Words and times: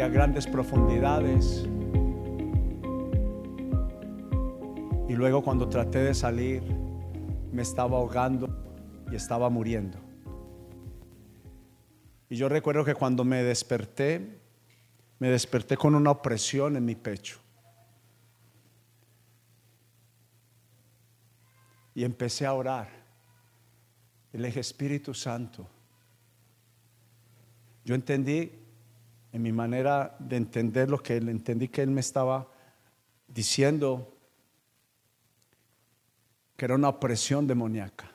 a 0.00 0.08
grandes 0.08 0.46
profundidades. 0.46 1.66
Y 5.08 5.14
luego 5.14 5.42
cuando 5.42 5.68
traté 5.68 5.98
de 6.00 6.14
salir, 6.14 6.62
me 7.52 7.62
estaba 7.62 7.96
ahogando 7.96 8.48
y 9.10 9.16
estaba 9.16 9.50
muriendo. 9.50 9.98
Y 12.28 12.36
yo 12.36 12.48
recuerdo 12.48 12.84
que 12.84 12.94
cuando 12.94 13.24
me 13.24 13.42
desperté, 13.42 14.40
me 15.18 15.30
desperté 15.30 15.76
con 15.76 15.94
una 15.94 16.10
opresión 16.10 16.76
en 16.76 16.84
mi 16.84 16.94
pecho. 16.94 17.40
Y 21.94 22.04
empecé 22.04 22.46
a 22.46 22.52
orar. 22.52 22.88
Y 24.32 24.38
le 24.38 24.48
dije, 24.48 24.60
Espíritu 24.60 25.14
Santo, 25.14 25.66
yo 27.84 27.94
entendí 27.94 28.67
en 29.32 29.42
mi 29.42 29.52
manera 29.52 30.16
de 30.18 30.36
entender 30.36 30.90
lo 30.90 30.98
que 30.98 31.16
él 31.16 31.28
entendí 31.28 31.68
que 31.68 31.82
él 31.82 31.90
me 31.90 32.00
estaba 32.00 32.48
diciendo 33.26 34.14
que 36.56 36.64
era 36.64 36.74
una 36.74 36.88
opresión 36.88 37.46
demoníaca. 37.46 38.10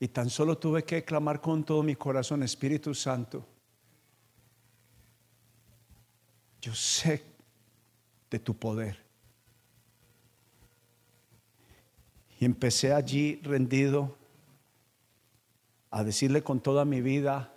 Y 0.00 0.08
tan 0.08 0.28
solo 0.28 0.58
tuve 0.58 0.84
que 0.84 1.04
clamar 1.04 1.40
con 1.40 1.64
todo 1.64 1.82
mi 1.82 1.94
corazón, 1.94 2.42
Espíritu 2.42 2.94
Santo, 2.94 3.46
yo 6.60 6.74
sé 6.74 7.22
de 8.30 8.38
tu 8.38 8.56
poder. 8.56 8.98
Y 12.40 12.44
empecé 12.44 12.92
allí 12.92 13.40
rendido 13.42 14.16
a 15.90 16.02
decirle 16.02 16.42
con 16.42 16.60
toda 16.60 16.84
mi 16.84 17.00
vida 17.00 17.53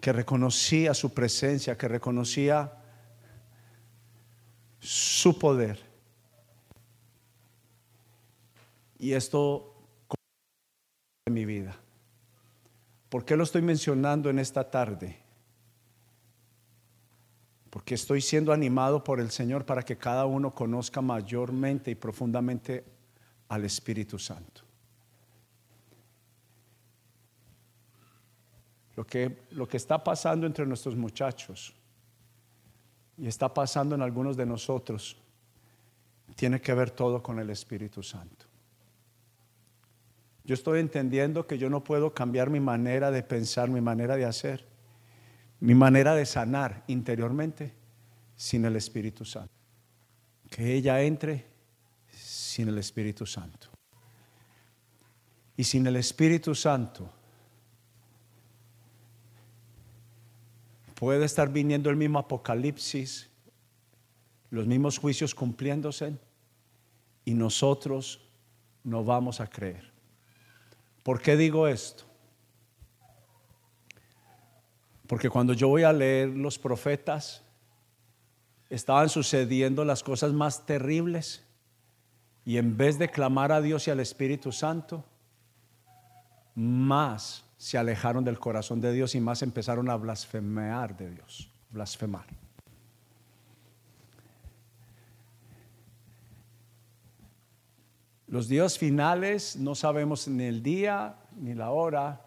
que 0.00 0.12
reconocía 0.12 0.94
su 0.94 1.12
presencia, 1.12 1.76
que 1.76 1.88
reconocía 1.88 2.72
su 4.80 5.38
poder. 5.38 5.78
Y 8.98 9.12
esto 9.12 9.74
en 11.26 11.34
mi 11.34 11.44
vida. 11.44 11.76
¿Por 13.08 13.24
qué 13.24 13.36
lo 13.36 13.44
estoy 13.44 13.62
mencionando 13.62 14.30
en 14.30 14.38
esta 14.38 14.70
tarde? 14.70 15.18
Porque 17.68 17.94
estoy 17.94 18.20
siendo 18.20 18.52
animado 18.52 19.04
por 19.04 19.20
el 19.20 19.30
Señor 19.30 19.64
para 19.64 19.82
que 19.82 19.96
cada 19.96 20.26
uno 20.26 20.54
conozca 20.54 21.00
mayormente 21.00 21.90
y 21.90 21.94
profundamente 21.94 22.84
al 23.48 23.64
Espíritu 23.64 24.18
Santo. 24.18 24.69
Lo 29.00 29.06
que, 29.06 29.34
lo 29.52 29.66
que 29.66 29.78
está 29.78 30.04
pasando 30.04 30.46
entre 30.46 30.66
nuestros 30.66 30.94
muchachos 30.94 31.72
y 33.16 33.26
está 33.26 33.48
pasando 33.54 33.94
en 33.94 34.02
algunos 34.02 34.36
de 34.36 34.44
nosotros 34.44 35.16
tiene 36.36 36.60
que 36.60 36.74
ver 36.74 36.90
todo 36.90 37.22
con 37.22 37.38
el 37.38 37.48
Espíritu 37.48 38.02
Santo. 38.02 38.44
Yo 40.44 40.52
estoy 40.52 40.80
entendiendo 40.80 41.46
que 41.46 41.56
yo 41.56 41.70
no 41.70 41.82
puedo 41.82 42.12
cambiar 42.12 42.50
mi 42.50 42.60
manera 42.60 43.10
de 43.10 43.22
pensar, 43.22 43.70
mi 43.70 43.80
manera 43.80 44.16
de 44.16 44.26
hacer, 44.26 44.66
mi 45.60 45.74
manera 45.74 46.14
de 46.14 46.26
sanar 46.26 46.84
interiormente 46.86 47.72
sin 48.36 48.66
el 48.66 48.76
Espíritu 48.76 49.24
Santo. 49.24 49.54
Que 50.50 50.74
ella 50.74 51.00
entre 51.00 51.46
sin 52.12 52.68
el 52.68 52.76
Espíritu 52.76 53.24
Santo. 53.24 53.68
Y 55.56 55.64
sin 55.64 55.86
el 55.86 55.96
Espíritu 55.96 56.54
Santo 56.54 57.14
puede 61.00 61.24
estar 61.24 61.48
viniendo 61.50 61.88
el 61.88 61.96
mismo 61.96 62.18
apocalipsis, 62.18 63.30
los 64.50 64.66
mismos 64.66 64.98
juicios 64.98 65.34
cumpliéndose 65.34 66.18
y 67.24 67.32
nosotros 67.32 68.20
no 68.84 69.02
vamos 69.02 69.40
a 69.40 69.46
creer. 69.46 69.90
¿Por 71.02 71.22
qué 71.22 71.38
digo 71.38 71.66
esto? 71.66 72.04
Porque 75.06 75.30
cuando 75.30 75.54
yo 75.54 75.68
voy 75.68 75.84
a 75.84 75.92
leer 75.94 76.28
los 76.28 76.58
profetas, 76.58 77.44
estaban 78.68 79.08
sucediendo 79.08 79.86
las 79.86 80.02
cosas 80.02 80.34
más 80.34 80.66
terribles 80.66 81.42
y 82.44 82.58
en 82.58 82.76
vez 82.76 82.98
de 82.98 83.10
clamar 83.10 83.52
a 83.52 83.62
Dios 83.62 83.88
y 83.88 83.90
al 83.90 84.00
Espíritu 84.00 84.52
Santo, 84.52 85.02
más 86.54 87.42
se 87.60 87.76
alejaron 87.76 88.24
del 88.24 88.38
corazón 88.38 88.80
de 88.80 88.90
Dios 88.90 89.14
y 89.14 89.20
más 89.20 89.42
empezaron 89.42 89.90
a 89.90 89.96
blasfemear 89.96 90.96
de 90.96 91.10
Dios, 91.10 91.52
blasfemar. 91.68 92.24
Los 98.28 98.48
días 98.48 98.78
finales 98.78 99.56
no 99.56 99.74
sabemos 99.74 100.26
ni 100.26 100.44
el 100.44 100.62
día 100.62 101.16
ni 101.36 101.52
la 101.52 101.70
hora, 101.70 102.24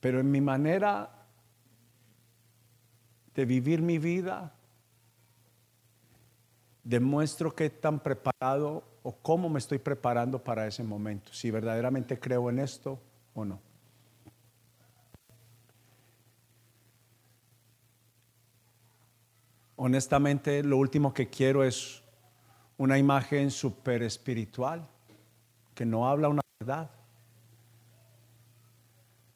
pero 0.00 0.18
en 0.18 0.30
mi 0.30 0.40
manera 0.40 1.26
de 3.34 3.44
vivir 3.44 3.82
mi 3.82 3.98
vida, 3.98 4.54
demuestro 6.82 7.54
que 7.54 7.68
tan 7.68 8.00
preparado 8.00 8.89
o 9.02 9.12
cómo 9.12 9.48
me 9.48 9.58
estoy 9.58 9.78
preparando 9.78 10.42
para 10.42 10.66
ese 10.66 10.84
momento, 10.84 11.32
si 11.32 11.50
verdaderamente 11.50 12.18
creo 12.18 12.50
en 12.50 12.58
esto 12.58 13.00
o 13.34 13.44
no. 13.44 13.60
Honestamente, 19.76 20.62
lo 20.62 20.76
último 20.76 21.14
que 21.14 21.28
quiero 21.28 21.64
es 21.64 22.02
una 22.76 22.98
imagen 22.98 23.50
super 23.50 24.02
espiritual 24.02 24.86
que 25.74 25.86
no 25.86 26.06
habla 26.06 26.28
una 26.28 26.42
verdad. 26.60 26.90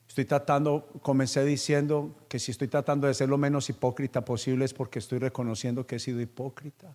Estoy 0.07 0.27
tratando, 0.27 0.87
comencé 1.01 1.45
diciendo 1.45 2.15
que 2.29 2.39
si 2.39 2.51
estoy 2.51 2.69
tratando 2.69 3.07
de 3.07 3.15
ser 3.15 3.31
lo 3.31 3.39
menos 3.39 3.71
hipócrita 3.71 4.25
posible 4.25 4.67
es 4.67 4.75
porque 4.75 4.99
estoy 4.99 5.19
reconociendo 5.19 5.87
que 5.87 5.97
he 5.97 5.99
sido 5.99 6.21
hipócrita. 6.21 6.95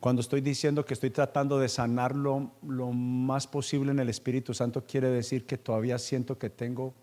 Cuando 0.00 0.20
estoy 0.20 0.40
diciendo 0.40 0.84
que 0.84 0.94
estoy 0.94 1.10
tratando 1.10 1.58
de 1.58 1.68
sanarlo 1.68 2.52
lo 2.62 2.92
más 2.92 3.48
posible 3.48 3.90
en 3.90 3.98
el 3.98 4.08
Espíritu 4.08 4.54
Santo, 4.54 4.84
quiere 4.86 5.08
decir 5.08 5.44
que 5.44 5.58
todavía 5.58 5.98
siento 5.98 6.38
que 6.38 6.50
tengo 6.50 6.94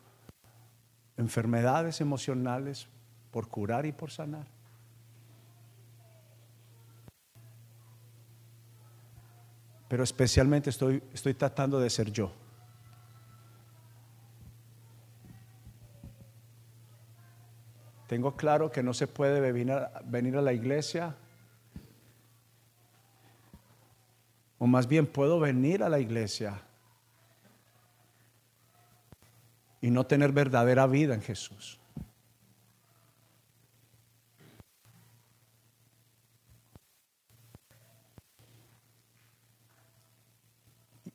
enfermedades 1.17 1.99
emocionales 1.99 2.87
por 3.31 3.49
curar 3.49 3.85
y 3.85 3.91
por 3.91 4.11
sanar. 4.11 4.47
Pero 9.89 10.03
especialmente 10.03 10.69
estoy, 10.69 11.03
estoy 11.13 11.33
tratando 11.33 11.79
de 11.79 11.89
ser 11.89 12.11
yo. 12.11 12.31
Tengo 18.07 18.37
claro 18.37 18.71
que 18.71 18.81
no 18.81 18.93
se 18.93 19.07
puede 19.07 19.41
venir 19.41 19.73
venir 20.05 20.37
a 20.37 20.41
la 20.41 20.53
iglesia 20.53 21.15
O 24.57 24.67
más 24.67 24.87
bien 24.87 25.05
puedo 25.05 25.39
venir 25.39 25.83
a 25.83 25.89
la 25.89 25.99
iglesia 25.99 26.61
y 29.81 29.91
no 29.91 30.05
tener 30.05 30.31
verdadera 30.31 30.87
vida 30.87 31.13
en 31.13 31.21
Jesús. 31.21 31.79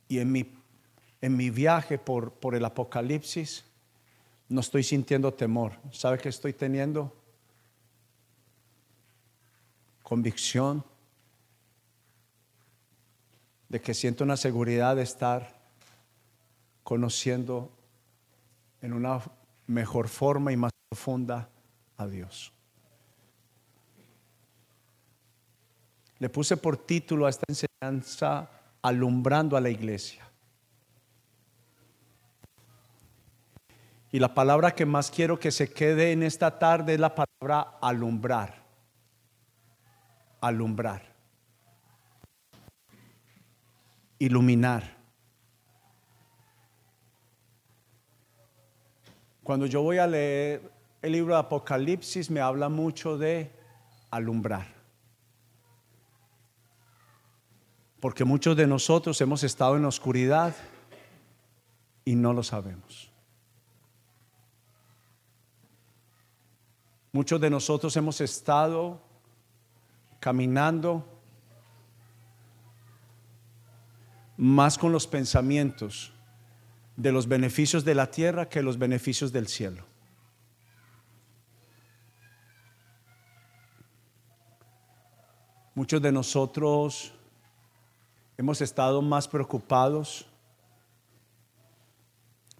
Y 0.06 0.18
en 0.18 0.32
mi, 0.32 0.52
en 1.20 1.36
mi 1.36 1.50
viaje 1.50 1.98
por, 1.98 2.32
por 2.32 2.54
el 2.54 2.64
Apocalipsis 2.64 3.64
no 4.48 4.60
estoy 4.60 4.82
sintiendo 4.82 5.32
temor. 5.32 5.72
¿Sabe 5.92 6.18
qué 6.18 6.28
estoy 6.28 6.52
teniendo? 6.52 7.16
Convicción 10.02 10.84
de 13.70 13.80
que 13.80 13.94
siento 13.94 14.24
una 14.24 14.36
seguridad 14.36 14.96
de 14.96 15.02
estar 15.02 15.54
conociendo 16.82 17.70
en 18.82 18.92
una 18.92 19.22
mejor 19.68 20.08
forma 20.08 20.50
y 20.50 20.56
más 20.56 20.72
profunda 20.88 21.48
a 21.96 22.06
Dios. 22.08 22.52
Le 26.18 26.28
puse 26.28 26.56
por 26.56 26.76
título 26.78 27.26
a 27.26 27.30
esta 27.30 27.44
enseñanza 27.48 28.50
alumbrando 28.82 29.56
a 29.56 29.60
la 29.60 29.70
iglesia. 29.70 30.28
Y 34.10 34.18
la 34.18 34.34
palabra 34.34 34.72
que 34.72 34.84
más 34.84 35.12
quiero 35.12 35.38
que 35.38 35.52
se 35.52 35.72
quede 35.72 36.10
en 36.10 36.24
esta 36.24 36.58
tarde 36.58 36.94
es 36.94 37.00
la 37.00 37.14
palabra 37.14 37.78
alumbrar. 37.80 38.64
Alumbrar. 40.40 41.09
Iluminar. 44.20 44.96
Cuando 49.42 49.66
yo 49.66 49.82
voy 49.82 49.98
a 49.98 50.06
leer 50.06 50.70
el 51.02 51.12
libro 51.12 51.34
de 51.34 51.40
Apocalipsis 51.40 52.30
me 52.30 52.40
habla 52.40 52.68
mucho 52.68 53.18
de 53.18 53.50
alumbrar. 54.10 54.68
Porque 57.98 58.24
muchos 58.24 58.56
de 58.56 58.66
nosotros 58.66 59.20
hemos 59.20 59.42
estado 59.42 59.76
en 59.76 59.82
la 59.82 59.88
oscuridad 59.88 60.54
y 62.04 62.14
no 62.14 62.32
lo 62.32 62.42
sabemos. 62.42 63.10
Muchos 67.12 67.40
de 67.40 67.50
nosotros 67.50 67.96
hemos 67.96 68.20
estado 68.20 69.00
caminando 70.20 71.19
más 74.40 74.78
con 74.78 74.90
los 74.90 75.06
pensamientos 75.06 76.14
de 76.96 77.12
los 77.12 77.28
beneficios 77.28 77.84
de 77.84 77.94
la 77.94 78.10
tierra 78.10 78.48
que 78.48 78.62
los 78.62 78.78
beneficios 78.78 79.32
del 79.32 79.46
cielo. 79.48 79.84
Muchos 85.74 86.00
de 86.00 86.10
nosotros 86.10 87.12
hemos 88.38 88.62
estado 88.62 89.02
más 89.02 89.28
preocupados 89.28 90.26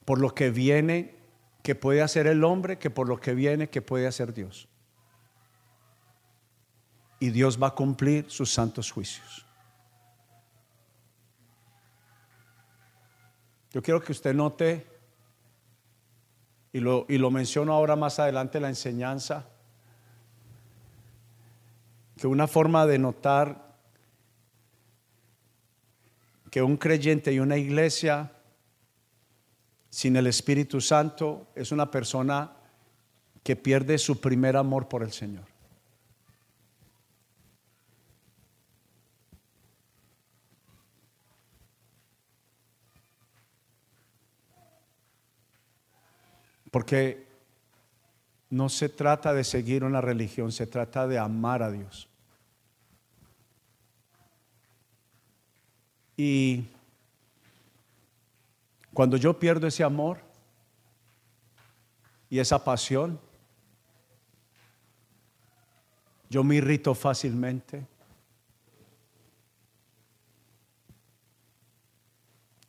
por 0.04 0.20
lo 0.20 0.34
que 0.34 0.50
viene 0.50 1.16
que 1.62 1.74
puede 1.74 2.02
hacer 2.02 2.26
el 2.26 2.44
hombre 2.44 2.78
que 2.78 2.90
por 2.90 3.08
lo 3.08 3.18
que 3.18 3.32
viene 3.32 3.70
que 3.70 3.80
puede 3.80 4.06
hacer 4.06 4.34
Dios. 4.34 4.68
Y 7.20 7.30
Dios 7.30 7.60
va 7.60 7.68
a 7.68 7.74
cumplir 7.74 8.30
sus 8.30 8.52
santos 8.52 8.90
juicios. 8.90 9.46
Yo 13.72 13.82
quiero 13.82 14.00
que 14.00 14.12
usted 14.12 14.34
note, 14.34 14.86
y 16.72 16.80
lo, 16.80 17.06
y 17.08 17.18
lo 17.18 17.30
menciono 17.30 17.72
ahora 17.72 17.96
más 17.96 18.18
adelante 18.18 18.58
en 18.58 18.62
la 18.62 18.68
enseñanza, 18.68 19.46
que 22.16 22.26
una 22.26 22.46
forma 22.46 22.86
de 22.86 22.98
notar 22.98 23.70
que 26.50 26.62
un 26.62 26.76
creyente 26.76 27.32
y 27.32 27.38
una 27.38 27.56
iglesia 27.56 28.32
sin 29.88 30.16
el 30.16 30.26
Espíritu 30.26 30.80
Santo 30.80 31.48
es 31.54 31.72
una 31.72 31.90
persona 31.90 32.52
que 33.42 33.56
pierde 33.56 33.98
su 33.98 34.20
primer 34.20 34.56
amor 34.56 34.88
por 34.88 35.02
el 35.02 35.12
Señor. 35.12 35.49
Porque 46.70 47.26
no 48.50 48.68
se 48.68 48.88
trata 48.88 49.32
de 49.32 49.44
seguir 49.44 49.84
una 49.84 50.00
religión, 50.00 50.52
se 50.52 50.66
trata 50.66 51.06
de 51.06 51.18
amar 51.18 51.62
a 51.62 51.70
Dios. 51.70 52.08
Y 56.16 56.66
cuando 58.92 59.16
yo 59.16 59.38
pierdo 59.38 59.66
ese 59.66 59.82
amor 59.82 60.20
y 62.28 62.38
esa 62.38 62.62
pasión, 62.62 63.18
yo 66.28 66.44
me 66.44 66.56
irrito 66.56 66.94
fácilmente. 66.94 67.86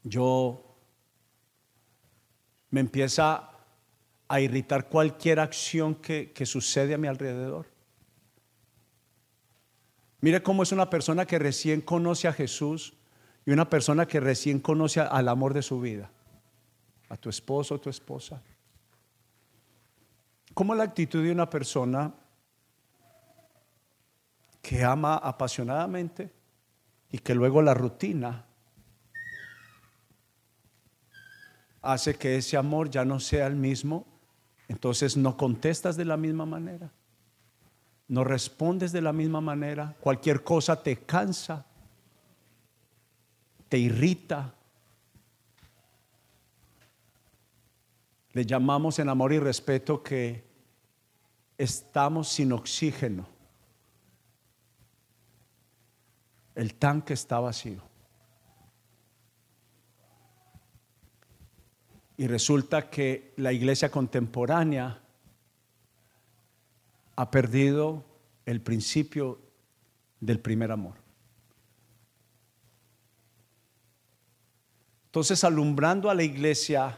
Yo 0.04 0.64
me 2.70 2.80
empieza 2.80 3.51
a 4.32 4.40
irritar 4.40 4.88
cualquier 4.88 5.42
acción 5.42 5.94
que, 5.94 6.32
que 6.32 6.46
sucede 6.46 6.94
a 6.94 6.98
mi 6.98 7.10
alrededor. 7.10 7.68
Mire 10.22 10.42
cómo 10.42 10.64
es 10.64 10.72
una 10.72 10.90
persona 10.90 11.26
que 11.26 11.38
recién 11.38 11.82
conoce 11.82 12.30
a 12.30 12.34
Jesús 12.34 12.94
y 13.46 13.52
una 13.52 13.70
persona 13.70 14.08
que 14.08 14.22
recién 14.22 14.62
conoce 14.62 15.02
al 15.02 15.28
amor 15.28 15.54
de 15.54 15.62
su 15.62 15.82
vida, 15.82 16.10
a 17.10 17.18
tu 17.18 17.30
esposo 17.30 17.76
o 17.76 17.82
tu 17.82 17.90
esposa. 17.90 18.42
¿Cómo 20.54 20.76
la 20.76 20.84
actitud 20.84 21.22
de 21.22 21.34
una 21.34 21.50
persona 21.50 22.14
que 24.62 24.82
ama 24.82 25.16
apasionadamente 25.18 26.32
y 27.12 27.18
que 27.18 27.36
luego 27.36 27.62
la 27.62 27.74
rutina 27.74 28.46
hace 31.82 32.16
que 32.16 32.38
ese 32.38 32.56
amor 32.56 32.90
ya 32.90 33.04
no 33.04 33.20
sea 33.20 33.48
el 33.48 33.58
mismo? 33.58 34.11
Entonces 34.72 35.18
no 35.18 35.36
contestas 35.36 35.98
de 35.98 36.06
la 36.06 36.16
misma 36.16 36.46
manera, 36.46 36.90
no 38.08 38.24
respondes 38.24 38.94
de 38.94 39.02
la 39.02 39.12
misma 39.12 39.42
manera, 39.42 39.96
cualquier 40.00 40.44
cosa 40.44 40.82
te 40.82 40.96
cansa 40.98 41.66
te 43.68 43.78
irrita. 43.78 44.54
Le 48.32 48.46
llamamos 48.46 49.00
en 49.00 49.08
amor 49.08 49.34
y 49.34 49.40
respeto 49.40 50.02
que 50.02 50.44
estamos 51.58 52.30
sin 52.30 52.54
oxígeno. 52.54 53.26
El 56.54 56.76
tanque 56.76 57.14
está 57.14 57.40
vacío. 57.40 57.91
Y 62.22 62.28
resulta 62.28 62.88
que 62.88 63.34
la 63.38 63.52
iglesia 63.52 63.90
contemporánea 63.90 65.02
ha 67.16 67.32
perdido 67.32 68.06
el 68.46 68.62
principio 68.62 69.40
del 70.20 70.40
primer 70.40 70.72
amor. 70.72 70.94
Entonces, 75.08 75.44
alumbrando 75.44 76.12
a 76.12 76.14
la 76.14 76.22
iglesia 76.22 76.96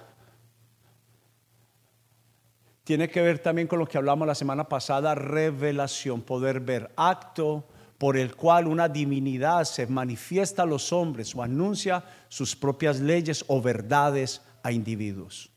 tiene 2.83 3.07
que 3.07 3.21
ver 3.21 3.39
también 3.39 3.69
con 3.69 3.79
lo 3.79 3.87
que 3.87 3.97
hablamos 3.97 4.27
la 4.27 4.35
semana 4.35 4.67
pasada, 4.67 5.15
revelación, 5.15 6.21
poder 6.21 6.59
ver, 6.59 6.91
acto 6.97 7.65
por 7.97 8.17
el 8.17 8.35
cual 8.35 8.67
una 8.67 8.89
divinidad 8.89 9.63
se 9.63 9.87
manifiesta 9.87 10.63
a 10.63 10.65
los 10.65 10.91
hombres 10.91 11.33
o 11.33 11.41
anuncia 11.41 12.03
sus 12.27 12.57
propias 12.57 12.99
leyes 12.99 13.45
o 13.47 13.61
verdades 13.61 14.41
a 14.63 14.71
individuos. 14.71 15.51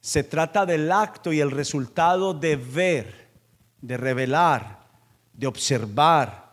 Se 0.00 0.24
trata 0.24 0.66
del 0.66 0.90
acto 0.90 1.32
y 1.32 1.40
el 1.40 1.50
resultado 1.50 2.34
de 2.34 2.56
ver, 2.56 3.28
de 3.80 3.96
revelar, 3.96 4.80
de 5.34 5.46
observar, 5.46 6.48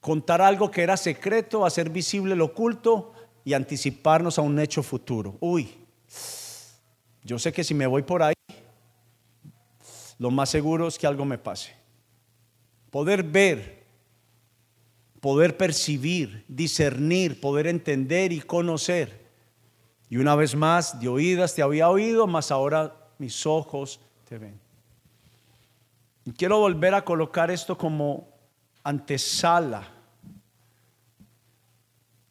contar 0.00 0.40
algo 0.40 0.70
que 0.70 0.82
era 0.82 0.96
secreto, 0.96 1.66
hacer 1.66 1.90
visible 1.90 2.34
lo 2.34 2.46
oculto 2.46 3.12
y 3.44 3.52
anticiparnos 3.52 4.38
a 4.38 4.42
un 4.42 4.58
hecho 4.58 4.82
futuro. 4.82 5.36
Uy, 5.40 5.68
yo 7.22 7.38
sé 7.38 7.52
que 7.52 7.62
si 7.62 7.74
me 7.74 7.86
voy 7.86 8.02
por 8.02 8.22
ahí, 8.22 8.34
lo 10.18 10.30
más 10.30 10.48
seguro 10.48 10.88
es 10.88 10.98
que 10.98 11.06
algo 11.06 11.24
me 11.24 11.38
pase. 11.38 11.74
Poder 12.90 13.22
ver, 13.22 13.77
poder 15.20 15.56
percibir, 15.56 16.44
discernir, 16.48 17.40
poder 17.40 17.66
entender 17.66 18.32
y 18.32 18.40
conocer. 18.40 19.26
Y 20.08 20.16
una 20.16 20.34
vez 20.34 20.54
más, 20.54 21.00
de 21.00 21.08
oídas 21.08 21.54
te 21.54 21.62
había 21.62 21.88
oído, 21.88 22.26
mas 22.26 22.50
ahora 22.50 22.94
mis 23.18 23.44
ojos 23.46 24.00
te 24.28 24.38
ven. 24.38 24.58
Y 26.24 26.32
quiero 26.32 26.58
volver 26.58 26.94
a 26.94 27.04
colocar 27.04 27.50
esto 27.50 27.76
como 27.76 28.28
antesala 28.82 29.88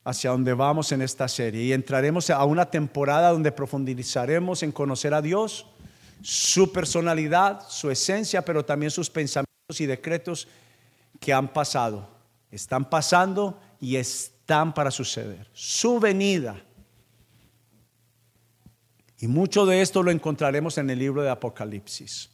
hacia 0.03 0.31
donde 0.31 0.53
vamos 0.53 0.91
en 0.93 1.01
esta 1.01 1.27
serie 1.27 1.63
y 1.63 1.73
entraremos 1.73 2.29
a 2.29 2.45
una 2.45 2.71
temporada 2.71 3.31
donde 3.31 3.51
profundizaremos 3.51 4.63
en 4.63 4.71
conocer 4.71 5.13
a 5.13 5.21
Dios, 5.21 5.67
su 6.21 6.71
personalidad, 6.71 7.61
su 7.67 7.91
esencia, 7.91 8.43
pero 8.43 8.63
también 8.63 8.89
sus 8.89 9.09
pensamientos 9.09 9.79
y 9.79 9.85
decretos 9.85 10.47
que 11.19 11.33
han 11.33 11.49
pasado, 11.49 12.07
están 12.51 12.89
pasando 12.89 13.59
y 13.79 13.95
están 13.95 14.73
para 14.73 14.91
suceder. 14.91 15.47
Su 15.53 15.99
venida. 15.99 16.63
Y 19.19 19.27
mucho 19.27 19.65
de 19.65 19.81
esto 19.81 20.03
lo 20.03 20.11
encontraremos 20.11 20.77
en 20.77 20.89
el 20.89 20.99
libro 20.99 21.23
de 21.23 21.29
Apocalipsis 21.29 22.29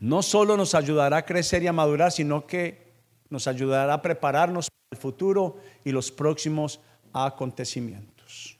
no 0.00 0.22
solo 0.22 0.56
nos 0.56 0.74
ayudará 0.74 1.18
a 1.18 1.26
crecer 1.26 1.62
y 1.62 1.66
a 1.66 1.72
madurar, 1.72 2.10
sino 2.10 2.46
que 2.46 2.90
nos 3.28 3.46
ayudará 3.46 3.94
a 3.94 4.02
prepararnos 4.02 4.70
para 4.70 4.96
el 4.96 4.98
futuro 4.98 5.58
y 5.84 5.92
los 5.92 6.10
próximos 6.10 6.80
acontecimientos. 7.12 8.56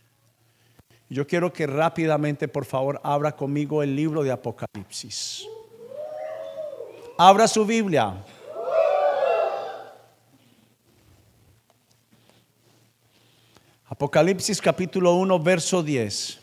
Yo 1.09 1.27
quiero 1.27 1.53
que 1.53 1.67
rápidamente, 1.67 2.47
por 2.47 2.67
favor, 2.67 3.01
abra 3.03 3.35
conmigo 3.35 3.83
el 3.83 3.97
libro 3.97 4.23
de 4.23 4.31
Apocalipsis. 4.31 5.45
Abra 7.19 7.49
su 7.49 7.65
Biblia. 7.65 8.23
Apocalipsis 13.93 14.61
capítulo 14.61 15.17
1, 15.17 15.41
verso 15.41 15.83
10. 15.83 16.39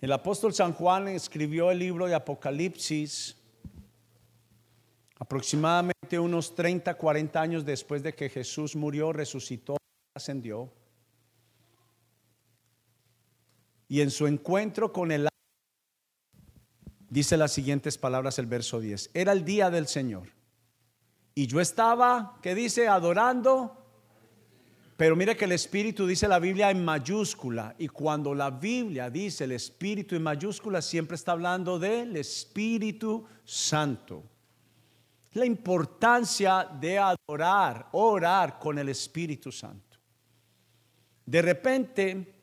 El 0.00 0.10
apóstol 0.10 0.54
San 0.54 0.72
Juan 0.72 1.08
escribió 1.08 1.70
el 1.70 1.80
libro 1.80 2.06
de 2.06 2.14
Apocalipsis 2.14 3.36
aproximadamente 5.18 5.99
unos 6.18 6.54
30, 6.54 6.94
40 6.96 7.40
años 7.40 7.64
después 7.64 8.02
de 8.02 8.14
que 8.14 8.28
Jesús 8.28 8.76
murió, 8.76 9.12
resucitó, 9.12 9.76
ascendió. 10.14 10.72
Y 13.88 14.00
en 14.00 14.10
su 14.10 14.26
encuentro 14.26 14.92
con 14.92 15.12
el 15.12 15.28
dice 17.08 17.36
las 17.36 17.52
siguientes 17.52 17.98
palabras 17.98 18.38
el 18.38 18.46
verso 18.46 18.80
10. 18.80 19.10
Era 19.14 19.32
el 19.32 19.44
día 19.44 19.70
del 19.70 19.86
Señor. 19.86 20.28
Y 21.34 21.46
yo 21.46 21.60
estaba, 21.60 22.38
¿qué 22.42 22.54
dice? 22.54 22.88
Adorando 22.88 23.80
pero 25.00 25.16
mire 25.16 25.34
que 25.34 25.46
el 25.46 25.52
Espíritu 25.52 26.06
dice 26.06 26.28
la 26.28 26.38
Biblia 26.38 26.70
en 26.70 26.84
mayúscula 26.84 27.74
y 27.78 27.88
cuando 27.88 28.34
la 28.34 28.50
Biblia 28.50 29.08
dice 29.08 29.44
el 29.44 29.52
Espíritu 29.52 30.14
en 30.14 30.22
mayúscula 30.22 30.82
siempre 30.82 31.14
está 31.14 31.32
hablando 31.32 31.78
del 31.78 32.18
Espíritu 32.18 33.24
Santo. 33.42 34.22
La 35.32 35.46
importancia 35.46 36.64
de 36.64 36.98
adorar, 36.98 37.88
orar 37.92 38.58
con 38.58 38.78
el 38.78 38.88
Espíritu 38.88 39.52
Santo. 39.52 39.98
De 41.24 41.42
repente 41.42 42.40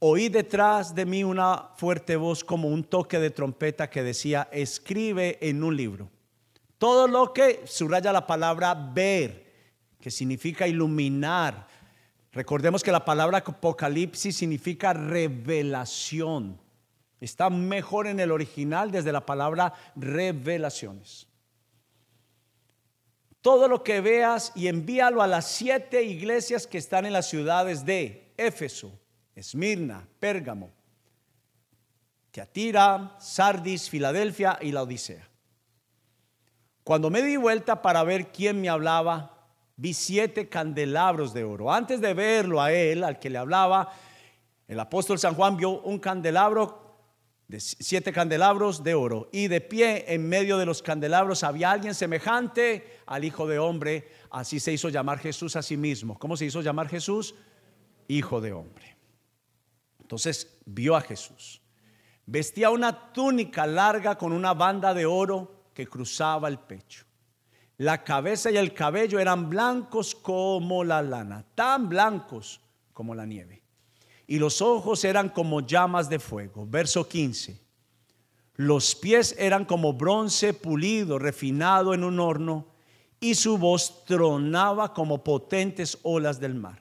oí 0.00 0.28
detrás 0.28 0.94
de 0.94 1.04
mí 1.04 1.24
una 1.24 1.70
fuerte 1.76 2.16
voz 2.16 2.44
como 2.44 2.68
un 2.68 2.84
toque 2.84 3.18
de 3.18 3.30
trompeta 3.30 3.90
que 3.90 4.02
decía, 4.02 4.48
escribe 4.52 5.38
en 5.40 5.62
un 5.62 5.76
libro. 5.76 6.08
Todo 6.78 7.08
lo 7.08 7.32
que 7.32 7.62
subraya 7.66 8.12
la 8.12 8.26
palabra 8.26 8.74
ver 8.74 9.48
que 10.00 10.10
significa 10.10 10.68
iluminar. 10.68 11.66
Recordemos 12.32 12.82
que 12.84 12.92
la 12.92 13.04
palabra 13.04 13.38
apocalipsis 13.38 14.36
significa 14.36 14.92
revelación. 14.92 16.58
Está 17.20 17.50
mejor 17.50 18.06
en 18.06 18.20
el 18.20 18.30
original 18.30 18.90
desde 18.90 19.12
la 19.12 19.26
palabra 19.26 19.74
revelaciones. 19.96 21.26
Todo 23.40 23.68
lo 23.68 23.82
que 23.82 24.00
veas 24.00 24.52
y 24.54 24.68
envíalo 24.68 25.22
a 25.22 25.26
las 25.26 25.48
siete 25.48 26.02
iglesias 26.02 26.66
que 26.66 26.78
están 26.78 27.06
en 27.06 27.12
las 27.12 27.28
ciudades 27.28 27.84
de 27.84 28.32
Éfeso, 28.36 28.98
Esmirna, 29.34 30.06
Pérgamo, 30.20 30.70
Teatira, 32.30 33.16
Sardis, 33.18 33.88
Filadelfia 33.88 34.58
y 34.60 34.72
la 34.72 34.82
Odisea. 34.82 35.26
Cuando 36.84 37.10
me 37.10 37.22
di 37.22 37.36
vuelta 37.36 37.82
para 37.82 38.02
ver 38.02 38.28
quién 38.32 38.60
me 38.60 38.68
hablaba, 38.68 39.46
vi 39.76 39.94
siete 39.94 40.48
candelabros 40.48 41.32
de 41.34 41.44
oro. 41.44 41.72
Antes 41.72 42.00
de 42.00 42.14
verlo 42.14 42.60
a 42.60 42.72
él, 42.72 43.04
al 43.04 43.18
que 43.18 43.30
le 43.30 43.38
hablaba, 43.38 43.92
el 44.66 44.80
apóstol 44.80 45.18
San 45.18 45.34
Juan 45.34 45.56
vio 45.56 45.80
un 45.80 45.98
candelabro 45.98 46.87
de 47.48 47.60
siete 47.60 48.12
candelabros 48.12 48.84
de 48.84 48.94
oro 48.94 49.30
y 49.32 49.48
de 49.48 49.62
pie 49.62 50.04
en 50.12 50.28
medio 50.28 50.58
de 50.58 50.66
los 50.66 50.82
candelabros 50.82 51.42
había 51.42 51.70
alguien 51.70 51.94
semejante 51.94 53.00
al 53.06 53.24
Hijo 53.24 53.46
de 53.46 53.58
Hombre. 53.58 54.12
Así 54.30 54.60
se 54.60 54.72
hizo 54.72 54.90
llamar 54.90 55.18
Jesús 55.18 55.56
a 55.56 55.62
sí 55.62 55.78
mismo. 55.78 56.18
¿Cómo 56.18 56.36
se 56.36 56.44
hizo 56.44 56.60
llamar 56.60 56.88
Jesús? 56.88 57.34
Hijo 58.06 58.42
de 58.42 58.52
Hombre. 58.52 58.96
Entonces 59.98 60.58
vio 60.66 60.94
a 60.94 61.00
Jesús. 61.00 61.62
Vestía 62.26 62.68
una 62.68 63.12
túnica 63.14 63.66
larga 63.66 64.18
con 64.18 64.32
una 64.32 64.52
banda 64.52 64.92
de 64.92 65.06
oro 65.06 65.70
que 65.72 65.86
cruzaba 65.86 66.48
el 66.48 66.58
pecho. 66.58 67.06
La 67.78 68.04
cabeza 68.04 68.50
y 68.50 68.58
el 68.58 68.74
cabello 68.74 69.18
eran 69.20 69.48
blancos 69.48 70.14
como 70.14 70.84
la 70.84 71.00
lana, 71.00 71.46
tan 71.54 71.88
blancos 71.88 72.60
como 72.92 73.14
la 73.14 73.24
nieve. 73.24 73.57
Y 74.28 74.38
los 74.38 74.62
ojos 74.62 75.02
eran 75.04 75.30
como 75.30 75.60
llamas 75.60 76.08
de 76.08 76.20
fuego. 76.20 76.64
Verso 76.64 77.08
15. 77.08 77.58
Los 78.54 78.94
pies 78.94 79.34
eran 79.36 79.64
como 79.64 79.94
bronce 79.94 80.54
pulido, 80.54 81.18
refinado 81.18 81.94
en 81.94 82.04
un 82.04 82.20
horno, 82.20 82.66
y 83.18 83.34
su 83.34 83.58
voz 83.58 84.04
tronaba 84.04 84.94
como 84.94 85.24
potentes 85.24 85.98
olas 86.02 86.38
del 86.38 86.54
mar. 86.54 86.78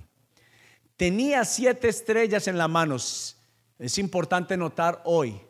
Tenía 0.96 1.44
siete 1.44 1.88
estrellas 1.88 2.48
en 2.48 2.60
las 2.60 2.70
manos. 2.70 3.38
Es 3.80 3.98
importante 3.98 4.56
notar 4.56 5.02
hoy 5.06 5.42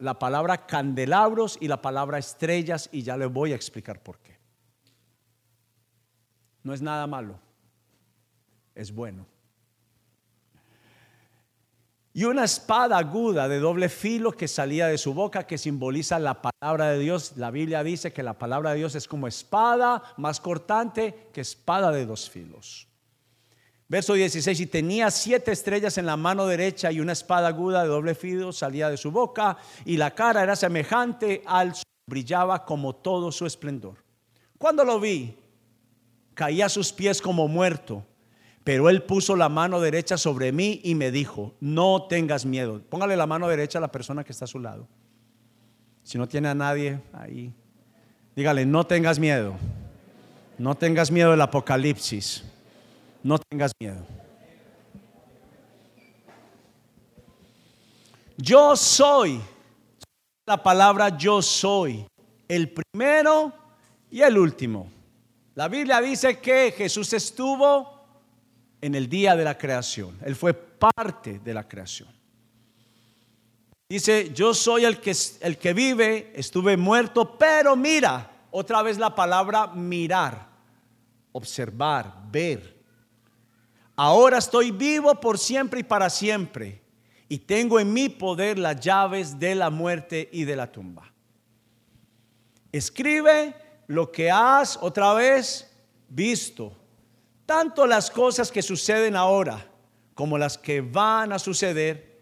la 0.00 0.18
palabra 0.18 0.66
candelabros 0.66 1.56
y 1.60 1.68
la 1.68 1.80
palabra 1.80 2.18
estrellas, 2.18 2.88
y 2.90 3.02
ya 3.02 3.16
les 3.16 3.32
voy 3.32 3.52
a 3.52 3.56
explicar 3.56 4.02
por 4.02 4.18
qué 4.18 4.32
no 6.62 6.72
es 6.72 6.82
nada 6.82 7.06
malo, 7.06 7.38
es 8.74 8.92
bueno. 8.92 9.26
Y 12.14 12.24
una 12.24 12.44
espada 12.44 12.98
aguda 12.98 13.48
de 13.48 13.58
doble 13.58 13.88
filo 13.88 14.32
que 14.32 14.46
salía 14.46 14.86
de 14.86 14.98
su 14.98 15.14
boca 15.14 15.46
que 15.46 15.56
simboliza 15.56 16.18
la 16.18 16.42
palabra 16.42 16.90
de 16.90 16.98
Dios. 16.98 17.32
La 17.36 17.50
Biblia 17.50 17.82
dice 17.82 18.12
que 18.12 18.22
la 18.22 18.38
palabra 18.38 18.70
de 18.70 18.78
Dios 18.78 18.94
es 18.94 19.08
como 19.08 19.26
espada 19.26 20.02
más 20.18 20.38
cortante 20.38 21.30
que 21.32 21.40
espada 21.40 21.90
de 21.90 22.04
dos 22.04 22.28
filos. 22.28 22.86
Verso 23.88 24.14
16, 24.14 24.60
y 24.60 24.66
tenía 24.66 25.10
siete 25.10 25.52
estrellas 25.52 25.98
en 25.98 26.06
la 26.06 26.16
mano 26.16 26.46
derecha 26.46 26.90
y 26.90 27.00
una 27.00 27.12
espada 27.12 27.48
aguda 27.48 27.82
de 27.82 27.88
doble 27.88 28.14
filo 28.14 28.52
salía 28.52 28.88
de 28.88 28.96
su 28.96 29.10
boca 29.10 29.58
y 29.84 29.96
la 29.98 30.14
cara 30.14 30.42
era 30.42 30.56
semejante 30.56 31.42
al 31.46 31.74
sol, 31.74 31.84
brillaba 32.06 32.64
como 32.64 32.94
todo 32.94 33.30
su 33.32 33.46
esplendor. 33.46 33.96
Cuando 34.58 34.84
lo 34.84 34.98
vi, 34.98 35.36
caí 36.34 36.62
a 36.62 36.68
sus 36.68 36.92
pies 36.92 37.20
como 37.20 37.48
muerto. 37.48 38.04
Pero 38.64 38.88
él 38.88 39.02
puso 39.02 39.34
la 39.34 39.48
mano 39.48 39.80
derecha 39.80 40.16
sobre 40.16 40.52
mí 40.52 40.80
y 40.84 40.94
me 40.94 41.10
dijo, 41.10 41.54
no 41.60 42.06
tengas 42.08 42.46
miedo. 42.46 42.80
Póngale 42.88 43.16
la 43.16 43.26
mano 43.26 43.48
derecha 43.48 43.78
a 43.78 43.80
la 43.80 43.90
persona 43.90 44.22
que 44.22 44.32
está 44.32 44.44
a 44.44 44.48
su 44.48 44.60
lado. 44.60 44.86
Si 46.04 46.16
no 46.16 46.28
tiene 46.28 46.48
a 46.48 46.54
nadie 46.54 47.00
ahí, 47.12 47.52
dígale, 48.36 48.64
no 48.64 48.86
tengas 48.86 49.18
miedo. 49.18 49.54
No 50.58 50.76
tengas 50.76 51.10
miedo 51.10 51.32
del 51.32 51.40
apocalipsis. 51.40 52.44
No 53.22 53.38
tengas 53.38 53.72
miedo. 53.80 54.04
Yo 58.36 58.76
soy, 58.76 59.40
la 60.46 60.62
palabra 60.62 61.16
yo 61.16 61.42
soy, 61.42 62.04
el 62.48 62.72
primero 62.72 63.52
y 64.10 64.22
el 64.22 64.38
último. 64.38 64.90
La 65.54 65.68
Biblia 65.68 66.00
dice 66.00 66.40
que 66.40 66.72
Jesús 66.76 67.12
estuvo 67.12 67.91
en 68.82 68.94
el 68.94 69.08
día 69.08 69.34
de 69.34 69.44
la 69.44 69.56
creación. 69.56 70.18
Él 70.22 70.36
fue 70.36 70.52
parte 70.52 71.38
de 71.38 71.54
la 71.54 71.66
creación. 71.66 72.08
Dice, 73.88 74.32
yo 74.34 74.52
soy 74.52 74.84
el 74.84 75.00
que, 75.00 75.14
el 75.40 75.56
que 75.56 75.72
vive, 75.72 76.32
estuve 76.34 76.76
muerto, 76.76 77.38
pero 77.38 77.76
mira, 77.76 78.30
otra 78.50 78.82
vez 78.82 78.98
la 78.98 79.14
palabra 79.14 79.68
mirar, 79.68 80.48
observar, 81.30 82.14
ver. 82.30 82.82
Ahora 83.94 84.38
estoy 84.38 84.70
vivo 84.70 85.14
por 85.20 85.38
siempre 85.38 85.80
y 85.80 85.84
para 85.84 86.10
siempre, 86.10 86.82
y 87.28 87.38
tengo 87.38 87.78
en 87.78 87.92
mi 87.92 88.08
poder 88.08 88.58
las 88.58 88.80
llaves 88.80 89.38
de 89.38 89.54
la 89.54 89.70
muerte 89.70 90.28
y 90.32 90.44
de 90.44 90.56
la 90.56 90.72
tumba. 90.72 91.12
Escribe 92.72 93.54
lo 93.86 94.10
que 94.10 94.30
has 94.30 94.78
otra 94.80 95.12
vez 95.12 95.70
visto, 96.08 96.74
tanto 97.46 97.86
las 97.86 98.10
cosas 98.10 98.50
que 98.50 98.62
suceden 98.62 99.16
ahora 99.16 99.66
como 100.14 100.38
las 100.38 100.58
que 100.58 100.80
van 100.80 101.32
a 101.32 101.38
suceder. 101.38 102.20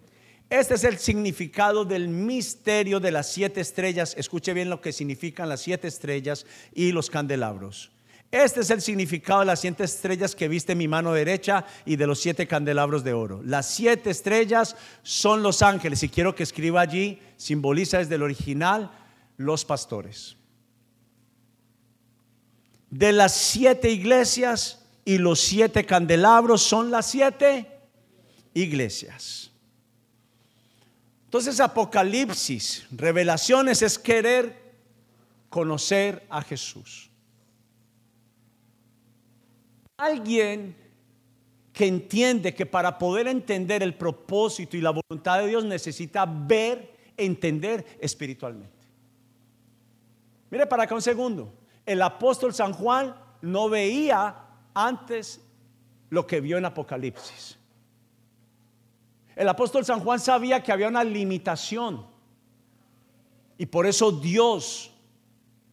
Este 0.48 0.74
es 0.74 0.84
el 0.84 0.98
significado 0.98 1.84
del 1.84 2.08
misterio 2.08 2.98
de 3.00 3.12
las 3.12 3.30
siete 3.30 3.60
estrellas. 3.60 4.14
Escuche 4.16 4.52
bien 4.52 4.70
lo 4.70 4.80
que 4.80 4.92
significan 4.92 5.48
las 5.48 5.60
siete 5.60 5.88
estrellas 5.88 6.46
y 6.74 6.92
los 6.92 7.10
candelabros. 7.10 7.92
Este 8.30 8.60
es 8.60 8.70
el 8.70 8.80
significado 8.80 9.40
de 9.40 9.46
las 9.46 9.60
siete 9.60 9.84
estrellas 9.84 10.36
que 10.36 10.48
viste 10.48 10.74
mi 10.74 10.86
mano 10.86 11.12
derecha 11.12 11.64
y 11.84 11.96
de 11.96 12.06
los 12.06 12.20
siete 12.20 12.46
candelabros 12.46 13.02
de 13.02 13.12
oro. 13.12 13.42
Las 13.44 13.66
siete 13.66 14.10
estrellas 14.10 14.76
son 15.02 15.42
los 15.42 15.62
ángeles 15.62 16.02
y 16.02 16.08
quiero 16.08 16.34
que 16.34 16.44
escriba 16.44 16.80
allí, 16.80 17.20
simboliza 17.36 17.98
desde 17.98 18.14
el 18.14 18.22
original 18.22 18.92
los 19.36 19.64
pastores 19.64 20.36
de 22.90 23.12
las 23.12 23.32
siete 23.34 23.90
iglesias 23.90 24.79
y 25.04 25.18
los 25.18 25.40
siete 25.40 25.84
candelabros 25.84 26.62
son 26.62 26.90
las 26.90 27.06
siete 27.06 27.66
iglesias. 28.54 29.50
Entonces 31.24 31.60
Apocalipsis, 31.60 32.86
revelaciones 32.90 33.82
es 33.82 33.98
querer 33.98 34.74
conocer 35.48 36.26
a 36.28 36.42
Jesús. 36.42 37.10
alguien 40.00 40.74
que 41.72 41.86
entiende 41.86 42.54
que 42.54 42.66
para 42.66 42.98
poder 42.98 43.28
entender 43.28 43.82
el 43.82 43.94
propósito 43.94 44.76
y 44.76 44.80
la 44.80 44.90
voluntad 44.90 45.40
de 45.40 45.48
Dios 45.48 45.64
necesita 45.64 46.26
ver, 46.26 46.96
entender 47.16 47.98
espiritualmente. 48.00 48.78
Mire 50.50 50.66
para 50.66 50.84
acá 50.84 50.94
un 50.94 51.02
segundo. 51.02 51.52
El 51.86 52.02
apóstol 52.02 52.52
San 52.54 52.72
Juan 52.72 53.14
no 53.42 53.68
veía 53.68 54.34
antes 54.74 55.40
lo 56.10 56.26
que 56.26 56.40
vio 56.40 56.58
en 56.58 56.64
Apocalipsis. 56.64 57.56
El 59.36 59.48
apóstol 59.48 59.84
San 59.84 60.00
Juan 60.00 60.20
sabía 60.20 60.62
que 60.62 60.72
había 60.72 60.88
una 60.88 61.04
limitación 61.04 62.06
y 63.56 63.66
por 63.66 63.86
eso 63.86 64.10
Dios 64.10 64.90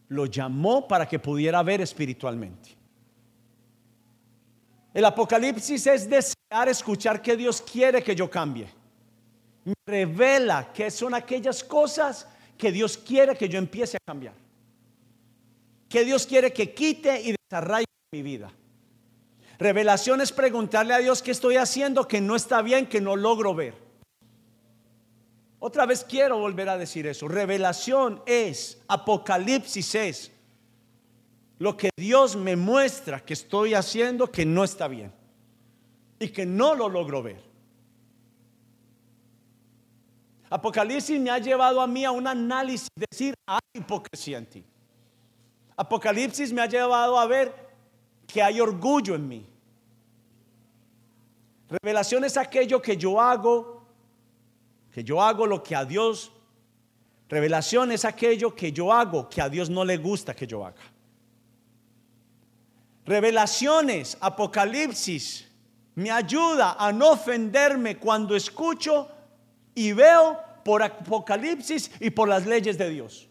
lo 0.09 0.25
llamó 0.25 0.87
para 0.87 1.07
que 1.07 1.19
pudiera 1.19 1.63
ver 1.63 1.81
espiritualmente. 1.81 2.77
El 4.93 5.05
Apocalipsis 5.05 5.85
es 5.87 6.09
desear 6.09 6.69
escuchar 6.69 7.21
que 7.21 7.35
Dios 7.35 7.61
quiere 7.61 8.03
que 8.03 8.15
yo 8.15 8.29
cambie. 8.29 8.67
Revela 9.85 10.71
que 10.73 10.89
son 10.89 11.13
aquellas 11.13 11.63
cosas 11.63 12.27
que 12.57 12.71
Dios 12.71 12.97
quiere 12.97 13.35
que 13.35 13.47
yo 13.47 13.59
empiece 13.59 13.97
a 13.97 13.99
cambiar. 14.05 14.33
Que 15.89 16.03
Dios 16.03 16.25
quiere 16.25 16.51
que 16.51 16.73
quite 16.73 17.21
y 17.21 17.35
desarraigue 17.37 17.85
mi 18.11 18.21
vida. 18.21 18.51
Revelación 19.59 20.21
es 20.21 20.31
preguntarle 20.31 20.93
a 20.93 20.99
Dios 20.99 21.21
qué 21.21 21.31
estoy 21.31 21.57
haciendo 21.57 22.07
que 22.07 22.21
no 22.21 22.35
está 22.35 22.61
bien, 22.61 22.85
que 22.85 23.01
no 23.01 23.15
logro 23.15 23.55
ver. 23.55 23.73
Otra 25.59 25.85
vez 25.87 26.05
quiero 26.07 26.37
volver 26.37 26.69
a 26.69 26.77
decir 26.77 27.07
eso. 27.07 27.27
Revelación 27.27 28.21
es, 28.27 28.79
apocalipsis 28.87 29.95
es 29.95 30.31
lo 31.57 31.75
que 31.75 31.89
Dios 31.97 32.35
me 32.35 32.55
muestra 32.55 33.19
que 33.25 33.33
estoy 33.33 33.73
haciendo 33.73 34.31
que 34.31 34.45
no 34.45 34.63
está 34.63 34.87
bien 34.87 35.11
y 36.19 36.29
que 36.29 36.45
no 36.45 36.75
lo 36.75 36.87
logro 36.87 37.23
ver. 37.23 37.41
Apocalipsis 40.49 41.19
me 41.19 41.31
ha 41.31 41.39
llevado 41.39 41.81
a 41.81 41.87
mí 41.87 42.05
a 42.05 42.11
un 42.11 42.27
análisis, 42.27 42.87
decir, 42.95 43.33
hay 43.45 43.59
hipocresía 43.73 44.37
en 44.37 44.45
ti. 44.45 44.65
Apocalipsis 45.75 46.53
me 46.53 46.61
ha 46.61 46.67
llevado 46.67 47.19
a 47.19 47.25
ver 47.25 47.66
que 48.27 48.43
hay 48.43 48.59
orgullo 48.59 49.15
en 49.15 49.27
mí. 49.27 49.49
Revelación 51.69 52.23
es 52.25 52.37
aquello 52.37 52.81
que 52.81 52.95
yo 52.95 53.19
hago, 53.19 53.87
que 54.91 55.03
yo 55.03 55.21
hago 55.21 55.47
lo 55.47 55.63
que 55.63 55.75
a 55.75 55.85
Dios. 55.85 56.31
Revelación 57.29 57.91
es 57.91 58.05
aquello 58.05 58.53
que 58.53 58.71
yo 58.71 58.93
hago 58.93 59.27
que 59.29 59.41
a 59.41 59.49
Dios 59.49 59.69
no 59.69 59.83
le 59.83 59.97
gusta 59.97 60.33
que 60.33 60.45
yo 60.45 60.65
haga. 60.65 60.81
Revelaciones, 63.05 64.17
Apocalipsis, 64.19 65.47
me 65.95 66.11
ayuda 66.11 66.75
a 66.77 66.91
no 66.91 67.11
ofenderme 67.11 67.97
cuando 67.97 68.35
escucho 68.35 69.09
y 69.73 69.93
veo 69.93 70.37
por 70.63 70.83
Apocalipsis 70.83 71.89
y 71.99 72.09
por 72.09 72.27
las 72.27 72.45
leyes 72.45 72.77
de 72.77 72.89
Dios. 72.89 73.27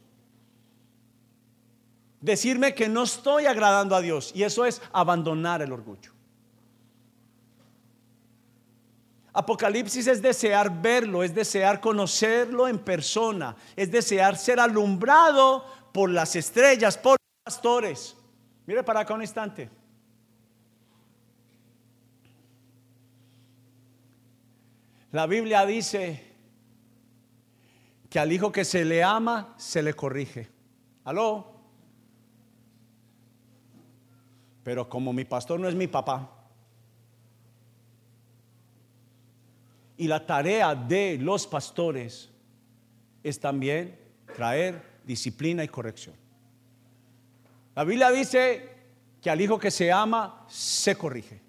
Decirme 2.27 2.75
que 2.75 2.89
no 2.89 3.05
estoy 3.05 3.47
agradando 3.47 3.95
a 3.95 4.01
Dios 4.01 4.33
y 4.35 4.43
eso 4.43 4.65
es 4.65 4.83
abandonar 4.93 5.63
el 5.63 5.71
orgullo. 5.71 6.11
Apocalipsis 9.33 10.09
es 10.09 10.21
desear 10.21 10.83
verlo, 10.83 11.23
es 11.23 11.33
desear 11.33 11.81
conocerlo 11.81 12.67
en 12.67 12.81
persona, 12.81 13.55
es 13.77 13.93
desear 13.93 14.37
ser 14.37 14.59
alumbrado 14.59 15.65
por 15.93 16.11
las 16.11 16.35
estrellas, 16.35 16.99
por 16.99 17.13
los 17.13 17.45
pastores. 17.45 18.17
Mire 18.67 18.83
para 18.83 19.01
acá 19.01 19.15
un 19.15 19.23
instante. 19.23 19.71
La 25.13 25.29
Biblia 25.29 25.65
dice 25.65 26.35
que 28.11 28.19
al 28.19 28.33
hijo 28.33 28.51
que 28.51 28.65
se 28.65 28.85
le 28.85 29.05
ama, 29.05 29.55
se 29.59 29.81
le 29.81 29.95
corrige. 29.95 30.51
¿Aló? 31.05 31.56
Pero 34.67 34.89
como 34.89 35.13
mi 35.13 35.25
pastor 35.25 35.61
no 35.61 35.69
es 35.69 35.77
mi 35.77 35.87
papá, 35.87 36.29
y 39.97 40.09
la 40.09 40.27
tarea 40.27 40.75
de 40.75 41.19
los 41.21 41.47
pastores 41.47 42.29
es 43.23 43.39
también 43.39 43.97
traer 44.35 44.83
disciplina 45.05 45.63
y 45.63 45.69
corrección. 45.69 46.17
La 47.77 47.85
Biblia 47.85 48.11
dice 48.11 48.69
que 49.23 49.31
al 49.31 49.41
hijo 49.41 49.57
que 49.57 49.71
se 49.71 49.93
ama 49.93 50.45
se 50.49 50.99
corrige. 50.99 51.41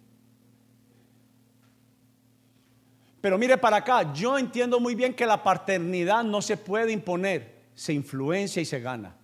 Pero 3.19 3.39
mire 3.39 3.58
para 3.58 3.77
acá, 3.77 4.13
yo 4.13 4.38
entiendo 4.38 4.80
muy 4.80 4.93
bien 4.93 5.15
que 5.15 5.25
la 5.25 5.41
paternidad 5.41 6.23
no 6.23 6.39
se 6.39 6.56
puede 6.56 6.91
imponer, 6.91 7.63
se 7.73 7.93
influencia 7.93 8.62
y 8.62 8.65
se 8.65 8.80
gana. 8.80 9.17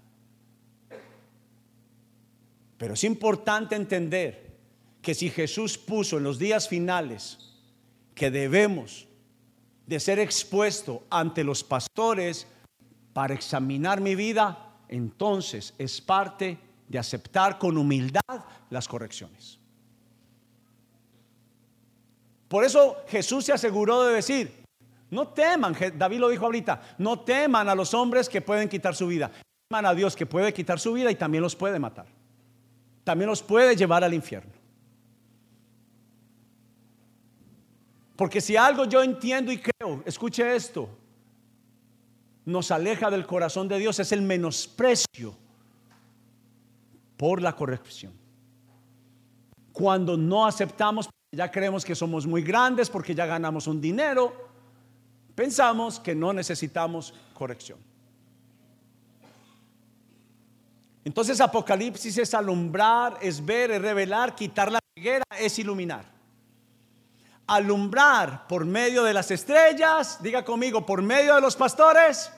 Pero 2.84 2.96
es 2.96 3.06
importante 3.06 3.78
entender 3.78 4.58
que 5.02 5.14
si 5.14 5.30
Jesús 5.30 5.78
puso 5.78 6.18
en 6.18 6.24
los 6.26 6.38
días 6.38 6.68
finales 6.68 7.38
que 8.14 8.30
debemos 8.30 9.08
de 9.88 10.02
ser 10.02 10.20
expuesto 10.20 11.06
ante 11.10 11.46
los 11.46 11.64
pastores 11.64 12.46
para 13.14 13.36
examinar 13.36 14.02
mi 14.02 14.16
vida, 14.16 14.74
entonces 14.90 15.74
es 15.78 16.02
parte 16.02 16.58
de 16.90 17.00
aceptar 17.00 17.58
con 17.58 17.78
humildad 17.78 18.44
las 18.70 18.86
correcciones. 18.90 19.58
Por 22.50 22.66
eso 22.66 22.98
Jesús 23.08 23.46
se 23.46 23.54
aseguró 23.54 24.04
de 24.04 24.16
decir, 24.16 24.66
no 25.10 25.30
teman, 25.30 25.74
David 25.96 26.20
lo 26.20 26.28
dijo 26.28 26.44
ahorita, 26.44 26.98
no 26.98 27.22
teman 27.22 27.70
a 27.70 27.76
los 27.76 27.94
hombres 27.94 28.28
que 28.28 28.42
pueden 28.42 28.68
quitar 28.68 28.94
su 28.94 29.08
vida, 29.08 29.32
teman 29.70 29.86
a 29.86 29.96
Dios 29.96 30.18
que 30.18 30.26
puede 30.26 30.54
quitar 30.54 30.82
su 30.82 30.92
vida 30.92 31.10
y 31.10 31.16
también 31.16 31.44
los 31.44 31.56
puede 31.56 31.80
matar, 31.80 32.08
también 33.04 33.30
los 33.30 33.42
puede 33.42 33.76
llevar 33.76 34.04
al 34.04 34.14
infierno. 34.14 34.54
Porque 38.16 38.42
si 38.42 38.56
algo 38.56 38.86
yo 38.86 39.04
entiendo 39.04 39.52
y 39.52 39.58
creo, 39.60 40.04
escuche 40.06 40.56
esto, 40.56 40.90
nos 42.46 42.72
aleja 42.72 43.10
del 43.10 43.26
corazón 43.26 43.68
de 43.68 43.80
Dios 43.80 44.00
es 44.00 44.12
el 44.12 44.22
menosprecio 44.22 45.36
por 47.18 47.42
la 47.42 47.56
corrección. 47.56 48.14
Cuando 49.72 50.16
no 50.18 50.46
aceptamos, 50.46 51.10
ya 51.32 51.50
creemos 51.50 51.84
que 51.84 51.96
somos 51.96 52.28
muy 52.28 52.44
grandes 52.44 52.90
porque 52.90 53.16
ya 53.16 53.26
ganamos 53.26 53.66
un 53.66 53.82
dinero, 53.82 54.34
pensamos 55.34 56.00
que 56.00 56.14
no 56.14 56.32
necesitamos 56.32 57.14
corrección. 57.34 57.80
Entonces 61.06 61.42
Apocalipsis 61.42 62.18
es 62.18 62.34
alumbrar, 62.34 63.18
es 63.22 63.44
ver, 63.44 63.72
es 63.72 63.82
revelar, 63.82 64.36
quitar 64.36 64.72
la 64.72 64.80
ceguera, 64.96 65.26
es 65.38 65.60
iluminar. 65.60 66.06
Alumbrar 67.48 68.48
por 68.48 68.66
medio 68.66 69.04
de 69.04 69.14
las 69.14 69.30
estrellas, 69.32 70.24
diga 70.24 70.46
conmigo, 70.46 70.86
por 70.86 71.02
medio 71.02 71.36
de 71.36 71.42
los 71.42 71.56
pastores. 71.56 72.32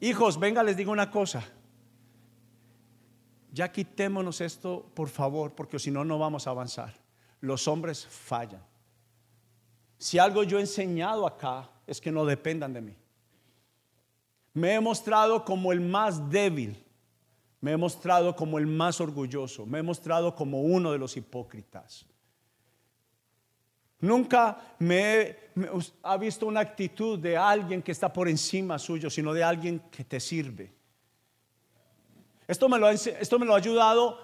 Hijos, 0.00 0.40
venga, 0.40 0.62
les 0.62 0.76
digo 0.76 0.90
una 0.90 1.10
cosa 1.10 1.44
ya 3.52 3.70
quitémonos 3.70 4.40
esto, 4.40 4.90
por 4.94 5.08
favor, 5.08 5.54
porque 5.54 5.78
si 5.78 5.90
no, 5.90 6.04
no 6.04 6.18
vamos 6.18 6.46
a 6.46 6.50
avanzar. 6.50 6.94
Los 7.40 7.68
hombres 7.68 8.06
fallan. 8.06 8.64
Si 9.98 10.18
algo 10.18 10.42
yo 10.42 10.58
he 10.58 10.62
enseñado 10.62 11.26
acá 11.26 11.70
es 11.86 12.00
que 12.00 12.10
no 12.10 12.24
dependan 12.24 12.72
de 12.72 12.80
mí. 12.80 12.96
Me 14.54 14.74
he 14.74 14.80
mostrado 14.80 15.44
como 15.44 15.72
el 15.72 15.80
más 15.80 16.30
débil, 16.30 16.84
me 17.60 17.72
he 17.72 17.76
mostrado 17.76 18.34
como 18.36 18.58
el 18.58 18.66
más 18.66 19.00
orgulloso, 19.00 19.64
me 19.66 19.78
he 19.78 19.82
mostrado 19.82 20.34
como 20.34 20.62
uno 20.62 20.92
de 20.92 20.98
los 20.98 21.16
hipócritas. 21.16 22.06
Nunca 24.00 24.74
me, 24.80 25.36
ha 26.02 26.16
visto 26.16 26.46
una 26.46 26.60
actitud 26.60 27.18
de 27.18 27.36
alguien 27.36 27.82
que 27.82 27.92
está 27.92 28.12
por 28.12 28.28
encima 28.28 28.78
suyo, 28.78 29.08
sino 29.08 29.32
de 29.32 29.44
alguien 29.44 29.80
que 29.90 30.04
te 30.04 30.18
sirve 30.18 30.82
esto 32.52 32.68
me 32.68 32.78
lo 32.78 32.86
ha, 32.86 32.92
esto 32.92 33.38
me 33.38 33.46
lo 33.46 33.54
ha 33.54 33.56
ayudado 33.56 34.18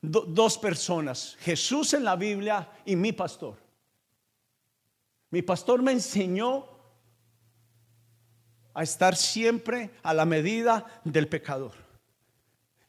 dos 0.00 0.56
personas, 0.56 1.36
Jesús 1.40 1.92
en 1.94 2.04
la 2.04 2.16
Biblia 2.16 2.68
y 2.84 2.96
mi 2.96 3.12
pastor. 3.12 3.56
Mi 5.30 5.42
pastor 5.42 5.82
me 5.82 5.92
enseñó 5.92 6.64
a 8.74 8.82
estar 8.82 9.16
siempre 9.16 9.90
a 10.02 10.14
la 10.14 10.24
medida 10.24 11.00
del 11.04 11.28
pecador, 11.28 11.72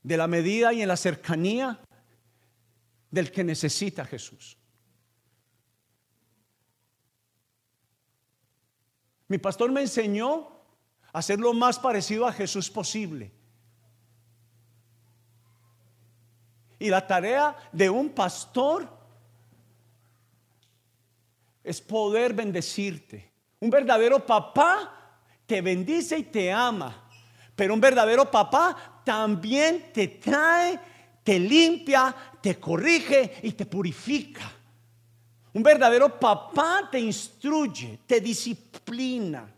de 0.03 0.17
la 0.17 0.27
medida 0.27 0.73
y 0.73 0.81
en 0.81 0.87
la 0.87 0.97
cercanía 0.97 1.79
del 3.09 3.31
que 3.31 3.43
necesita 3.43 4.05
Jesús. 4.05 4.57
Mi 9.27 9.37
pastor 9.37 9.71
me 9.71 9.81
enseñó 9.81 10.49
a 11.13 11.21
ser 11.21 11.39
lo 11.39 11.53
más 11.53 11.79
parecido 11.79 12.27
a 12.27 12.33
Jesús 12.33 12.69
posible. 12.69 13.31
Y 16.79 16.89
la 16.89 17.05
tarea 17.05 17.55
de 17.71 17.89
un 17.89 18.09
pastor 18.09 18.89
es 21.63 21.79
poder 21.79 22.33
bendecirte. 22.33 23.31
Un 23.59 23.69
verdadero 23.69 24.25
papá 24.25 25.00
te 25.51 25.59
bendice 25.59 26.17
y 26.17 26.23
te 26.23 26.49
ama. 26.49 27.09
Pero 27.57 27.73
un 27.73 27.81
verdadero 27.81 28.31
papá 28.31 29.01
también 29.03 29.91
te 29.91 30.07
trae, 30.07 30.79
te 31.25 31.37
limpia, 31.37 32.15
te 32.41 32.57
corrige 32.57 33.33
y 33.43 33.51
te 33.51 33.65
purifica. 33.65 34.49
Un 35.51 35.61
verdadero 35.61 36.17
papá 36.17 36.87
te 36.89 37.01
instruye, 37.01 37.99
te 38.07 38.21
disciplina. 38.21 39.53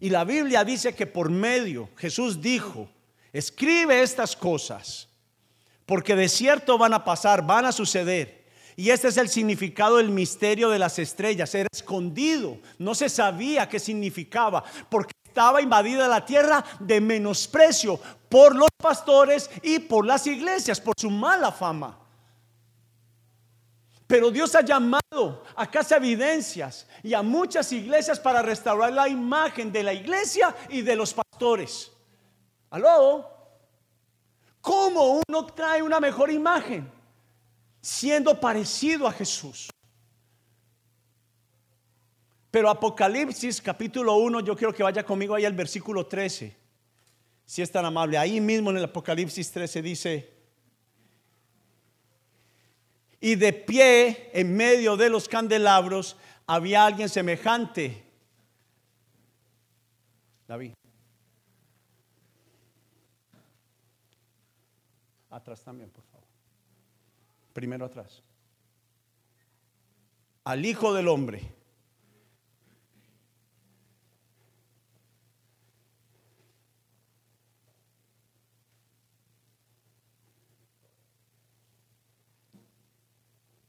Y 0.00 0.10
la 0.10 0.24
Biblia 0.24 0.64
dice 0.64 0.92
que 0.92 1.06
por 1.06 1.30
medio, 1.30 1.88
Jesús 1.96 2.42
dijo, 2.42 2.88
escribe 3.32 4.02
estas 4.02 4.34
cosas, 4.34 5.08
porque 5.86 6.16
de 6.16 6.28
cierto 6.28 6.76
van 6.76 6.94
a 6.94 7.04
pasar, 7.04 7.46
van 7.46 7.66
a 7.66 7.70
suceder. 7.70 8.43
Y 8.76 8.90
este 8.90 9.08
es 9.08 9.16
el 9.16 9.28
significado 9.28 9.98
del 9.98 10.10
misterio 10.10 10.68
de 10.68 10.78
las 10.78 10.98
estrellas. 10.98 11.54
Era 11.54 11.68
escondido, 11.72 12.58
no 12.78 12.94
se 12.94 13.08
sabía 13.08 13.68
qué 13.68 13.78
significaba, 13.78 14.64
porque 14.88 15.12
estaba 15.24 15.62
invadida 15.62 16.08
la 16.08 16.24
tierra 16.24 16.64
de 16.80 17.00
menosprecio 17.00 18.00
por 18.28 18.54
los 18.54 18.68
pastores 18.76 19.50
y 19.62 19.78
por 19.78 20.06
las 20.06 20.26
iglesias, 20.26 20.80
por 20.80 20.94
su 20.98 21.10
mala 21.10 21.52
fama. 21.52 21.98
Pero 24.06 24.30
Dios 24.30 24.54
ha 24.54 24.60
llamado 24.60 25.44
a 25.56 25.70
Casa 25.70 25.96
Evidencias 25.96 26.86
y 27.02 27.14
a 27.14 27.22
muchas 27.22 27.72
iglesias 27.72 28.20
para 28.20 28.42
restaurar 28.42 28.92
la 28.92 29.08
imagen 29.08 29.72
de 29.72 29.82
la 29.82 29.92
iglesia 29.92 30.54
y 30.68 30.82
de 30.82 30.94
los 30.94 31.14
pastores. 31.14 31.90
¿Aló? 32.70 33.30
¿Cómo 34.60 35.20
uno 35.28 35.46
trae 35.46 35.82
una 35.82 36.00
mejor 36.00 36.30
imagen? 36.30 36.90
Siendo 37.84 38.40
parecido 38.40 39.06
a 39.06 39.12
Jesús. 39.12 39.68
Pero 42.50 42.70
Apocalipsis 42.70 43.60
capítulo 43.60 44.16
1, 44.16 44.40
yo 44.40 44.56
quiero 44.56 44.72
que 44.72 44.82
vaya 44.82 45.04
conmigo 45.04 45.34
ahí 45.34 45.44
al 45.44 45.52
versículo 45.52 46.06
13. 46.06 46.56
Si 47.44 47.60
es 47.60 47.70
tan 47.70 47.84
amable. 47.84 48.16
Ahí 48.16 48.40
mismo 48.40 48.70
en 48.70 48.78
el 48.78 48.84
Apocalipsis 48.84 49.50
13 49.50 49.82
dice, 49.82 50.32
y 53.20 53.34
de 53.34 53.52
pie 53.52 54.30
en 54.32 54.56
medio 54.56 54.96
de 54.96 55.10
los 55.10 55.28
candelabros 55.28 56.16
había 56.46 56.86
alguien 56.86 57.10
semejante. 57.10 58.02
David. 60.48 60.72
Atrás 65.28 65.62
también, 65.62 65.90
por. 65.90 66.03
Primero 67.54 67.86
atrás. 67.86 68.22
Al 70.42 70.66
Hijo 70.66 70.92
del 70.92 71.08
Hombre. 71.08 71.40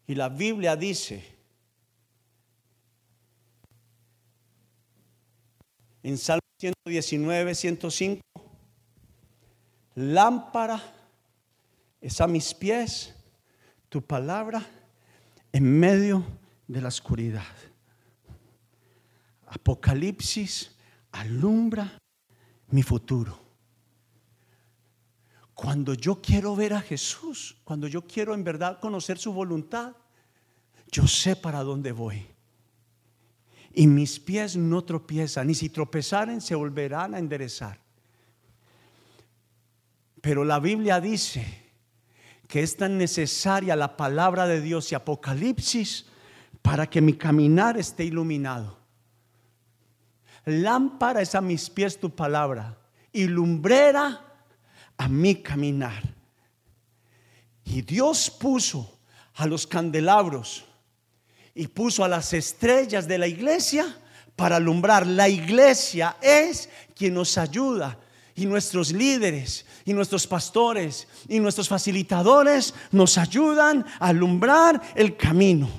Y 0.08 0.16
la 0.16 0.30
Biblia 0.30 0.76
dice 0.76 1.24
en 6.04 6.18
Salmo 6.18 6.42
119, 6.60 7.56
105, 7.56 8.22
lámpara 9.96 10.80
es 12.00 12.22
a 12.22 12.28
mis 12.28 12.54
pies 12.54 13.15
tu 13.96 14.02
palabra 14.02 14.62
en 15.54 15.80
medio 15.80 16.22
de 16.68 16.82
la 16.82 16.90
oscuridad. 16.90 17.56
Apocalipsis 19.48 20.76
alumbra 21.14 21.98
mi 22.72 22.84
futuro. 22.84 23.40
Cuando 25.54 25.94
yo 25.94 26.22
quiero 26.22 26.58
ver 26.58 26.74
a 26.74 26.82
Jesús, 26.82 27.56
cuando 27.64 27.88
yo 27.88 28.02
quiero 28.02 28.34
en 28.34 28.44
verdad 28.44 28.82
conocer 28.82 29.18
su 29.18 29.32
voluntad, 29.32 29.96
yo 30.92 31.08
sé 31.08 31.38
para 31.38 31.64
dónde 31.64 31.94
voy. 31.94 32.28
Y 33.74 33.88
mis 33.88 34.20
pies 34.20 34.58
no 34.58 34.84
tropiezan, 34.84 35.50
y 35.50 35.56
si 35.56 35.70
tropezaren 35.70 36.42
se 36.42 36.54
volverán 36.54 37.16
a 37.16 37.20
enderezar. 37.20 37.80
Pero 40.20 40.44
la 40.44 40.60
Biblia 40.60 41.00
dice 41.00 41.65
que 42.48 42.62
es 42.62 42.78
tan 42.78 42.98
necesaria 42.98 43.76
la 43.76 43.98
palabra 43.98 44.48
de 44.48 44.62
Dios 44.62 44.92
y 44.92 44.96
Apocalipsis 44.96 46.06
para 46.62 46.88
que 46.90 47.02
mi 47.02 47.14
caminar 47.14 47.78
esté 47.78 48.06
iluminado. 48.06 48.78
Lámpara 50.46 51.22
es 51.22 51.34
a 51.36 51.42
mis 51.42 51.70
pies 51.70 52.00
tu 52.00 52.10
palabra 52.10 52.78
y 53.12 53.26
lumbrera 53.26 54.22
a 54.98 55.08
mi 55.08 55.36
caminar. 55.36 56.04
Y 57.64 57.82
Dios 57.82 58.30
puso 58.30 59.00
a 59.36 59.48
los 59.48 59.66
candelabros 59.66 60.66
y 61.56 61.68
puso 61.68 62.04
a 62.04 62.08
las 62.08 62.32
estrellas 62.34 63.08
de 63.08 63.18
la 63.18 63.28
iglesia 63.28 63.98
para 64.36 64.58
alumbrar. 64.58 65.08
La 65.08 65.28
iglesia 65.28 66.18
es 66.22 66.70
quien 66.96 67.16
nos 67.16 67.38
ayuda 67.38 67.98
y 68.36 68.46
nuestros 68.46 68.92
líderes 68.92 69.66
y 69.86 69.94
nuestros 69.94 70.28
pastores 70.28 71.08
y 71.28 71.40
nuestros 71.40 71.70
facilitadores 71.70 72.74
nos 72.92 73.18
ayudan 73.18 73.86
a 74.00 74.08
alumbrar 74.08 74.82
el 74.96 75.16
camino 75.16 75.70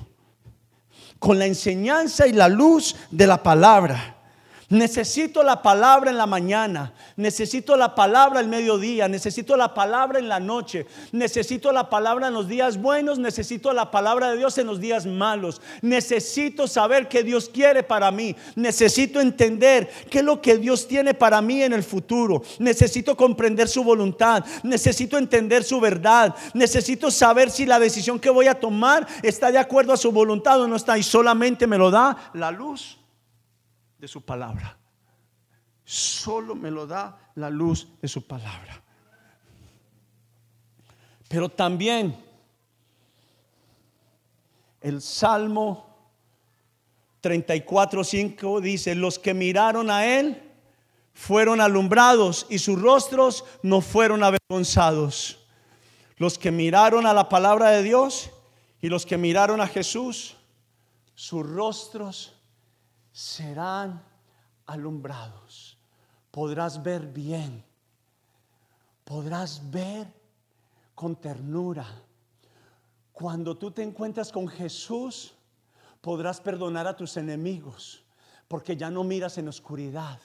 con 1.18 1.38
la 1.38 1.46
enseñanza 1.46 2.26
y 2.26 2.32
la 2.32 2.48
luz 2.48 2.96
de 3.10 3.26
la 3.26 3.42
palabra. 3.42 4.15
Necesito 4.68 5.44
la 5.44 5.62
palabra 5.62 6.10
en 6.10 6.18
la 6.18 6.26
mañana, 6.26 6.92
necesito 7.16 7.76
la 7.76 7.94
palabra 7.94 8.40
el 8.40 8.48
mediodía, 8.48 9.06
necesito 9.06 9.56
la 9.56 9.72
palabra 9.72 10.18
en 10.18 10.28
la 10.28 10.40
noche, 10.40 10.86
necesito 11.12 11.70
la 11.70 11.88
palabra 11.88 12.26
en 12.26 12.34
los 12.34 12.48
días 12.48 12.76
buenos, 12.76 13.20
necesito 13.20 13.72
la 13.72 13.92
palabra 13.92 14.30
de 14.30 14.38
Dios 14.38 14.58
en 14.58 14.66
los 14.66 14.80
días 14.80 15.06
malos. 15.06 15.62
Necesito 15.82 16.66
saber 16.66 17.06
qué 17.06 17.22
Dios 17.22 17.48
quiere 17.48 17.84
para 17.84 18.10
mí, 18.10 18.34
necesito 18.56 19.20
entender 19.20 19.88
qué 20.10 20.18
es 20.18 20.24
lo 20.24 20.42
que 20.42 20.58
Dios 20.58 20.88
tiene 20.88 21.14
para 21.14 21.40
mí 21.40 21.62
en 21.62 21.72
el 21.72 21.84
futuro. 21.84 22.42
Necesito 22.58 23.16
comprender 23.16 23.68
su 23.68 23.84
voluntad, 23.84 24.44
necesito 24.64 25.16
entender 25.16 25.62
su 25.62 25.78
verdad, 25.78 26.34
necesito 26.54 27.12
saber 27.12 27.52
si 27.52 27.66
la 27.66 27.78
decisión 27.78 28.18
que 28.18 28.30
voy 28.30 28.48
a 28.48 28.58
tomar 28.58 29.06
está 29.22 29.52
de 29.52 29.58
acuerdo 29.58 29.92
a 29.92 29.96
su 29.96 30.10
voluntad 30.10 30.60
o 30.60 30.66
no 30.66 30.74
está 30.74 30.98
y 30.98 31.04
solamente 31.04 31.68
me 31.68 31.78
lo 31.78 31.92
da 31.92 32.30
la 32.34 32.50
luz 32.50 32.95
de 33.98 34.08
su 34.08 34.24
palabra. 34.24 34.76
Solo 35.84 36.54
me 36.54 36.70
lo 36.70 36.86
da 36.86 37.30
la 37.36 37.48
luz 37.48 37.88
de 38.00 38.08
su 38.08 38.26
palabra. 38.26 38.82
Pero 41.28 41.48
también 41.48 42.16
el 44.80 45.00
Salmo 45.00 45.86
34.5 47.22 48.60
dice, 48.60 48.94
los 48.94 49.18
que 49.18 49.34
miraron 49.34 49.90
a 49.90 50.06
él 50.06 50.42
fueron 51.12 51.60
alumbrados 51.60 52.46
y 52.48 52.58
sus 52.58 52.80
rostros 52.80 53.44
no 53.62 53.80
fueron 53.80 54.22
avergonzados. 54.22 55.38
Los 56.18 56.38
que 56.38 56.52
miraron 56.52 57.06
a 57.06 57.14
la 57.14 57.28
palabra 57.28 57.70
de 57.70 57.82
Dios 57.82 58.30
y 58.80 58.88
los 58.88 59.04
que 59.06 59.16
miraron 59.16 59.60
a 59.60 59.66
Jesús, 59.66 60.36
sus 61.14 61.44
rostros 61.44 62.35
serán 63.16 64.04
alumbrados. 64.66 65.78
Podrás 66.30 66.82
ver 66.82 67.06
bien. 67.06 67.64
Podrás 69.04 69.70
ver 69.70 70.06
con 70.94 71.16
ternura. 71.16 71.86
Cuando 73.14 73.56
tú 73.56 73.70
te 73.70 73.82
encuentras 73.82 74.30
con 74.30 74.46
Jesús, 74.46 75.32
podrás 76.02 76.42
perdonar 76.42 76.86
a 76.86 76.94
tus 76.94 77.16
enemigos, 77.16 78.04
porque 78.48 78.76
ya 78.76 78.90
no 78.90 79.02
miras 79.02 79.38
en 79.38 79.48
oscuridad. 79.48 80.20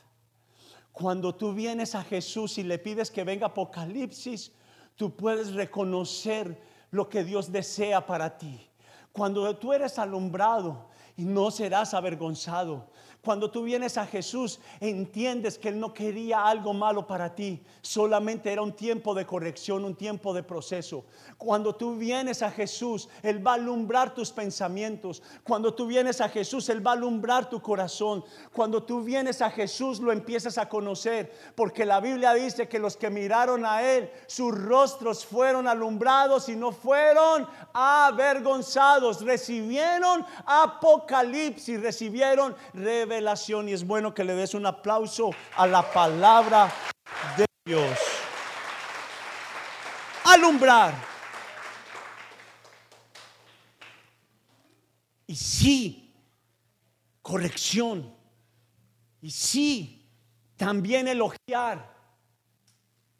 Cuando 0.91 1.33
tú 1.33 1.53
vienes 1.53 1.95
a 1.95 2.03
Jesús 2.03 2.57
y 2.57 2.63
le 2.63 2.77
pides 2.77 3.09
que 3.09 3.23
venga 3.23 3.47
Apocalipsis, 3.47 4.51
tú 4.97 5.15
puedes 5.15 5.53
reconocer 5.53 6.61
lo 6.91 7.07
que 7.07 7.23
Dios 7.23 7.53
desea 7.53 8.05
para 8.05 8.37
ti. 8.37 8.67
Cuando 9.13 9.55
tú 9.55 9.71
eres 9.71 9.97
alumbrado 9.97 10.90
y 11.17 11.25
no 11.25 11.51
serás 11.51 11.93
avergonzado. 11.93 12.89
Cuando 13.23 13.51
tú 13.51 13.61
vienes 13.61 13.99
a 13.99 14.07
Jesús, 14.07 14.59
entiendes 14.79 15.59
que 15.59 15.69
Él 15.69 15.79
no 15.79 15.93
quería 15.93 16.43
algo 16.43 16.73
malo 16.73 17.05
para 17.05 17.35
ti, 17.35 17.61
solamente 17.83 18.51
era 18.51 18.63
un 18.63 18.73
tiempo 18.73 19.13
de 19.13 19.27
corrección, 19.27 19.85
un 19.85 19.93
tiempo 19.93 20.33
de 20.33 20.41
proceso. 20.41 21.05
Cuando 21.37 21.75
tú 21.75 21.97
vienes 21.97 22.41
a 22.41 22.49
Jesús, 22.49 23.09
Él 23.21 23.45
va 23.45 23.51
a 23.51 23.55
alumbrar 23.55 24.15
tus 24.15 24.31
pensamientos. 24.31 25.21
Cuando 25.43 25.71
tú 25.71 25.85
vienes 25.85 26.19
a 26.19 26.29
Jesús, 26.29 26.67
Él 26.69 26.85
va 26.85 26.91
a 26.91 26.95
alumbrar 26.95 27.47
tu 27.47 27.61
corazón. 27.61 28.23
Cuando 28.53 28.81
tú 28.81 29.03
vienes 29.03 29.39
a 29.43 29.51
Jesús, 29.51 29.99
lo 29.99 30.11
empiezas 30.11 30.57
a 30.57 30.67
conocer, 30.67 31.31
porque 31.53 31.85
la 31.85 31.99
Biblia 31.99 32.33
dice 32.33 32.67
que 32.67 32.79
los 32.79 32.97
que 32.97 33.11
miraron 33.11 33.67
a 33.67 33.83
Él, 33.83 34.09
sus 34.25 34.51
rostros 34.57 35.27
fueron 35.27 35.67
alumbrados 35.67 36.49
y 36.49 36.55
no 36.55 36.71
fueron 36.71 37.47
avergonzados, 37.71 39.23
recibieron 39.23 40.25
apocalipsis, 40.47 41.79
recibieron 41.79 42.55
revelación 42.73 43.10
y 43.67 43.73
es 43.73 43.85
bueno 43.85 44.13
que 44.13 44.23
le 44.23 44.35
des 44.35 44.53
un 44.53 44.65
aplauso 44.65 45.31
a 45.57 45.67
la 45.67 45.81
palabra 45.91 46.71
de 47.35 47.45
Dios. 47.65 47.97
Alumbrar. 50.23 50.93
Y 55.27 55.35
sí, 55.35 56.13
corrección. 57.21 58.15
Y 59.21 59.29
sí, 59.29 60.09
también 60.55 61.07
elogiar. 61.07 61.93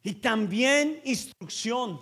Y 0.04 0.14
también 0.14 1.02
instrucción. 1.04 2.02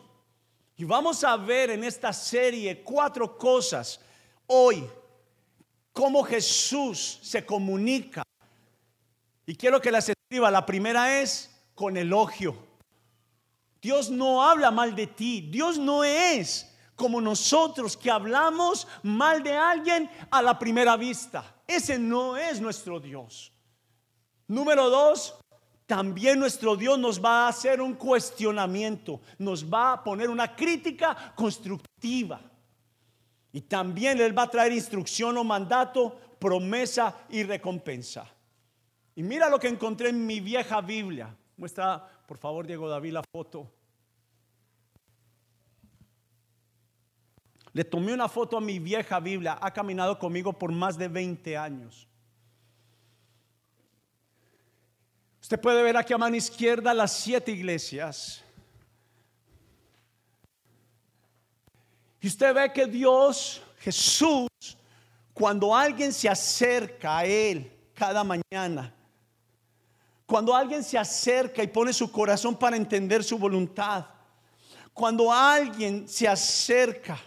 Y 0.77 0.83
vamos 0.83 1.23
a 1.23 1.35
ver 1.37 1.71
en 1.71 1.83
esta 1.83 2.13
serie 2.13 2.83
cuatro 2.83 3.35
cosas 3.35 3.99
hoy 4.45 4.87
cómo 5.93 6.23
Jesús 6.23 7.19
se 7.21 7.45
comunica. 7.45 8.23
Y 9.45 9.55
quiero 9.55 9.81
que 9.81 9.91
las 9.91 10.09
escriba. 10.09 10.51
La 10.51 10.65
primera 10.65 11.21
es 11.21 11.49
con 11.75 11.97
elogio. 11.97 12.55
Dios 13.81 14.09
no 14.09 14.43
habla 14.43 14.71
mal 14.71 14.95
de 14.95 15.07
ti. 15.07 15.41
Dios 15.49 15.77
no 15.77 16.03
es 16.03 16.69
como 16.95 17.21
nosotros 17.21 17.95
que 17.95 18.11
hablamos 18.11 18.87
mal 19.03 19.41
de 19.41 19.53
alguien 19.53 20.09
a 20.29 20.41
la 20.41 20.59
primera 20.59 20.97
vista. 20.97 21.55
Ese 21.65 21.97
no 21.97 22.35
es 22.35 22.59
nuestro 22.59 22.99
Dios. 22.99 23.53
Número 24.47 24.89
dos, 24.89 25.39
también 25.85 26.39
nuestro 26.39 26.75
Dios 26.75 26.99
nos 26.99 27.23
va 27.23 27.45
a 27.45 27.49
hacer 27.49 27.81
un 27.81 27.93
cuestionamiento, 27.93 29.21
nos 29.37 29.65
va 29.65 29.93
a 29.93 30.03
poner 30.03 30.29
una 30.29 30.55
crítica 30.55 31.33
constructiva. 31.35 32.41
Y 33.51 33.61
también 33.61 34.19
Él 34.21 34.37
va 34.37 34.43
a 34.43 34.49
traer 34.49 34.71
instrucción 34.71 35.37
o 35.37 35.43
mandato, 35.43 36.19
promesa 36.39 37.25
y 37.29 37.43
recompensa. 37.43 38.27
Y 39.15 39.23
mira 39.23 39.49
lo 39.49 39.59
que 39.59 39.67
encontré 39.67 40.09
en 40.09 40.25
mi 40.25 40.39
vieja 40.39 40.81
Biblia. 40.81 41.35
Muestra, 41.57 42.07
por 42.27 42.37
favor, 42.37 42.65
Diego 42.65 42.87
David, 42.87 43.13
la 43.13 43.23
foto. 43.31 43.69
Le 47.73 47.83
tomé 47.83 48.13
una 48.13 48.27
foto 48.27 48.57
a 48.57 48.61
mi 48.61 48.79
vieja 48.79 49.19
Biblia. 49.19 49.57
Ha 49.61 49.71
caminado 49.71 50.17
conmigo 50.17 50.53
por 50.53 50.71
más 50.71 50.97
de 50.97 51.07
20 51.07 51.57
años. 51.57 52.07
Usted 55.41 55.59
puede 55.59 55.81
ver 55.81 55.97
aquí 55.97 56.13
a 56.13 56.17
mano 56.17 56.35
izquierda 56.35 56.93
las 56.93 57.11
siete 57.11 57.51
iglesias. 57.51 58.43
Y 62.21 62.27
usted 62.27 62.53
ve 62.53 62.71
que 62.73 62.85
Dios, 62.85 63.61
Jesús, 63.79 64.49
cuando 65.33 65.75
alguien 65.75 66.11
se 66.11 66.27
acerca 66.27 67.19
a 67.19 67.25
Él 67.25 67.71
cada 67.93 68.23
mañana, 68.23 68.93
cuando 70.25 70.55
alguien 70.55 70.83
se 70.83 70.97
acerca 70.97 71.63
y 71.63 71.67
pone 71.67 71.93
su 71.93 72.11
corazón 72.11 72.55
para 72.55 72.75
entender 72.75 73.23
su 73.23 73.37
voluntad, 73.37 74.05
cuando 74.93 75.31
alguien 75.31 76.07
se 76.07 76.27
acerca 76.27 77.17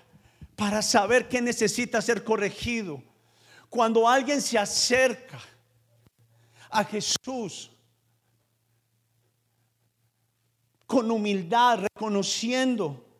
para 0.54 0.82
saber 0.82 1.28
que 1.28 1.40
necesita 1.40 2.02
ser 2.02 2.22
corregido, 2.22 3.02
cuando 3.70 4.06
alguien 4.06 4.42
se 4.42 4.58
acerca 4.58 5.40
a 6.70 6.84
Jesús 6.84 7.70
con 10.86 11.10
humildad, 11.10 11.86
reconociendo 11.94 13.11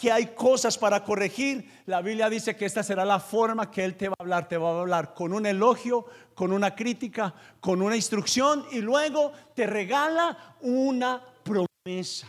que 0.00 0.10
hay 0.10 0.28
cosas 0.28 0.78
para 0.78 1.04
corregir, 1.04 1.82
la 1.84 2.00
Biblia 2.00 2.30
dice 2.30 2.56
que 2.56 2.64
esta 2.64 2.82
será 2.82 3.04
la 3.04 3.20
forma 3.20 3.70
que 3.70 3.84
Él 3.84 3.96
te 3.96 4.08
va 4.08 4.14
a 4.18 4.22
hablar. 4.22 4.48
Te 4.48 4.56
va 4.56 4.70
a 4.70 4.80
hablar 4.80 5.12
con 5.12 5.34
un 5.34 5.44
elogio, 5.44 6.06
con 6.34 6.54
una 6.54 6.74
crítica, 6.74 7.34
con 7.60 7.82
una 7.82 7.96
instrucción 7.96 8.64
y 8.72 8.80
luego 8.80 9.30
te 9.54 9.66
regala 9.66 10.56
una 10.62 11.22
promesa. 11.44 12.26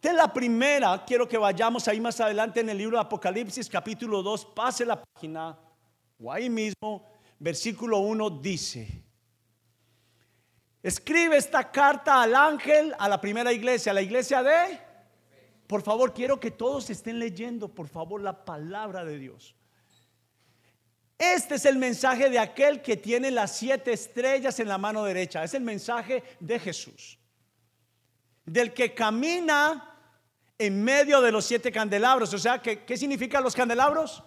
La 0.00 0.32
primera, 0.32 1.04
quiero 1.04 1.26
que 1.26 1.36
vayamos 1.36 1.88
ahí 1.88 2.00
más 2.00 2.20
adelante 2.20 2.60
en 2.60 2.68
el 2.68 2.78
libro 2.78 2.96
de 2.96 3.02
Apocalipsis 3.02 3.68
capítulo 3.68 4.22
2, 4.22 4.44
pase 4.46 4.84
la 4.86 5.02
página, 5.02 5.58
o 6.22 6.32
ahí 6.32 6.48
mismo, 6.48 7.04
versículo 7.40 7.98
1 7.98 8.30
dice, 8.30 9.02
escribe 10.84 11.36
esta 11.36 11.68
carta 11.70 12.22
al 12.22 12.36
ángel, 12.36 12.94
a 12.96 13.08
la 13.08 13.20
primera 13.20 13.52
iglesia, 13.52 13.90
a 13.90 13.94
la 13.94 14.02
iglesia 14.02 14.42
de 14.42 14.89
por 15.70 15.82
favor, 15.82 16.12
quiero 16.12 16.40
que 16.40 16.50
todos 16.50 16.90
estén 16.90 17.20
leyendo, 17.20 17.68
por 17.68 17.86
favor, 17.86 18.20
la 18.20 18.44
palabra 18.44 19.04
de 19.04 19.18
Dios. 19.18 19.54
Este 21.16 21.54
es 21.54 21.64
el 21.64 21.76
mensaje 21.76 22.28
de 22.28 22.40
aquel 22.40 22.82
que 22.82 22.96
tiene 22.96 23.30
las 23.30 23.54
siete 23.56 23.92
estrellas 23.92 24.58
en 24.58 24.66
la 24.66 24.78
mano 24.78 25.04
derecha. 25.04 25.44
Es 25.44 25.54
el 25.54 25.62
mensaje 25.62 26.24
de 26.40 26.58
Jesús. 26.58 27.20
Del 28.44 28.74
que 28.74 28.94
camina 28.96 29.96
en 30.58 30.82
medio 30.82 31.20
de 31.20 31.30
los 31.30 31.44
siete 31.44 31.70
candelabros. 31.70 32.34
O 32.34 32.38
sea, 32.40 32.60
¿qué, 32.60 32.82
qué 32.84 32.96
significan 32.96 33.44
los 33.44 33.54
candelabros? 33.54 34.24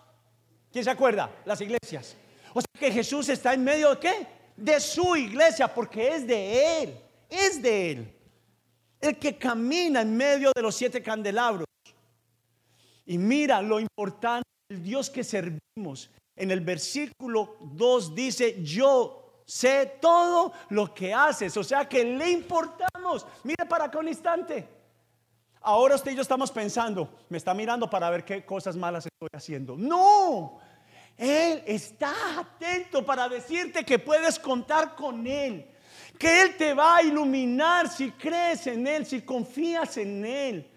¿Quién 0.72 0.86
se 0.86 0.92
acuerda? 0.92 1.30
Las 1.44 1.60
iglesias. 1.60 2.16
O 2.54 2.62
sea 2.62 2.80
que 2.80 2.90
Jesús 2.90 3.28
está 3.28 3.54
en 3.54 3.66
medio 3.66 3.96
de 3.96 4.00
qué? 4.00 4.28
De 4.56 4.80
su 4.80 5.14
iglesia, 5.18 5.68
porque 5.68 6.16
es 6.16 6.26
de 6.26 6.84
Él. 6.84 6.98
Es 7.30 7.62
de 7.62 7.92
Él 7.92 8.23
el 9.04 9.20
que 9.20 9.38
camina 9.38 10.02
en 10.02 10.16
medio 10.16 10.52
de 10.56 10.62
los 10.62 10.76
siete 10.76 11.04
candelabros. 11.04 11.66
Y 13.06 13.18
mira 13.18 13.62
lo 13.62 13.80
importante, 13.80 14.48
el 14.70 14.82
Dios 14.82 15.10
que 15.10 15.26
servimos. 15.26 16.10
En 16.36 16.52
el 16.52 16.62
versículo 16.62 17.58
2 17.60 18.16
dice, 18.16 18.64
yo 18.64 19.42
sé 19.46 19.98
todo 20.02 20.54
lo 20.70 20.94
que 20.94 21.14
haces. 21.14 21.56
O 21.58 21.64
sea 21.64 21.88
que 21.88 22.04
le 22.06 22.32
importamos. 22.32 23.28
Mire 23.44 23.66
para 23.68 23.86
acá 23.86 24.00
un 24.00 24.08
instante. 24.08 24.70
Ahora 25.60 25.96
usted 25.96 26.12
y 26.12 26.16
yo 26.16 26.22
estamos 26.22 26.52
pensando, 26.52 27.10
me 27.30 27.38
está 27.38 27.54
mirando 27.54 27.90
para 27.90 28.10
ver 28.10 28.24
qué 28.24 28.46
cosas 28.46 28.76
malas 28.76 29.06
estoy 29.06 29.30
haciendo. 29.34 29.76
No, 29.78 30.60
Él 31.18 31.62
está 31.66 32.14
atento 32.40 33.06
para 33.06 33.28
decirte 33.28 33.84
que 33.86 34.00
puedes 34.00 34.40
contar 34.40 34.96
con 34.96 35.28
Él 35.28 35.73
que 36.24 36.42
Él 36.42 36.56
te 36.56 36.74
va 36.74 36.96
a 36.96 37.04
iluminar 37.04 37.90
si 37.90 38.12
crees 38.12 38.66
en 38.68 38.88
Él, 38.88 39.06
si 39.06 39.24
confías 39.24 39.98
en 39.98 40.24
Él. 40.24 40.72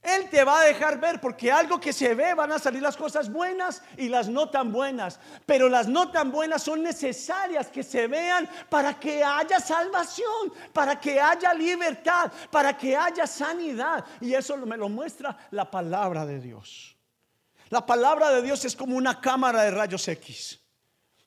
Él 0.00 0.30
te 0.30 0.44
va 0.44 0.60
a 0.60 0.64
dejar 0.66 1.00
ver 1.00 1.20
porque 1.20 1.50
algo 1.50 1.80
que 1.80 1.92
se 1.92 2.14
ve 2.14 2.32
van 2.32 2.52
a 2.52 2.60
salir 2.60 2.80
las 2.80 2.96
cosas 2.96 3.28
buenas 3.28 3.82
y 3.96 4.08
las 4.08 4.28
no 4.28 4.50
tan 4.50 4.70
buenas. 4.70 5.18
Pero 5.46 5.68
las 5.68 5.88
no 5.88 6.12
tan 6.12 6.30
buenas 6.30 6.62
son 6.62 6.80
necesarias 6.80 7.72
que 7.72 7.82
se 7.82 8.06
vean 8.06 8.48
para 8.68 9.00
que 9.00 9.24
haya 9.24 9.58
salvación, 9.58 10.52
para 10.72 11.00
que 11.00 11.20
haya 11.20 11.52
libertad, 11.54 12.30
para 12.48 12.78
que 12.78 12.96
haya 12.96 13.26
sanidad. 13.26 14.04
Y 14.20 14.32
eso 14.32 14.56
me 14.58 14.76
lo 14.76 14.88
muestra 14.88 15.36
la 15.50 15.68
palabra 15.68 16.24
de 16.24 16.38
Dios. 16.38 16.96
La 17.68 17.84
palabra 17.84 18.30
de 18.30 18.42
Dios 18.42 18.64
es 18.64 18.76
como 18.76 18.96
una 18.96 19.20
cámara 19.20 19.64
de 19.64 19.72
rayos 19.72 20.06
X. 20.06 20.60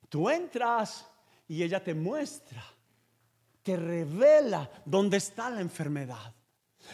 Tú 0.08 0.30
entras 0.30 1.06
y 1.50 1.64
ella 1.64 1.84
te 1.84 1.94
muestra 1.94 2.64
te 3.66 3.76
revela 3.76 4.70
dónde 4.86 5.18
está 5.18 5.50
la 5.50 5.60
enfermedad. 5.60 6.32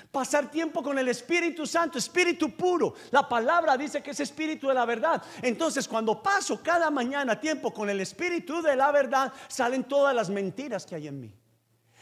Pasar 0.09 0.49
tiempo 0.49 0.81
con 0.81 0.97
el 0.97 1.09
Espíritu 1.09 1.67
Santo, 1.67 1.97
Espíritu 1.97 2.55
puro. 2.55 2.93
La 3.11 3.27
palabra 3.27 3.75
dice 3.75 4.01
que 4.01 4.11
es 4.11 4.21
Espíritu 4.21 4.69
de 4.69 4.75
la 4.75 4.85
verdad. 4.85 5.21
Entonces 5.41 5.85
cuando 5.85 6.23
paso 6.23 6.63
cada 6.63 6.89
mañana 6.89 7.37
tiempo 7.37 7.73
con 7.73 7.89
el 7.89 7.99
Espíritu 7.99 8.61
de 8.61 8.77
la 8.77 8.89
verdad, 8.89 9.33
salen 9.49 9.83
todas 9.83 10.15
las 10.15 10.29
mentiras 10.29 10.85
que 10.85 10.95
hay 10.95 11.09
en 11.09 11.19
mí. 11.19 11.35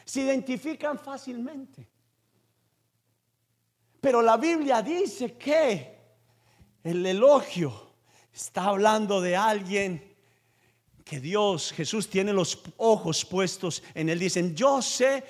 Se 0.06 0.22
identifican 0.22 1.00
fácilmente. 1.00 1.90
Pero 4.00 4.22
la 4.22 4.38
Biblia 4.38 4.84
dice 4.84 5.36
que 5.36 5.98
el 6.84 7.04
elogio 7.04 7.96
está 8.32 8.66
hablando 8.66 9.20
de 9.20 9.36
alguien 9.36 10.09
que 11.10 11.20
Dios, 11.20 11.72
Jesús 11.72 12.08
tiene 12.08 12.32
los 12.32 12.60
ojos 12.78 13.26
puestos 13.26 13.82
en 13.96 14.10
él. 14.10 14.20
Dicen, 14.20 14.56
yo 14.56 14.80
sé 14.80 15.24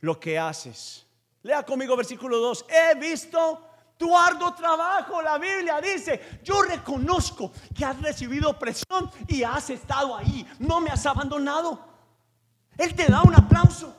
lo 0.00 0.20
que 0.20 0.38
haces. 0.38 1.04
Lea 1.42 1.64
conmigo 1.64 1.96
versículo 1.96 2.38
2. 2.38 2.66
He 2.68 2.94
visto 3.00 3.66
tu 3.96 4.16
arduo 4.16 4.54
trabajo. 4.54 5.20
La 5.20 5.36
Biblia 5.38 5.80
dice, 5.80 6.38
yo 6.44 6.62
reconozco 6.62 7.50
que 7.76 7.84
has 7.84 8.00
recibido 8.00 8.56
presión 8.56 9.10
y 9.26 9.42
has 9.42 9.70
estado 9.70 10.16
ahí. 10.16 10.46
No 10.60 10.80
me 10.80 10.90
has 10.90 11.04
abandonado. 11.04 11.84
Él 12.78 12.94
te 12.94 13.06
da 13.06 13.22
un 13.22 13.34
aplauso. 13.34 13.92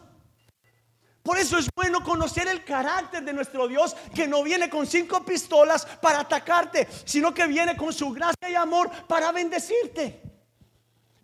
Por 1.22 1.38
eso 1.38 1.58
es 1.58 1.68
bueno 1.76 2.02
conocer 2.02 2.48
el 2.48 2.64
carácter 2.64 3.26
de 3.26 3.34
nuestro 3.34 3.68
Dios, 3.68 3.94
que 4.14 4.26
no 4.26 4.42
viene 4.42 4.70
con 4.70 4.88
cinco 4.88 5.26
pistolas 5.26 5.86
para 6.02 6.22
atacarte, 6.22 6.88
sino 7.04 7.34
que 7.34 7.46
viene 7.46 7.76
con 7.76 7.92
su 7.92 8.12
gracia 8.12 8.50
y 8.50 8.56
amor 8.56 8.90
para 9.06 9.34
bendecirte. 9.34 10.35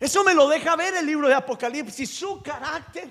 Eso 0.02 0.24
me 0.24 0.34
lo 0.34 0.48
deja 0.48 0.74
ver 0.74 0.96
el 0.96 1.06
libro 1.06 1.28
de 1.28 1.34
Apocalipsis, 1.34 2.10
su 2.10 2.42
carácter. 2.42 3.08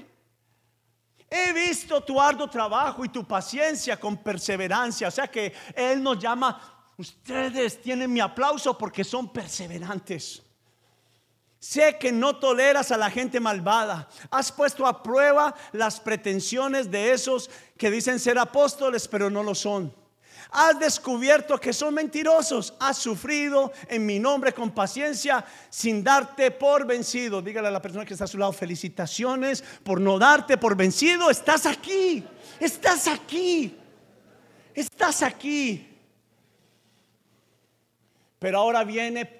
He 1.29 1.53
visto 1.53 2.03
tu 2.03 2.19
arduo 2.19 2.49
trabajo 2.49 3.05
y 3.05 3.07
tu 3.07 3.25
paciencia 3.25 3.97
con 3.97 4.17
perseverancia. 4.17 5.07
O 5.07 5.11
sea 5.11 5.29
que 5.29 5.53
Él 5.73 6.03
nos 6.03 6.19
llama, 6.19 6.91
ustedes 6.97 7.81
tienen 7.81 8.11
mi 8.11 8.19
aplauso 8.19 8.77
porque 8.77 9.05
son 9.05 9.31
perseverantes. 9.31 10.43
Sé 11.59 11.97
que 11.97 12.11
no 12.11 12.35
toleras 12.35 12.91
a 12.91 12.97
la 12.97 13.09
gente 13.09 13.39
malvada. 13.39 14.09
Has 14.29 14.51
puesto 14.51 14.85
a 14.85 15.01
prueba 15.01 15.55
las 15.71 15.97
pretensiones 15.97 16.91
de 16.91 17.13
esos 17.13 17.49
que 17.77 17.89
dicen 17.89 18.19
ser 18.19 18.37
apóstoles, 18.37 19.07
pero 19.07 19.29
no 19.29 19.43
lo 19.43 19.55
son. 19.55 19.95
Has 20.53 20.77
descubierto 20.77 21.57
que 21.57 21.71
son 21.71 21.93
mentirosos. 21.93 22.73
Has 22.77 22.97
sufrido 22.97 23.71
en 23.87 24.05
mi 24.05 24.19
nombre 24.19 24.53
con 24.53 24.71
paciencia 24.71 25.45
sin 25.69 26.03
darte 26.03 26.51
por 26.51 26.85
vencido. 26.85 27.41
Dígale 27.41 27.69
a 27.69 27.71
la 27.71 27.81
persona 27.81 28.03
que 28.03 28.13
está 28.13 28.25
a 28.25 28.27
su 28.27 28.37
lado, 28.37 28.51
felicitaciones 28.51 29.63
por 29.83 30.01
no 30.01 30.19
darte 30.19 30.57
por 30.57 30.75
vencido. 30.75 31.29
Estás 31.29 31.65
aquí. 31.65 32.25
Estás 32.59 33.07
aquí. 33.07 33.77
Estás 34.75 35.23
aquí. 35.23 35.87
Pero 38.37 38.57
ahora 38.57 38.83
viene, 38.83 39.31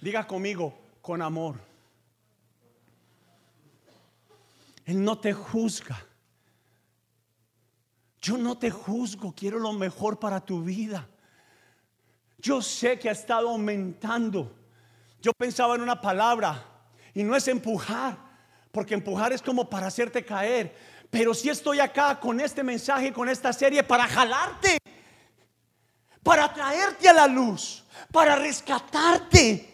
diga 0.00 0.24
conmigo, 0.24 0.72
con 1.02 1.20
amor. 1.20 1.56
Él 4.84 5.02
no 5.02 5.18
te 5.18 5.32
juzga. 5.32 6.05
Yo 8.26 8.36
no 8.36 8.58
te 8.58 8.72
juzgo, 8.72 9.32
quiero 9.32 9.60
lo 9.60 9.72
mejor 9.72 10.18
para 10.18 10.40
tu 10.40 10.60
vida. 10.60 11.06
Yo 12.38 12.60
sé 12.60 12.98
que 12.98 13.08
ha 13.08 13.12
estado 13.12 13.50
aumentando. 13.50 14.52
Yo 15.22 15.30
pensaba 15.38 15.76
en 15.76 15.82
una 15.82 16.00
palabra 16.00 16.60
y 17.14 17.22
no 17.22 17.36
es 17.36 17.46
empujar, 17.46 18.18
porque 18.72 18.94
empujar 18.94 19.32
es 19.32 19.40
como 19.40 19.70
para 19.70 19.86
hacerte 19.86 20.24
caer. 20.24 20.74
Pero 21.08 21.34
si 21.34 21.50
estoy 21.50 21.78
acá 21.78 22.18
con 22.18 22.40
este 22.40 22.64
mensaje, 22.64 23.12
con 23.12 23.28
esta 23.28 23.52
serie, 23.52 23.84
para 23.84 24.08
jalarte, 24.08 24.78
para 26.20 26.52
traerte 26.52 27.08
a 27.08 27.12
la 27.12 27.28
luz, 27.28 27.84
para 28.10 28.34
rescatarte, 28.34 29.72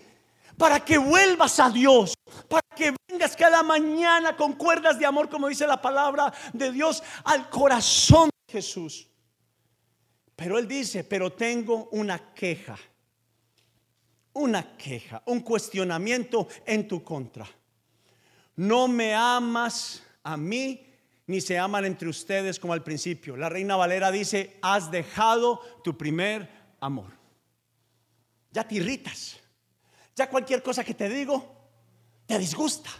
para 0.58 0.78
que 0.78 0.98
vuelvas 0.98 1.58
a 1.58 1.70
Dios, 1.70 2.12
para 2.50 2.66
que 2.76 2.94
vengas 3.08 3.34
cada 3.34 3.62
mañana 3.62 4.36
con 4.36 4.52
cuerdas 4.52 4.98
de 4.98 5.06
amor, 5.06 5.30
como 5.30 5.48
dice 5.48 5.66
la 5.66 5.80
palabra 5.80 6.30
de 6.52 6.70
Dios, 6.70 7.02
al 7.24 7.48
corazón 7.48 8.28
Jesús. 8.52 9.08
Pero 10.36 10.58
él 10.58 10.68
dice, 10.68 11.04
pero 11.04 11.32
tengo 11.32 11.88
una 11.92 12.34
queja, 12.34 12.78
una 14.34 14.76
queja, 14.76 15.22
un 15.26 15.40
cuestionamiento 15.40 16.48
en 16.66 16.86
tu 16.86 17.02
contra. 17.02 17.46
No 18.56 18.88
me 18.88 19.14
amas 19.14 20.02
a 20.22 20.36
mí, 20.36 20.86
ni 21.26 21.40
se 21.40 21.58
aman 21.58 21.84
entre 21.84 22.08
ustedes 22.08 22.58
como 22.58 22.72
al 22.72 22.82
principio. 22.82 23.36
La 23.36 23.48
reina 23.48 23.76
Valera 23.76 24.10
dice, 24.10 24.58
has 24.62 24.90
dejado 24.90 25.60
tu 25.82 25.96
primer 25.96 26.48
amor. 26.80 27.12
Ya 28.50 28.66
te 28.66 28.74
irritas. 28.74 29.38
Ya 30.14 30.28
cualquier 30.28 30.62
cosa 30.62 30.84
que 30.84 30.94
te 30.94 31.08
digo, 31.08 31.70
te 32.26 32.38
disgusta. 32.38 32.90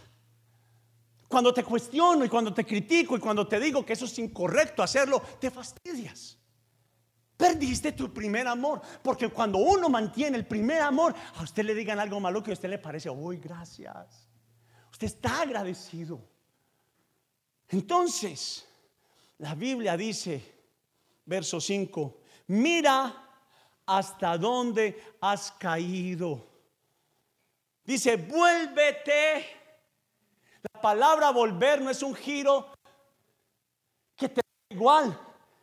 Cuando 1.33 1.51
te 1.51 1.63
cuestiono 1.63 2.23
y 2.23 2.29
cuando 2.29 2.53
te 2.53 2.63
critico 2.63 3.17
y 3.17 3.19
cuando 3.19 3.47
te 3.47 3.59
digo 3.59 3.83
que 3.83 3.93
eso 3.93 4.05
es 4.05 4.19
incorrecto 4.19 4.83
hacerlo, 4.83 5.19
te 5.39 5.49
fastidias. 5.49 6.37
Perdiste 7.35 7.93
tu 7.93 8.13
primer 8.13 8.47
amor. 8.47 8.79
Porque 9.01 9.29
cuando 9.29 9.57
uno 9.57 9.89
mantiene 9.89 10.37
el 10.37 10.45
primer 10.45 10.83
amor, 10.83 11.15
a 11.33 11.41
usted 11.41 11.63
le 11.63 11.73
digan 11.73 11.97
algo 11.97 12.19
malo 12.19 12.43
que 12.43 12.51
a 12.51 12.53
usted 12.53 12.69
le 12.69 12.77
parece, 12.77 13.09
uy, 13.09 13.37
gracias. 13.37 14.29
Usted 14.91 15.07
está 15.07 15.41
agradecido. 15.41 16.23
Entonces, 17.69 18.67
la 19.39 19.55
Biblia 19.55 19.97
dice, 19.97 20.39
verso 21.25 21.59
5, 21.59 22.15
mira 22.45 23.39
hasta 23.87 24.37
dónde 24.37 25.15
has 25.19 25.51
caído. 25.53 26.47
Dice, 27.83 28.17
vuélvete 28.17 29.62
la 30.71 30.81
palabra 30.81 31.31
volver 31.31 31.81
no 31.81 31.89
es 31.89 32.01
un 32.01 32.15
giro 32.15 32.71
que 34.15 34.29
te 34.29 34.41
da 34.41 34.75
igual. 34.75 35.19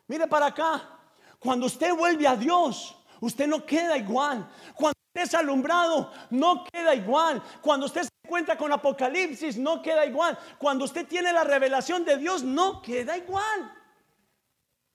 Mire 0.06 0.26
para 0.26 0.46
acá. 0.46 0.98
Cuando 1.38 1.66
usted 1.66 1.94
vuelve 1.94 2.26
a 2.26 2.36
Dios, 2.36 2.96
usted 3.20 3.46
no 3.46 3.64
queda 3.64 3.96
igual. 3.96 4.50
Cuando 4.74 4.98
usted 5.08 5.22
es 5.22 5.34
alumbrado, 5.34 6.12
no 6.30 6.64
queda 6.64 6.94
igual. 6.94 7.42
Cuando 7.62 7.86
usted 7.86 8.02
se 8.02 8.10
encuentra 8.24 8.56
con 8.56 8.72
Apocalipsis, 8.72 9.56
no 9.56 9.80
queda 9.80 10.04
igual. 10.04 10.38
Cuando 10.58 10.84
usted 10.84 11.06
tiene 11.06 11.32
la 11.32 11.44
revelación 11.44 12.04
de 12.04 12.18
Dios, 12.18 12.42
no 12.42 12.82
queda 12.82 13.16
igual. 13.16 13.72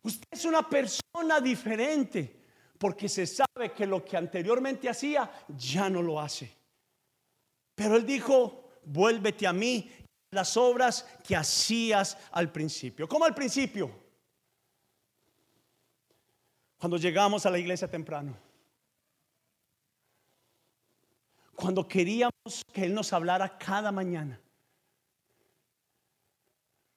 Usted 0.04 0.28
es 0.30 0.46
una 0.46 0.70
persona 0.70 1.40
diferente 1.42 2.44
porque 2.78 3.10
se 3.10 3.26
sabe 3.26 3.72
que 3.76 3.88
lo 3.88 4.06
que 4.06 4.18
anteriormente 4.18 4.88
hacía 4.88 5.32
ya 5.48 5.90
no 5.90 6.04
lo 6.04 6.20
hace. 6.20 6.56
Pero 7.74 7.96
él 7.96 8.06
dijo, 8.06 8.65
vuélvete 8.86 9.48
a 9.48 9.54
mí 9.54 9.92
las 10.32 10.58
obras 10.58 11.08
que 11.24 11.36
hacías 11.36 12.18
al 12.32 12.52
principio. 12.52 13.08
¿Cómo 13.08 13.26
al 13.26 13.34
principio? 13.34 13.90
Cuando 16.78 16.98
llegamos 16.98 17.46
a 17.46 17.50
la 17.50 17.58
iglesia 17.58 17.90
temprano. 17.90 18.38
Cuando 21.56 21.88
queríamos 21.88 22.34
que 22.72 22.84
Él 22.84 22.94
nos 22.94 23.14
hablara 23.14 23.58
cada 23.58 23.92
mañana. 23.92 24.40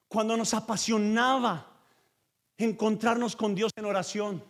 Cuando 0.07 0.35
nos 0.35 0.53
apasionaba 0.53 1.65
encontrarnos 2.57 3.35
con 3.35 3.55
Dios 3.55 3.71
en 3.75 3.85
oración. 3.85 4.43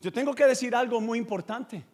Yo 0.00 0.12
tengo 0.12 0.34
que 0.34 0.46
decir 0.46 0.74
algo 0.74 1.00
muy 1.00 1.18
importante. 1.18 1.84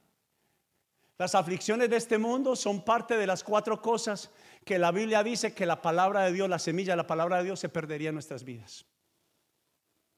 Las 1.22 1.36
aflicciones 1.36 1.88
de 1.88 1.96
este 1.98 2.18
mundo 2.18 2.56
son 2.56 2.84
parte 2.84 3.16
de 3.16 3.28
las 3.28 3.44
cuatro 3.44 3.80
cosas 3.80 4.28
que 4.64 4.76
la 4.76 4.90
Biblia 4.90 5.22
dice 5.22 5.54
que 5.54 5.66
la 5.66 5.80
palabra 5.80 6.22
de 6.22 6.32
Dios, 6.32 6.48
la 6.48 6.58
semilla 6.58 6.94
de 6.94 6.96
la 6.96 7.06
palabra 7.06 7.36
de 7.36 7.44
Dios 7.44 7.60
se 7.60 7.68
perdería 7.68 8.08
en 8.08 8.16
nuestras 8.16 8.42
vidas. 8.42 8.84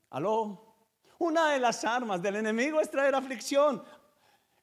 Aló. 0.09 0.79
Una 1.19 1.51
de 1.51 1.61
las 1.61 1.85
armas 1.85 2.23
del 2.23 2.37
enemigo 2.37 2.81
es 2.81 2.91
traer 2.91 3.15
aflicción. 3.15 3.85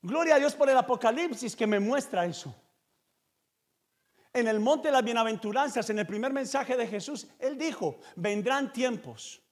Gloria 0.02 0.34
a 0.34 0.40
Dios 0.40 0.56
por 0.56 0.68
el 0.68 0.78
Apocalipsis 0.78 1.56
que 1.56 1.68
me 1.68 1.80
muestra 1.80 2.26
eso. 2.26 2.56
En 4.34 4.48
el 4.48 4.60
monte 4.60 4.88
de 4.88 4.94
las 4.94 5.04
bienaventuranzas, 5.04 5.92
en 5.92 6.00
el 6.00 6.08
primer 6.08 6.34
mensaje 6.34 6.76
de 6.76 6.88
Jesús, 6.88 7.28
Él 7.38 7.56
dijo, 7.56 8.00
vendrán 8.16 8.74
tiempos 8.74 9.44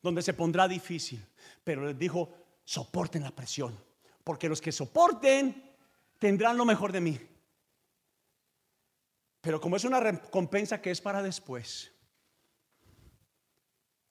donde 0.00 0.22
se 0.22 0.32
pondrá 0.32 0.66
difícil, 0.66 1.22
pero 1.62 1.90
Él 1.90 1.98
dijo, 1.98 2.32
soporten 2.64 3.22
la 3.22 3.32
presión, 3.32 3.78
porque 4.24 4.48
los 4.48 4.62
que 4.62 4.72
soporten 4.72 5.71
tendrán 6.22 6.56
lo 6.56 6.64
mejor 6.64 6.92
de 6.92 7.00
mí. 7.00 7.18
Pero 9.40 9.60
como 9.60 9.74
es 9.74 9.82
una 9.82 9.98
recompensa 9.98 10.80
que 10.80 10.92
es 10.92 11.00
para 11.00 11.20
después, 11.20 11.90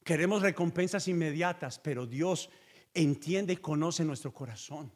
queremos 0.04 0.42
recompensas 0.42 1.08
inmediatas, 1.08 1.80
pero 1.80 2.06
Dios 2.06 2.50
entiende 2.94 3.54
y 3.54 3.58
conoce 3.58 4.04
nuestro 4.04 4.34
corazón. 4.34 4.92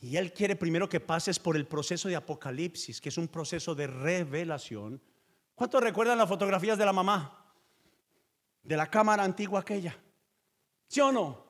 Y 0.00 0.18
Él 0.18 0.34
quiere 0.34 0.54
primero 0.54 0.86
que 0.86 1.00
pases 1.00 1.38
por 1.38 1.56
el 1.56 1.66
proceso 1.66 2.10
de 2.10 2.16
Apocalipsis, 2.16 3.00
que 3.00 3.08
es 3.08 3.16
un 3.16 3.28
proceso 3.28 3.74
de 3.74 3.86
revelación. 3.86 5.00
¿Cuántos 5.54 5.82
recuerdan 5.82 6.18
las 6.18 6.28
fotografías 6.28 6.76
de 6.76 6.84
la 6.84 6.92
mamá? 6.92 7.54
De 8.62 8.76
la 8.76 8.90
cámara 8.90 9.24
antigua 9.24 9.60
aquella. 9.60 9.98
¿Sí 10.88 11.00
o 11.00 11.10
no? 11.10 11.42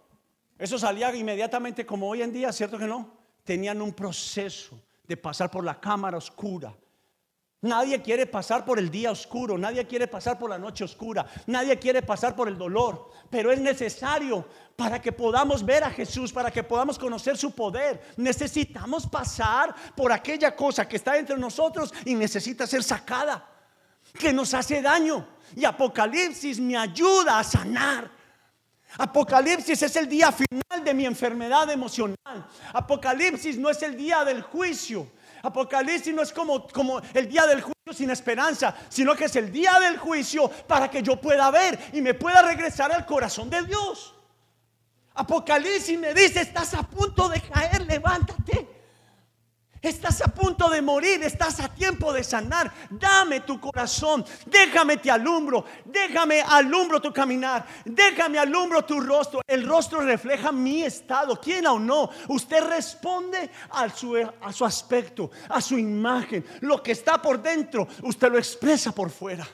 Eso 0.57 0.79
salía 0.79 1.13
inmediatamente 1.17 1.85
como 1.85 2.09
hoy 2.09 2.23
en 2.23 2.33
día, 2.33 2.53
¿cierto 2.53 2.79
que 2.79 2.87
no? 2.87 3.18
Tenían 3.49 3.81
un 3.81 3.95
proceso 3.95 4.79
de 5.07 5.17
pasar 5.17 5.51
por 5.51 5.65
la 5.65 5.81
cámara 5.81 6.19
oscura. 6.19 6.71
Nadie 7.63 8.03
quiere 8.03 8.27
pasar 8.27 8.63
por 8.63 8.79
el 8.79 8.91
día 8.91 9.11
oscuro, 9.11 9.57
nadie 9.57 9.87
quiere 9.87 10.07
pasar 10.07 10.39
por 10.39 10.51
la 10.51 10.59
noche 10.59 10.85
oscura, 10.85 11.27
nadie 11.47 11.79
quiere 11.79 12.03
pasar 12.03 12.37
por 12.37 12.47
el 12.47 12.59
dolor, 12.59 13.11
pero 13.31 13.51
es 13.51 13.59
necesario 13.59 14.47
para 14.77 15.01
que 15.01 15.13
podamos 15.13 15.65
ver 15.65 15.83
a 15.83 15.91
Jesús, 15.91 16.31
para 16.31 16.51
que 16.51 16.63
podamos 16.63 16.99
conocer 16.99 17.39
su 17.39 17.53
poder. 17.53 18.13
Necesitamos 18.19 19.07
pasar 19.07 19.75
por 19.97 20.13
aquella 20.13 20.55
cosa 20.55 20.87
que 20.87 20.97
está 20.97 21.17
entre 21.17 21.39
nosotros 21.39 21.95
y 22.05 22.15
necesita 22.15 22.67
ser 22.67 22.83
sacada, 22.85 23.49
que 24.13 24.31
nos 24.31 24.53
hace 24.53 24.83
daño. 24.83 25.27
Y 25.57 25.65
Apocalipsis 25.65 26.61
me 26.61 26.77
ayuda 26.77 27.39
a 27.39 27.45
sanar, 27.45 28.11
Apocalipsis 28.97 29.83
es 29.83 29.97
el 29.97 30.09
día 30.09 30.33
final 30.33 30.85
de 30.85 30.95
mi 30.95 31.05
enfermedad 31.05 31.71
emocional. 31.71 32.47
Apocalipsis 32.73 33.59
no 33.59 33.69
es 33.69 33.83
el 33.83 33.97
día 33.97 34.25
del 34.25 34.43
juicio. 34.43 35.11
Apocalipsis 35.43 36.15
no 36.15 36.23
es 36.23 36.33
como, 36.33 36.67
como 36.69 37.01
el 37.15 37.29
día 37.29 37.47
del 37.47 37.61
juicio 37.61 37.93
sin 37.93 38.11
esperanza, 38.11 38.75
sino 38.89 39.15
que 39.15 39.27
es 39.27 39.37
el 39.37 39.53
día 39.53 39.79
del 39.81 39.99
juicio 39.99 40.51
para 40.67 40.91
que 40.91 41.03
yo 41.03 41.17
pueda 41.17 41.51
ver 41.51 41.79
y 41.93 42.01
me 42.01 42.15
pueda 42.15 42.43
regresar 42.43 42.91
al 42.93 43.07
corazón 43.07 43.51
de 43.51 43.63
Dios. 43.63 44.15
Apocalipsis 45.15 45.99
me 45.99 46.15
dice, 46.15 46.41
estás 46.41 46.75
a 46.75 46.83
punto 46.83 47.29
de 47.29 47.41
caer, 47.41 47.87
levántate. 47.87 48.78
Estás 49.81 50.21
a 50.23 50.29
punto 50.29 50.69
de 50.69 50.83
morir, 50.83 51.23
estás 51.23 51.61
a 51.61 51.69
tiempo 51.69 52.13
de 52.13 52.25
sanar. 52.25 52.73
Dame 52.91 53.41
tu 53.41 53.61
corazón, 53.61 54.25
déjame 54.47 54.97
te 54.97 55.11
alumbro, 55.11 55.65
déjame 55.85 56.43
alumbro 56.43 57.01
tu 57.01 57.13
caminar, 57.13 57.65
déjame 57.85 58.39
alumbro 58.39 58.85
tu 58.85 59.01
rostro. 59.01 59.41
El 59.47 59.67
rostro 59.67 60.01
refleja 60.01 60.51
mi 60.51 60.83
estado, 60.83 61.41
quiera 61.41 61.73
o 61.73 61.79
no. 61.79 62.11
Usted 62.29 62.65
responde 62.65 63.51
a 63.71 63.89
su, 63.89 64.17
a 64.17 64.53
su 64.53 64.65
aspecto, 64.65 65.31
a 65.49 65.61
su 65.61 65.79
imagen. 65.79 66.45
Lo 66.61 66.83
que 66.83 66.93
está 66.93 67.23
por 67.23 67.41
dentro, 67.41 67.87
usted 68.03 68.33
lo 68.33 68.39
expresa 68.39 68.91
por 68.91 69.11
fuera. 69.11 69.47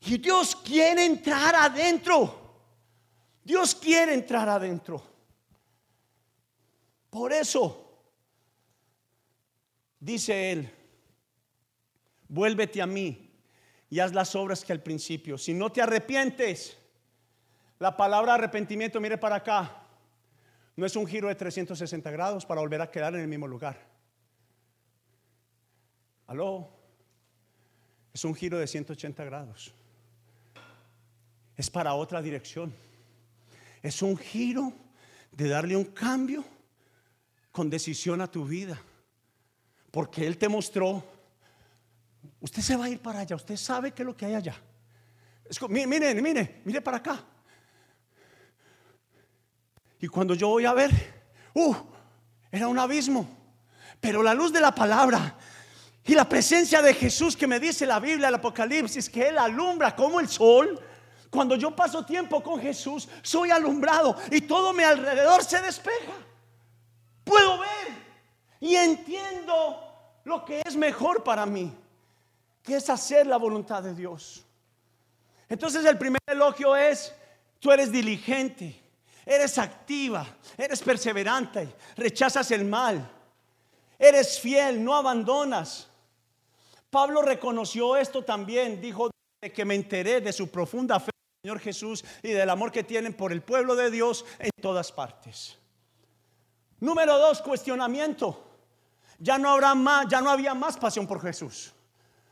Y 0.00 0.16
Dios 0.18 0.56
quiere 0.56 1.04
entrar 1.04 1.54
adentro. 1.54 2.40
Dios 3.42 3.74
quiere 3.74 4.14
entrar 4.14 4.48
adentro. 4.48 5.02
Por 7.10 7.32
eso 7.32 7.83
Dice 10.04 10.52
él, 10.52 10.70
vuélvete 12.28 12.82
a 12.82 12.86
mí 12.86 13.30
y 13.88 14.00
haz 14.00 14.12
las 14.12 14.34
obras 14.34 14.62
que 14.62 14.74
al 14.74 14.82
principio. 14.82 15.38
Si 15.38 15.54
no 15.54 15.72
te 15.72 15.80
arrepientes, 15.80 16.76
la 17.78 17.96
palabra 17.96 18.34
arrepentimiento, 18.34 19.00
mire 19.00 19.16
para 19.16 19.36
acá, 19.36 19.82
no 20.76 20.84
es 20.84 20.94
un 20.94 21.06
giro 21.06 21.28
de 21.28 21.34
360 21.34 22.10
grados 22.10 22.44
para 22.44 22.60
volver 22.60 22.82
a 22.82 22.90
quedar 22.90 23.14
en 23.14 23.22
el 23.22 23.28
mismo 23.28 23.48
lugar. 23.48 23.80
Aló, 26.26 26.68
es 28.12 28.26
un 28.26 28.34
giro 28.34 28.58
de 28.58 28.66
180 28.66 29.24
grados. 29.24 29.72
Es 31.56 31.70
para 31.70 31.94
otra 31.94 32.20
dirección. 32.20 32.74
Es 33.82 34.02
un 34.02 34.18
giro 34.18 34.70
de 35.32 35.48
darle 35.48 35.76
un 35.76 35.86
cambio 35.86 36.44
con 37.50 37.70
decisión 37.70 38.20
a 38.20 38.30
tu 38.30 38.44
vida. 38.44 38.78
Porque 39.94 40.26
Él 40.26 40.36
te 40.36 40.48
mostró, 40.48 41.04
usted 42.40 42.62
se 42.62 42.76
va 42.76 42.86
a 42.86 42.88
ir 42.88 42.98
para 42.98 43.20
allá, 43.20 43.36
usted 43.36 43.56
sabe 43.56 43.92
qué 43.92 44.02
es 44.02 44.06
lo 44.06 44.16
que 44.16 44.26
hay 44.26 44.34
allá. 44.34 44.60
Mire, 45.68 45.86
mire, 45.86 46.20
mire, 46.20 46.62
mire 46.64 46.80
para 46.80 46.96
acá. 46.96 47.24
Y 50.00 50.08
cuando 50.08 50.34
yo 50.34 50.48
voy 50.48 50.64
a 50.64 50.72
ver, 50.72 50.90
uh, 51.54 51.76
era 52.50 52.66
un 52.66 52.76
abismo. 52.76 53.24
Pero 54.00 54.20
la 54.20 54.34
luz 54.34 54.52
de 54.52 54.60
la 54.60 54.74
palabra 54.74 55.38
y 56.04 56.12
la 56.16 56.28
presencia 56.28 56.82
de 56.82 56.92
Jesús 56.92 57.36
que 57.36 57.46
me 57.46 57.60
dice 57.60 57.86
la 57.86 58.00
Biblia, 58.00 58.26
el 58.26 58.34
Apocalipsis, 58.34 59.08
que 59.08 59.28
Él 59.28 59.38
alumbra 59.38 59.94
como 59.94 60.18
el 60.18 60.28
sol. 60.28 60.82
Cuando 61.30 61.54
yo 61.54 61.70
paso 61.76 62.04
tiempo 62.04 62.42
con 62.42 62.60
Jesús, 62.60 63.08
soy 63.22 63.52
alumbrado 63.52 64.16
y 64.32 64.40
todo 64.40 64.72
mi 64.72 64.82
alrededor 64.82 65.44
se 65.44 65.62
despeja. 65.62 66.14
Puedo 67.22 67.60
ver 67.60 67.73
y 68.64 68.76
entiendo 68.76 69.78
lo 70.24 70.42
que 70.42 70.62
es 70.64 70.74
mejor 70.74 71.22
para 71.22 71.44
mí, 71.44 71.70
que 72.62 72.76
es 72.76 72.88
hacer 72.88 73.26
la 73.26 73.36
voluntad 73.36 73.82
de 73.82 73.94
Dios. 73.94 74.42
Entonces 75.50 75.84
el 75.84 75.98
primer 75.98 76.22
elogio 76.26 76.74
es, 76.74 77.14
tú 77.60 77.70
eres 77.70 77.92
diligente, 77.92 78.80
eres 79.26 79.58
activa, 79.58 80.26
eres 80.56 80.80
perseverante, 80.80 81.76
rechazas 81.94 82.50
el 82.52 82.64
mal, 82.64 83.06
eres 83.98 84.40
fiel, 84.40 84.82
no 84.82 84.96
abandonas. 84.96 85.90
Pablo 86.88 87.20
reconoció 87.20 87.98
esto 87.98 88.24
también, 88.24 88.80
dijo 88.80 89.10
que 89.54 89.64
me 89.66 89.74
enteré 89.74 90.22
de 90.22 90.32
su 90.32 90.48
profunda 90.48 90.98
fe 91.00 91.10
en 91.10 91.50
el 91.50 91.50
Señor 91.50 91.60
Jesús 91.60 92.02
y 92.22 92.30
del 92.30 92.48
amor 92.48 92.72
que 92.72 92.82
tienen 92.82 93.12
por 93.12 93.30
el 93.30 93.42
pueblo 93.42 93.76
de 93.76 93.90
Dios 93.90 94.24
en 94.38 94.52
todas 94.62 94.90
partes. 94.90 95.58
Número 96.80 97.18
dos, 97.18 97.42
cuestionamiento 97.42 98.52
ya 99.18 99.38
no 99.38 99.50
habrá 99.50 99.74
más, 99.74 100.06
ya 100.08 100.20
no 100.20 100.30
había 100.30 100.54
más 100.54 100.76
pasión 100.76 101.06
por 101.06 101.20
Jesús. 101.20 101.74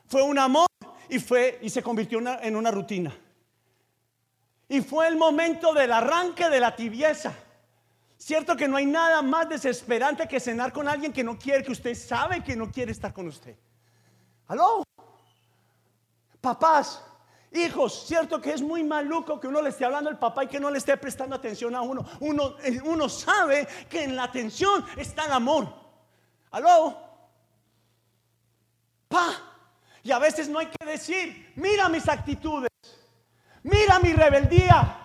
Fue 0.07 0.23
un 0.23 0.39
amor 0.39 0.67
y 1.09 1.19
fue 1.19 1.59
y 1.63 1.71
se 1.71 1.83
convirtió 1.83 2.19
en 2.19 2.57
una 2.57 2.71
rutina. 2.71 3.15
Y 4.69 4.81
fue 4.81 5.07
el 5.09 5.17
momento 5.17 5.75
del 5.75 5.93
arranque 5.93 6.49
de 6.49 6.61
la 6.61 6.75
tibieza. 6.75 7.35
Cierto 8.17 8.57
que 8.57 8.69
no 8.69 8.77
hay 8.77 8.87
nada 8.87 9.21
más 9.21 9.49
desesperante 9.49 10.29
que 10.29 10.39
cenar 10.39 10.73
con 10.73 10.89
alguien 10.89 11.13
que 11.13 11.25
no 11.25 11.39
quiere, 11.39 11.65
que 11.65 11.73
usted 11.73 11.95
sabe 11.95 12.43
que 12.43 12.55
no 12.55 12.71
quiere 12.71 12.93
estar 12.93 13.13
con 13.13 13.27
usted. 13.27 13.57
¿Aló? 14.47 14.85
Papás, 16.41 17.03
hijos, 17.53 18.07
cierto 18.07 18.41
que 18.41 18.53
es 18.53 18.63
muy 18.63 18.85
maluco 18.85 19.41
que 19.41 19.49
uno 19.49 19.61
le 19.61 19.71
esté 19.71 19.85
hablando 19.85 20.09
al 20.09 20.19
papá 20.19 20.45
y 20.45 20.47
que 20.47 20.61
no 20.61 20.71
le 20.71 20.79
esté 20.79 20.97
prestando 20.97 21.37
atención 21.37 21.75
a 21.75 21.83
uno. 21.83 22.05
Uno, 22.21 22.55
uno 22.85 23.09
sabe 23.09 23.67
que 23.91 24.05
en 24.05 24.15
la 24.17 24.25
atención 24.25 24.85
está 24.97 25.25
el 25.27 25.33
amor. 25.33 25.82
¿Aló? 26.53 26.97
Pa. 29.09 29.33
Y 30.03 30.13
a 30.13 30.19
veces 30.19 30.49
no 30.49 30.59
hay 30.59 30.67
que 30.67 30.85
decir, 30.85 31.53
mira 31.57 31.89
mis 31.89 32.09
actitudes, 32.09 32.71
mira 33.63 33.99
mi 34.01 34.13
rebeldía, 34.13 34.99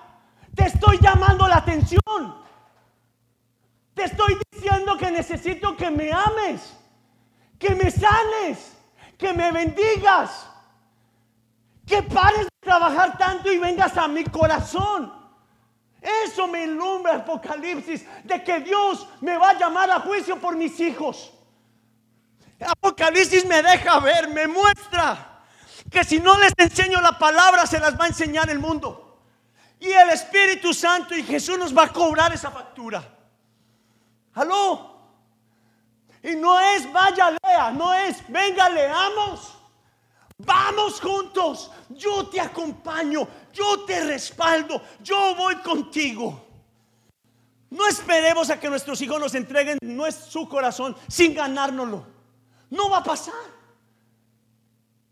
te 0.56 0.66
estoy 0.66 1.00
llamando 1.00 1.48
la 1.48 1.58
atención. 1.58 2.46
Te 3.94 4.06
estoy 4.06 4.40
diciendo 4.52 4.98
que 4.98 5.10
necesito 5.12 5.76
que 5.76 5.90
me 5.90 6.12
ames, 6.12 6.76
que 7.58 7.76
me 7.76 7.90
sanes, 7.92 8.76
que 9.18 9.34
me 9.34 9.52
bendigas, 9.52 10.48
que 11.86 12.04
pares 12.04 12.46
de 12.46 12.50
trabajar 12.60 13.18
tanto 13.18 13.52
y 13.52 13.58
vengas 13.58 13.96
a 13.98 14.08
mi 14.08 14.24
corazón. 14.26 15.14
Eso 16.02 16.48
me 16.48 16.64
ilumbra 16.64 17.16
Apocalipsis 17.16 18.06
de 18.24 18.44
que 18.44 18.60
Dios 18.60 19.08
me 19.22 19.38
va 19.38 19.52
a 19.52 19.60
llamar 19.60 19.90
a 19.90 20.00
juicio 20.00 20.40
por 20.40 20.56
mis 20.56 20.80
hijos. 20.80 21.34
Apocalipsis 22.60 23.46
me 23.46 23.62
deja 23.62 24.00
ver, 24.00 24.30
me 24.30 24.48
muestra 24.48 25.44
que 25.90 26.04
si 26.04 26.20
no 26.20 26.38
les 26.40 26.54
enseño 26.58 27.00
la 27.02 27.18
palabra, 27.18 27.66
se 27.66 27.80
las 27.80 27.98
va 28.00 28.06
a 28.06 28.08
enseñar 28.08 28.50
el 28.50 28.60
mundo. 28.60 29.20
Y 29.80 29.90
el 29.90 30.10
Espíritu 30.10 30.74
Santo 30.74 31.16
y 31.16 31.24
Jesús 31.24 31.58
nos 31.58 31.76
va 31.76 31.84
a 31.84 31.94
cobrar 31.94 32.34
esa 32.34 32.50
factura. 32.50 33.04
Aló. 34.34 34.98
Y 36.24 36.36
no 36.36 36.60
es 36.60 36.92
vaya 36.92 37.32
lea, 37.44 37.72
no 37.72 37.94
es 37.94 38.18
venga 38.28 38.70
leamos. 38.70 39.54
Vamos 40.40 41.00
juntos, 41.00 41.72
yo 41.90 42.28
te 42.28 42.40
acompaño, 42.40 43.28
yo 43.54 43.86
te 43.86 44.04
respaldo, 44.04 44.82
yo 45.02 45.36
voy 45.36 45.56
contigo. 45.58 46.46
No 47.70 47.88
esperemos 47.88 48.50
a 48.50 48.60
que 48.60 48.70
nuestros 48.70 49.02
hijos 49.02 49.20
nos 49.20 49.36
entreguen 49.36 49.80
su 50.12 50.48
corazón 50.48 50.96
sin 51.08 51.34
ganárnoslo. 51.34 52.17
No 52.70 52.90
va 52.90 52.98
a 52.98 53.04
pasar. 53.04 53.34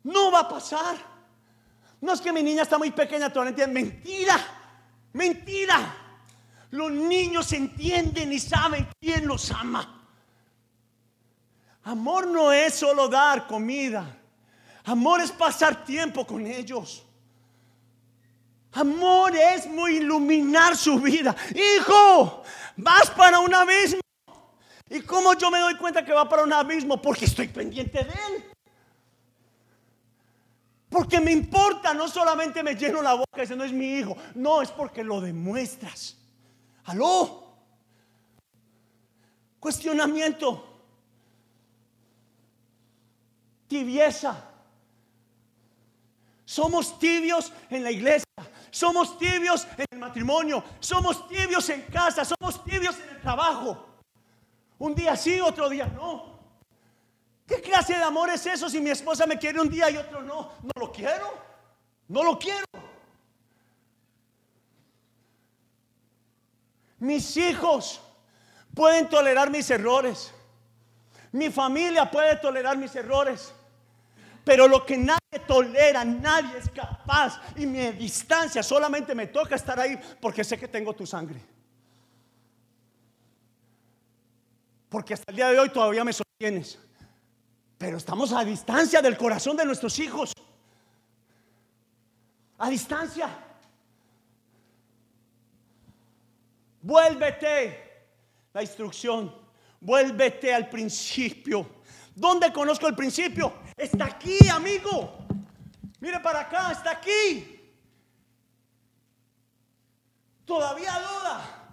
No 0.04 0.32
va 0.32 0.42
a 0.42 0.50
pasar. 0.50 0.98
No 2.02 2.14
es 2.14 2.22
que 2.22 2.32
mi 2.32 2.44
niña 2.44 2.64
está 2.64 2.78
muy 2.78 2.92
pequeña, 2.92 3.32
todavía 3.32 3.68
Mentira. 3.68 4.38
Mentira. 5.14 5.96
Los 6.72 6.92
niños 6.92 7.52
entienden 7.54 8.34
y 8.34 8.40
saben 8.40 8.88
quién 9.00 9.28
los 9.28 9.50
ama. 9.52 10.04
Amor 11.84 12.28
no 12.28 12.52
es 12.52 12.76
solo 12.76 13.08
dar 13.08 13.48
comida. 13.48 14.06
Amor 14.86 15.22
es 15.22 15.32
pasar 15.32 15.86
tiempo 15.86 16.26
con 16.28 16.46
ellos. 16.46 17.04
Amor 18.74 19.36
es 19.36 19.68
muy 19.68 19.98
iluminar 19.98 20.76
su 20.76 21.00
vida. 21.00 21.36
Hijo, 21.56 22.44
vas 22.76 23.10
para 23.12 23.40
un 23.40 23.54
abismo. 23.54 24.05
¿Y 24.90 25.02
cómo 25.02 25.34
yo 25.34 25.50
me 25.50 25.60
doy 25.60 25.76
cuenta 25.78 26.06
que 26.06 26.14
va 26.14 26.30
para 26.30 26.44
un 26.44 26.54
abismo? 26.54 27.02
Porque 27.02 27.26
estoy 27.26 27.48
pendiente 27.48 28.04
de 28.04 28.12
él. 28.12 28.46
Porque 30.90 31.20
me 31.20 31.32
importa, 31.32 31.94
no 31.94 32.08
solamente 32.08 32.64
me 32.64 32.76
lleno 32.76 33.02
la 33.02 33.16
boca 33.16 33.42
ese 33.42 33.56
no 33.56 33.64
es 33.64 33.74
mi 33.74 33.96
hijo, 33.96 34.16
no, 34.36 34.62
es 34.62 34.72
porque 34.72 35.04
lo 35.04 35.20
demuestras. 35.20 36.16
Aló. 36.86 37.58
Cuestionamiento. 39.60 40.84
Tibieza. 43.68 44.52
Somos 46.46 47.00
tibios 47.00 47.52
en 47.72 47.84
la 47.84 47.92
iglesia, 47.92 48.30
somos 48.70 49.18
tibios 49.18 49.68
en 49.78 49.86
el 49.90 50.00
matrimonio, 50.00 50.64
somos 50.80 51.28
tibios 51.28 51.68
en 51.70 51.82
casa, 51.82 52.24
somos 52.24 52.64
tibios 52.64 52.98
en 53.00 53.16
el 53.16 53.22
trabajo. 53.22 53.95
Un 54.80 54.94
día 54.94 55.16
sí, 55.16 55.40
otro 55.40 55.70
día 55.70 55.88
no. 55.88 56.36
¿Qué 57.48 57.62
clase 57.62 57.94
de 57.94 58.04
amor 58.04 58.30
es 58.30 58.46
eso 58.46 58.70
si 58.70 58.82
mi 58.82 58.90
esposa 58.90 59.28
me 59.28 59.38
quiere 59.38 59.62
un 59.62 59.70
día 59.70 59.90
y 59.90 59.98
otro 59.98 60.22
no? 60.22 60.52
No 60.64 60.72
lo 60.80 60.92
quiero. 60.92 61.34
No 62.08 62.24
lo 62.24 62.38
quiero. 62.40 62.66
Mis 67.00 67.38
hijos 67.38 68.02
pueden 68.74 69.08
tolerar 69.08 69.50
mis 69.50 69.70
errores. 69.70 70.34
Mi 71.32 71.50
familia 71.50 72.10
puede 72.10 72.36
tolerar 72.38 72.78
mis 72.78 72.96
errores. 72.96 73.54
Pero 74.44 74.68
lo 74.68 74.86
que 74.86 74.98
nadie 74.98 75.40
tolera, 75.48 76.04
nadie 76.06 76.58
es 76.58 76.70
capaz. 76.70 77.42
Y 77.56 77.66
mi 77.66 77.92
distancia 77.92 78.64
solamente 78.64 79.14
me 79.14 79.28
toca 79.28 79.56
estar 79.56 79.80
ahí 79.80 80.00
porque 80.22 80.44
sé 80.44 80.58
que 80.58 80.68
tengo 80.68 80.94
tu 80.94 81.06
sangre. 81.06 81.55
Porque 84.90 85.14
hasta 85.14 85.32
el 85.32 85.36
día 85.36 85.50
de 85.50 85.60
hoy 85.60 85.70
todavía 85.70 86.04
me 86.04 86.14
sostienes. 86.14 86.80
Pero 87.78 87.98
estamos 87.98 88.32
a 88.32 88.44
distancia 88.44 89.02
del 89.02 89.18
corazón 89.18 89.58
de 89.58 89.66
nuestros 89.66 90.00
hijos. 90.00 90.34
A 92.58 92.70
distancia. 92.70 93.30
Vuélvete. 96.82 97.84
La 98.54 98.62
instrucción. 98.62 99.36
Vuélvete 99.82 100.54
al 100.54 100.70
principio. 100.70 101.82
¿Dónde 102.16 102.54
conozco 102.54 102.88
el 102.88 102.96
principio? 102.96 103.54
Está 103.76 104.06
aquí, 104.06 104.38
amigo. 104.50 105.26
Mire 106.00 106.20
para 106.22 106.42
acá, 106.42 106.72
está 106.72 106.92
aquí. 106.92 107.74
Todavía 110.46 110.92
duda. 110.94 111.65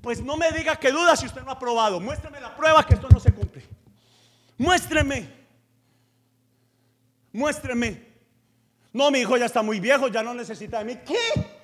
Pues 0.00 0.22
no 0.22 0.36
me 0.36 0.50
diga 0.52 0.76
que 0.76 0.90
duda 0.90 1.16
si 1.16 1.26
usted 1.26 1.42
no 1.42 1.50
ha 1.50 1.58
probado. 1.58 2.00
Muéstrame 2.00 2.40
la 2.40 2.56
prueba 2.56 2.86
que 2.86 2.94
esto 2.94 3.08
no 3.08 3.20
se 3.20 3.32
cumple. 3.32 3.62
Muéstreme. 4.56 5.28
Muéstreme. 7.32 8.08
No, 8.92 9.10
mi 9.10 9.20
hijo 9.20 9.36
ya 9.36 9.46
está 9.46 9.62
muy 9.62 9.78
viejo, 9.78 10.08
ya 10.08 10.22
no 10.22 10.34
necesita 10.34 10.78
de 10.78 10.84
mí. 10.84 11.00
¿Qué? 11.06 11.60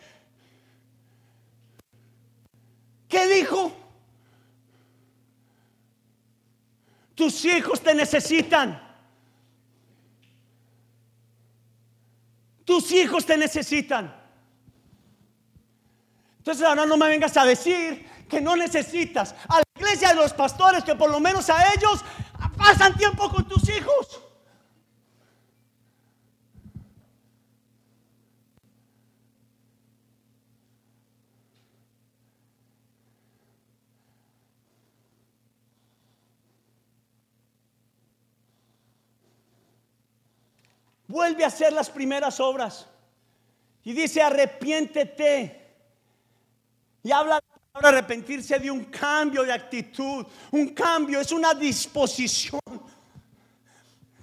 ¿Qué 3.08 3.26
dijo? 3.26 3.72
Tus 7.14 7.44
hijos 7.46 7.80
te 7.80 7.94
necesitan. 7.94 8.82
Tus 12.64 12.92
hijos 12.92 13.24
te 13.24 13.38
necesitan. 13.38 14.14
Entonces 16.38 16.64
ahora 16.64 16.84
no 16.84 16.96
me 16.96 17.08
vengas 17.08 17.36
a 17.36 17.44
decir 17.44 18.06
que 18.28 18.40
no 18.40 18.56
necesitas 18.56 19.34
a 19.48 19.56
la 19.56 19.64
iglesia 19.76 20.08
de 20.10 20.16
los 20.16 20.32
pastores 20.32 20.84
que 20.84 20.94
por 20.94 21.10
lo 21.10 21.20
menos 21.20 21.48
a 21.50 21.72
ellos 21.74 22.04
pasan 22.56 22.96
tiempo 22.96 23.30
con 23.30 23.46
tus 23.46 23.68
hijos. 23.68 24.22
Vuelve 41.08 41.44
a 41.44 41.46
hacer 41.46 41.72
las 41.72 41.88
primeras 41.88 42.40
obras. 42.40 42.86
Y 43.84 43.92
dice, 43.92 44.20
arrepiéntete. 44.20 45.64
Y 47.02 47.12
habla 47.12 47.36
de 47.36 47.55
arrepentirse 47.82 48.58
de 48.58 48.70
un 48.70 48.84
cambio 48.86 49.42
de 49.42 49.52
actitud. 49.52 50.26
Un 50.52 50.68
cambio 50.68 51.20
es 51.20 51.32
una 51.32 51.54
disposición. 51.54 52.60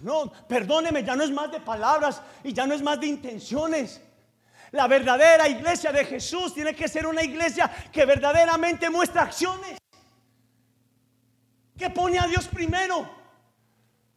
No, 0.01 0.31
perdóneme, 0.47 1.03
ya 1.03 1.15
no 1.15 1.23
es 1.23 1.31
más 1.31 1.51
de 1.51 1.61
palabras 1.61 2.21
y 2.43 2.51
ya 2.51 2.65
no 2.67 2.73
es 2.73 2.81
más 2.81 2.99
de 2.99 3.07
intenciones. 3.07 4.01
La 4.71 4.87
verdadera 4.87 5.47
iglesia 5.47 5.91
de 5.91 6.03
Jesús 6.03 6.53
tiene 6.53 6.75
que 6.75 6.87
ser 6.87 7.05
una 7.05 7.23
iglesia 7.23 7.71
que 7.91 8.05
verdaderamente 8.05 8.89
muestra 8.89 9.21
acciones. 9.21 9.77
Que 11.77 11.89
pone 11.89 12.19
a 12.19 12.27
Dios 12.27 12.47
primero. 12.47 13.07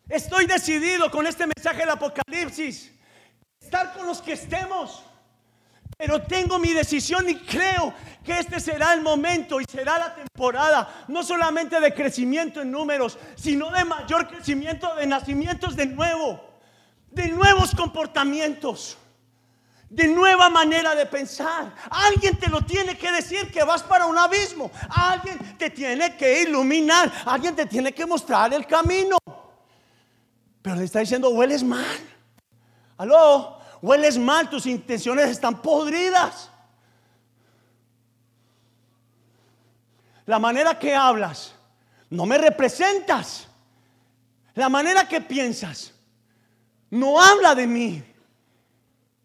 Estoy 0.09 0.47
decidido 0.47 1.11
con 1.11 1.27
este 1.27 1.47
mensaje 1.47 1.81
del 1.81 1.91
Apocalipsis. 1.91 2.93
Estar 3.61 3.93
con 3.93 4.07
los 4.07 4.23
que 4.23 4.33
estemos. 4.33 5.05
Pero 5.97 6.23
tengo 6.23 6.59
mi 6.59 6.73
decisión 6.73 7.29
y 7.29 7.37
creo 7.37 7.93
que 8.23 8.39
este 8.39 8.61
será 8.61 8.93
el 8.93 9.01
momento 9.01 9.61
y 9.61 9.65
será 9.65 9.99
la 9.99 10.15
temporada, 10.15 11.05
no 11.09 11.23
solamente 11.23 11.81
de 11.81 11.95
crecimiento 11.95 12.61
en 12.61 12.71
números, 12.71 13.19
sino 13.35 13.71
de 13.71 13.85
mayor 13.85 14.29
crecimiento 14.29 14.95
de 14.97 15.07
nacimientos 15.07 15.75
de 15.75 15.87
nuevo, 15.87 16.41
de 17.11 17.29
nuevos 17.29 17.75
comportamientos, 17.75 18.99
de 19.89 20.09
nueva 20.09 20.51
manera 20.51 20.95
de 20.95 21.07
pensar. 21.07 21.75
Alguien 21.89 22.37
te 22.37 22.51
lo 22.51 22.61
tiene 22.61 22.99
que 22.99 23.11
decir 23.13 23.51
que 23.51 23.65
vas 23.65 23.83
para 23.83 24.05
un 24.05 24.19
abismo, 24.19 24.71
alguien 24.91 25.57
te 25.57 25.71
tiene 25.71 26.15
que 26.15 26.43
iluminar, 26.43 27.11
alguien 27.25 27.57
te 27.57 27.65
tiene 27.65 27.93
que 27.93 28.05
mostrar 28.05 28.53
el 28.53 28.67
camino. 28.67 29.17
Pero 30.61 30.77
le 30.77 30.85
está 30.85 30.99
diciendo, 30.99 31.31
hueles 31.31 31.63
mal. 31.63 31.87
Aló, 32.99 33.56
hueles 33.83 34.19
mal, 34.19 34.49
tus 34.51 34.67
intenciones 34.67 35.31
están 35.31 35.63
podridas. 35.63 36.51
La 40.27 40.39
manera 40.39 40.79
que 40.79 40.95
hablas, 40.95 41.55
no 42.11 42.27
me 42.27 42.39
representas. 42.39 43.47
La 44.55 44.69
manera 44.69 45.07
que 45.07 45.21
piensas, 45.21 45.93
no 46.91 47.21
habla 47.21 47.55
de 47.55 47.67
mí. 47.67 48.03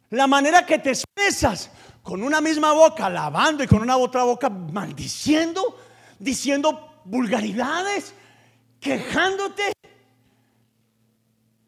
La 0.10 0.28
manera 0.28 0.66
que 0.66 0.78
te 0.78 0.89
expresas, 0.89 1.72
con 2.04 2.22
una 2.22 2.41
misma 2.41 2.74
boca 2.74 3.06
alabando 3.06 3.64
y 3.64 3.68
con 3.68 3.82
una 3.82 3.97
otra 3.97 4.24
boca 4.24 4.49
maldiciendo, 4.49 5.80
diciendo 6.20 7.02
vulgaridades, 7.06 8.14
quejándote. 8.80 9.72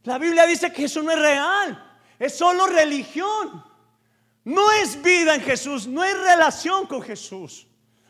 La 0.03 0.17
Biblia 0.17 0.45
dice 0.45 0.73
que 0.73 0.85
eso 0.85 1.01
no 1.01 1.11
es 1.11 1.19
real, 1.19 1.92
es 2.19 2.37
solo 2.37 2.67
religión. 2.67 3.63
No 4.45 4.71
es 4.71 5.01
vida 5.01 5.35
en 5.35 5.41
Jesús, 5.41 5.87
no 5.87 6.03
es 6.03 6.17
relación 6.17 6.85
con 6.85 7.01
Jesús. 7.01 7.65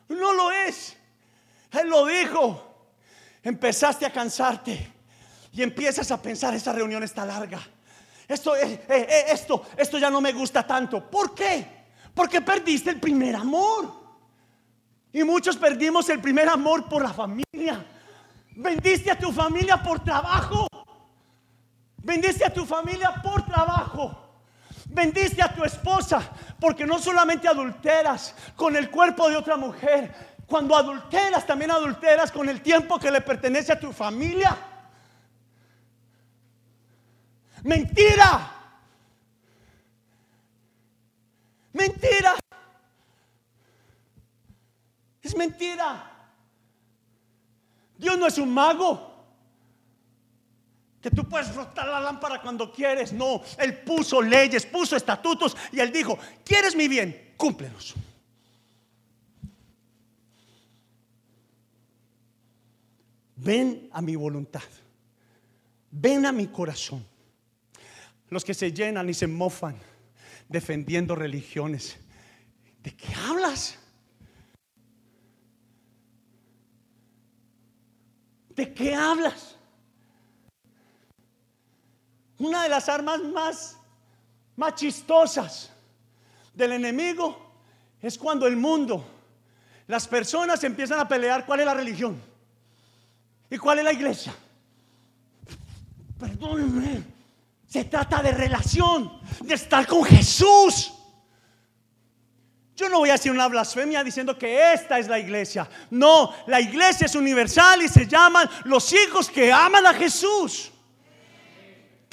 No 0.08 0.34
lo 0.34 0.52
es. 0.52 0.98
Él 1.72 1.90
lo 1.90 2.06
dijo. 2.06 2.70
Empezaste 3.44 4.06
a 4.06 4.12
cansarte 4.12 4.92
y 5.52 5.62
empiezas 5.62 6.10
a 6.12 6.22
pensar, 6.22 6.54
esa 6.54 6.74
reunión 6.74 7.04
está 7.04 7.26
larga. 7.26 7.60
Esto, 8.28 8.56
eh, 8.56 8.86
eh, 8.88 9.26
esto, 9.30 9.66
esto 9.78 9.98
ya 10.00 10.10
no 10.10 10.22
me 10.22 10.32
gusta 10.32 10.66
tanto. 10.66 11.10
¿Por 11.10 11.36
qué? 11.36 11.84
Porque 12.14 12.42
perdiste 12.42 12.90
el 12.90 13.00
primer 13.00 13.36
amor. 13.36 14.02
Y 15.12 15.24
muchos 15.24 15.58
perdimos 15.58 16.10
el 16.10 16.20
primer 16.20 16.50
amor 16.50 16.90
por 16.90 17.04
la 17.04 17.14
familia. 17.14 17.86
Vendiste 18.56 19.12
a 19.12 19.20
tu 19.20 19.32
familia 19.32 19.82
por 19.82 20.04
trabajo. 20.04 20.68
Bendice 22.04 22.46
a 22.46 22.54
tu 22.54 22.66
familia 22.66 23.14
por 23.24 23.46
trabajo. 23.46 24.20
Bendice 24.86 25.42
a 25.42 25.54
tu 25.54 25.64
esposa 25.64 26.22
porque 26.60 26.86
no 26.86 27.00
solamente 27.00 27.48
adulteras 27.48 28.36
con 28.56 28.76
el 28.76 28.92
cuerpo 28.92 29.30
de 29.30 29.38
otra 29.38 29.56
mujer, 29.56 30.14
cuando 30.46 30.76
adulteras 30.76 31.48
también 31.48 31.72
adulteras 31.72 32.32
con 32.32 32.50
el 32.50 32.62
tiempo 32.62 33.00
que 33.00 33.10
le 33.10 33.22
pertenece 33.22 33.72
a 33.72 33.80
tu 33.80 33.94
familia. 33.94 34.56
Mentira. 37.64 38.52
Mentira. 41.72 42.36
Es 45.22 45.36
mentira. 45.36 46.12
Dios 47.98 48.18
no 48.18 48.28
es 48.28 48.38
un 48.38 48.54
mago 48.54 49.13
que 51.04 51.12
tú 51.12 51.28
puedes 51.28 51.54
rotar 51.54 51.86
la 51.86 52.00
lámpara 52.00 52.42
cuando 52.42 52.72
quieres. 52.72 53.12
No, 53.12 53.42
Él 53.58 53.80
puso 53.80 54.22
leyes, 54.22 54.66
puso 54.66 54.96
estatutos 54.96 55.56
y 55.74 55.82
Él 55.82 55.92
dijo, 55.92 56.18
¿quieres 56.46 56.78
mi 56.78 56.88
bien? 56.88 57.34
Cúmplelos. 57.36 57.94
Ven 63.36 63.90
a 63.92 64.02
mi 64.02 64.16
voluntad, 64.16 64.64
ven 65.92 66.26
a 66.26 66.32
mi 66.32 66.48
corazón. 66.48 67.06
Los 68.30 68.46
que 68.46 68.54
se 68.54 68.72
llenan 68.72 69.10
y 69.10 69.14
se 69.14 69.28
mofan 69.28 69.76
defendiendo 70.48 71.16
religiones, 71.16 71.98
¿de 72.82 72.96
qué 72.96 73.14
hablas? 73.14 73.78
¿De 78.56 78.74
qué 78.74 78.96
hablas? 78.96 79.53
Una 82.40 82.64
de 82.64 82.70
las 82.70 82.90
armas 82.90 83.22
más, 83.22 83.78
más 84.56 84.76
chistosas 84.76 85.72
del 86.54 86.74
enemigo 86.74 87.38
es 88.02 88.18
cuando 88.18 88.48
el 88.48 88.56
mundo, 88.56 89.06
las 89.88 90.08
personas 90.08 90.64
empiezan 90.64 91.00
a 91.00 91.08
pelear 91.08 91.46
cuál 91.46 91.62
es 91.62 91.66
la 91.66 91.74
religión 91.74 92.22
y 93.50 93.58
cuál 93.58 93.80
es 93.80 93.86
la 93.86 93.94
iglesia. 93.94 94.34
Perdónenme, 96.20 97.04
se 97.68 97.86
trata 97.86 98.22
de 98.22 98.32
relación, 98.32 99.20
de 99.42 99.54
estar 99.54 99.86
con 99.86 100.04
Jesús. 100.04 100.94
Yo 102.76 102.90
no 102.90 103.00
voy 103.00 103.10
a 103.10 103.14
decir 103.14 103.32
una 103.32 103.48
blasfemia 103.48 104.04
diciendo 104.04 104.38
que 104.38 104.74
esta 104.74 104.98
es 104.98 105.08
la 105.08 105.20
iglesia. 105.20 105.70
No, 105.92 106.34
la 106.48 106.60
iglesia 106.60 107.06
es 107.06 107.16
universal 107.16 107.82
y 107.84 107.88
se 107.88 108.08
llaman 108.08 108.50
los 108.66 108.92
hijos 108.94 109.30
que 109.30 109.52
aman 109.52 109.86
a 109.86 109.94
Jesús. 109.94 110.72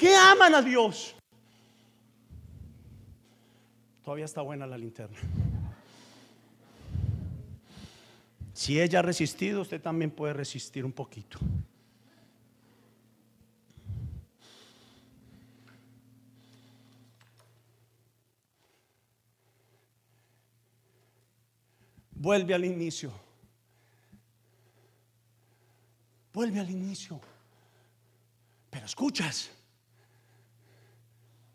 Que 0.01 0.17
aman 0.17 0.55
a 0.55 0.63
Dios. 0.63 1.15
Todavía 4.03 4.25
está 4.25 4.41
buena 4.41 4.67
la 4.67 4.79
linterna. 4.79 5.19
Si 8.55 8.81
ella 8.81 9.01
ha 9.01 9.03
resistido, 9.03 9.61
usted 9.61 9.79
también 9.79 10.11
puede 10.11 10.33
resistir 10.33 10.87
un 10.87 10.93
poquito. 10.93 11.39
Vuelve 22.13 22.55
al 22.55 22.65
inicio. 22.65 23.13
Vuelve 26.33 26.59
al 26.59 26.71
inicio. 26.71 27.21
Pero 28.71 28.87
escuchas 28.87 29.60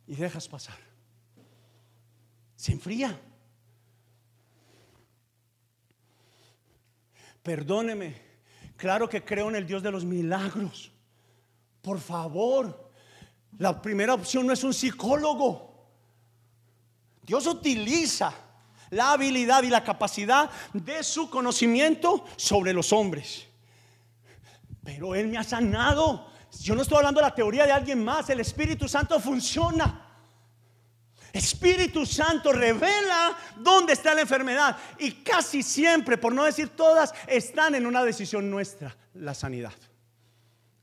y 0.08 0.16
dejas 0.16 0.48
pasar. 0.48 0.78
Se 2.56 2.72
enfría. 2.72 3.20
Perdóneme. 7.44 8.16
Claro 8.78 9.08
que 9.08 9.24
creo 9.24 9.50
en 9.50 9.56
el 9.56 9.68
Dios 9.68 9.84
de 9.84 9.92
los 9.92 10.04
milagros. 10.04 10.92
Por 11.82 12.00
favor. 12.00 12.92
La 13.58 13.82
primera 13.82 14.14
opción 14.14 14.48
no 14.48 14.54
es 14.54 14.64
un 14.64 14.74
psicólogo. 14.74 15.88
Dios 17.22 17.48
utiliza 17.48 18.34
la 18.90 19.14
habilidad 19.14 19.64
y 19.64 19.70
la 19.70 19.84
capacidad 19.84 20.50
de 20.74 21.04
su 21.04 21.30
conocimiento 21.30 22.26
sobre 22.36 22.74
los 22.74 22.92
hombres. 22.92 23.46
Pero 24.84 25.16
Él 25.16 25.28
me 25.28 25.38
ha 25.38 25.44
sanado. 25.44 26.32
Yo 26.62 26.76
no 26.76 26.82
estoy 26.82 26.98
hablando 26.98 27.20
de 27.20 27.28
la 27.28 27.36
teoría 27.36 27.66
de 27.66 27.72
alguien 27.72 28.04
más. 28.04 28.30
El 28.30 28.40
Espíritu 28.40 28.88
Santo 28.88 29.20
funciona. 29.20 30.02
Espíritu 31.36 32.06
Santo 32.06 32.54
revela 32.54 33.38
dónde 33.58 33.94
está 33.94 34.16
la 34.16 34.22
enfermedad. 34.22 34.78
Y 35.00 35.24
casi 35.24 35.64
siempre, 35.64 36.18
por 36.18 36.34
no 36.34 36.46
decir 36.46 36.70
todas, 36.70 37.14
están 37.28 37.76
en 37.76 37.86
una 37.86 38.04
decisión 38.06 38.50
nuestra, 38.50 38.96
la 39.16 39.34
sanidad. 39.34 39.74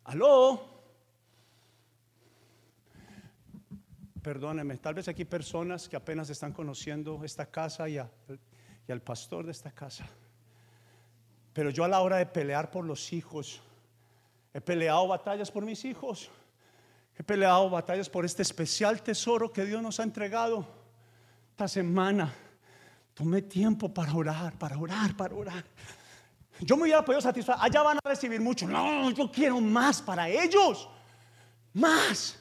Aló. 0.05 0.71
Perdóneme, 4.23 4.77
tal 4.77 4.95
vez 4.95 5.09
aquí 5.09 5.25
personas 5.25 5.89
que 5.89 5.97
apenas 5.97 6.29
están 6.31 6.53
conociendo 6.53 7.25
esta 7.25 7.47
casa 7.47 7.89
y, 7.89 7.97
y 7.97 8.93
al 8.93 9.01
pastor 9.01 9.47
de 9.47 9.53
esta 9.53 9.73
casa. 9.73 10.07
Pero 11.53 11.71
yo 11.71 11.83
a 11.83 11.89
la 11.89 12.01
hora 12.01 12.19
de 12.19 12.27
pelear 12.27 12.71
por 12.71 12.85
los 12.85 13.13
hijos, 13.13 13.63
he 14.55 14.61
peleado 14.61 15.07
batallas 15.09 15.51
por 15.51 15.65
mis 15.65 15.85
hijos. 15.85 16.31
He 17.19 17.23
peleado 17.23 17.69
batallas 17.71 18.09
por 18.09 18.25
este 18.25 18.43
especial 18.43 19.03
tesoro 19.03 19.53
que 19.53 19.65
Dios 19.65 19.83
nos 19.83 20.01
ha 20.01 20.03
entregado. 20.03 20.67
Esta 21.51 21.69
semana 21.69 22.33
tomé 23.15 23.43
tiempo 23.43 23.93
para 23.93 24.15
orar, 24.15 24.59
para 24.59 24.79
orar, 24.79 25.17
para 25.17 25.35
orar. 25.35 25.65
Yo 26.61 26.77
me 26.77 26.85
hubiera 26.85 27.05
podido 27.05 27.21
satisfacer. 27.21 27.63
Allá 27.63 27.83
van 27.83 27.99
a 27.99 28.09
recibir 28.09 28.41
mucho. 28.41 28.67
No, 28.67 29.11
yo 29.11 29.31
quiero 29.31 29.61
más 29.61 30.01
para 30.01 30.29
ellos. 30.29 30.89
Más. 31.73 32.39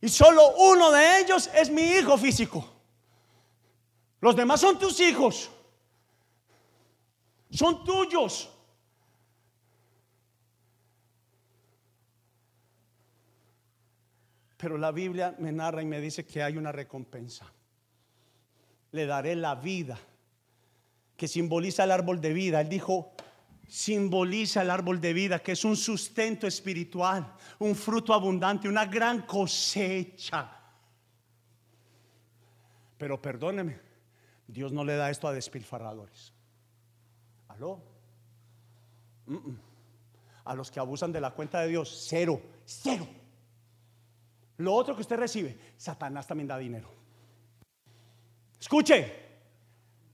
Y 0.00 0.08
solo 0.08 0.54
uno 0.56 0.90
de 0.92 1.20
ellos 1.20 1.50
es 1.54 1.70
mi 1.70 1.82
hijo 1.82 2.16
físico. 2.16 2.64
Los 4.20 4.34
demás 4.34 4.60
son 4.60 4.78
tus 4.78 4.98
hijos. 5.00 5.50
Son 7.50 7.84
tuyos. 7.84 8.50
Pero 14.56 14.78
la 14.78 14.90
Biblia 14.90 15.34
me 15.38 15.52
narra 15.52 15.82
y 15.82 15.86
me 15.86 16.00
dice 16.00 16.24
que 16.24 16.42
hay 16.42 16.56
una 16.56 16.72
recompensa. 16.72 17.52
Le 18.92 19.06
daré 19.06 19.36
la 19.36 19.54
vida, 19.54 19.98
que 21.16 21.28
simboliza 21.28 21.84
el 21.84 21.90
árbol 21.90 22.20
de 22.20 22.32
vida. 22.32 22.60
Él 22.60 22.68
dijo, 22.68 23.12
simboliza 23.68 24.62
el 24.62 24.70
árbol 24.70 25.00
de 25.00 25.12
vida, 25.12 25.40
que 25.40 25.52
es 25.52 25.64
un 25.64 25.76
sustento 25.76 26.46
espiritual, 26.46 27.34
un 27.58 27.74
fruto 27.74 28.14
abundante, 28.14 28.68
una 28.68 28.86
gran 28.86 29.22
cosecha. 29.22 30.50
Pero 32.96 33.20
perdóneme, 33.20 33.78
Dios 34.46 34.72
no 34.72 34.84
le 34.84 34.96
da 34.96 35.10
esto 35.10 35.28
a 35.28 35.32
despilfarradores. 35.32 36.32
¿Aló? 37.48 37.82
A 40.44 40.54
los 40.54 40.70
que 40.70 40.80
abusan 40.80 41.12
de 41.12 41.20
la 41.20 41.32
cuenta 41.32 41.60
de 41.60 41.68
Dios, 41.68 42.06
cero, 42.08 42.40
cero. 42.64 43.06
Lo 44.58 44.74
otro 44.74 44.94
que 44.94 45.02
usted 45.02 45.16
recibe, 45.16 45.58
Satanás 45.76 46.26
también 46.26 46.48
da 46.48 46.56
dinero. 46.56 46.88
Escuche, 48.58 49.12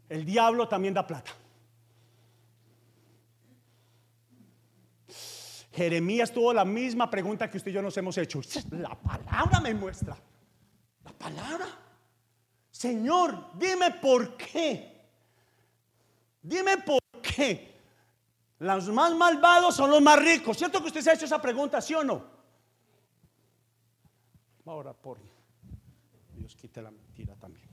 el 0.08 0.24
diablo 0.24 0.66
también 0.68 0.94
da 0.94 1.06
plata. 1.06 1.32
Jeremías 5.72 6.30
tuvo 6.30 6.52
la 6.52 6.64
misma 6.64 7.08
pregunta 7.08 7.48
que 7.48 7.56
usted 7.56 7.70
y 7.70 7.74
yo 7.74 7.82
nos 7.82 7.96
hemos 7.96 8.18
hecho. 8.18 8.40
La 8.72 8.94
palabra 8.94 9.60
me 9.60 9.72
muestra. 9.72 10.16
La 11.04 11.12
palabra. 11.12 11.66
Señor, 12.70 13.52
dime 13.54 13.92
por 13.92 14.36
qué. 14.36 14.92
Dime 16.42 16.78
por 16.78 17.00
qué. 17.22 17.72
Los 18.58 18.88
más 18.88 19.14
malvados 19.14 19.74
son 19.74 19.90
los 19.90 20.02
más 20.02 20.18
ricos. 20.18 20.58
¿Cierto 20.58 20.80
que 20.80 20.88
usted 20.88 21.00
se 21.00 21.10
ha 21.10 21.14
hecho 21.14 21.24
esa 21.24 21.40
pregunta, 21.40 21.80
sí 21.80 21.94
o 21.94 22.04
no? 22.04 22.41
Ahora 24.64 24.92
por 24.92 25.18
Dios 26.36 26.56
quite 26.56 26.80
la 26.80 26.90
mentira 26.90 27.34
también. 27.36 27.68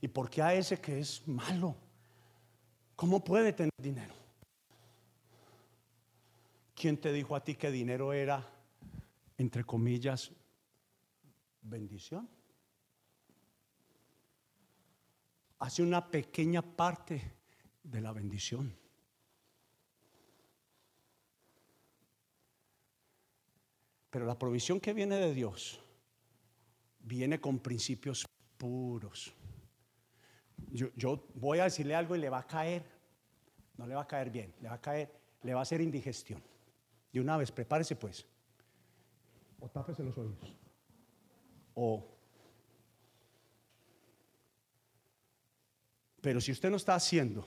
¿Y 0.00 0.08
por 0.08 0.30
qué 0.30 0.42
a 0.42 0.54
ese 0.54 0.80
que 0.80 1.00
es 1.00 1.26
malo? 1.26 1.74
¿Cómo 2.94 3.22
puede 3.22 3.52
tener 3.52 3.72
dinero? 3.78 4.14
¿Quién 6.74 6.96
te 6.96 7.12
dijo 7.12 7.34
a 7.34 7.42
ti 7.42 7.56
que 7.56 7.70
dinero 7.70 8.12
era, 8.12 8.44
entre 9.36 9.64
comillas, 9.64 10.30
bendición? 11.62 12.28
Hace 15.58 15.82
una 15.82 16.08
pequeña 16.08 16.62
parte 16.62 17.34
de 17.82 18.00
la 18.00 18.12
bendición. 18.12 18.72
Pero 24.10 24.26
la 24.26 24.38
provisión 24.38 24.80
que 24.80 24.92
viene 24.92 25.16
de 25.16 25.34
Dios 25.34 25.80
viene 27.00 27.40
con 27.40 27.58
principios 27.58 28.26
puros. 28.56 29.34
Yo, 30.70 31.26
voy 31.34 31.58
a 31.60 31.64
decirle 31.64 31.94
algo 31.94 32.16
y 32.16 32.18
le 32.18 32.28
va 32.28 32.38
a 32.38 32.46
caer, 32.46 32.84
no 33.76 33.86
le 33.86 33.94
va 33.94 34.02
a 34.02 34.06
caer 34.06 34.30
bien, 34.30 34.54
le 34.60 34.68
va 34.68 34.74
a 34.74 34.80
caer, 34.80 35.10
le 35.42 35.54
va 35.54 35.60
a 35.60 35.62
hacer 35.62 35.80
indigestión. 35.80 36.42
De 37.12 37.20
una 37.20 37.36
vez, 37.36 37.50
prepárese 37.50 37.96
pues. 37.96 38.26
O 39.60 39.68
tápese 39.68 40.02
los 40.02 40.16
oídos. 40.18 40.56
O. 41.74 42.14
Pero 46.20 46.40
si 46.40 46.52
usted 46.52 46.70
no 46.70 46.76
está 46.76 46.94
haciendo 46.94 47.46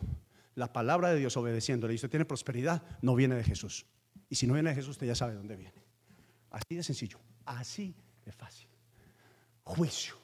la 0.55 0.73
palabra 0.73 1.09
de 1.09 1.19
Dios 1.19 1.37
obedeciéndole 1.37 1.93
y 1.93 1.95
usted 1.95 2.09
tiene 2.09 2.25
prosperidad, 2.25 2.83
no 3.01 3.15
viene 3.15 3.35
de 3.35 3.43
Jesús. 3.43 3.85
Y 4.29 4.35
si 4.35 4.47
no 4.47 4.53
viene 4.53 4.69
de 4.69 4.75
Jesús, 4.75 4.91
usted 4.91 5.07
ya 5.07 5.15
sabe 5.15 5.33
dónde 5.33 5.55
viene. 5.55 5.90
Así 6.51 6.75
de 6.75 6.83
sencillo, 6.83 7.17
así 7.45 7.95
de 8.25 8.31
fácil. 8.31 8.67
Juicio. 9.63 10.15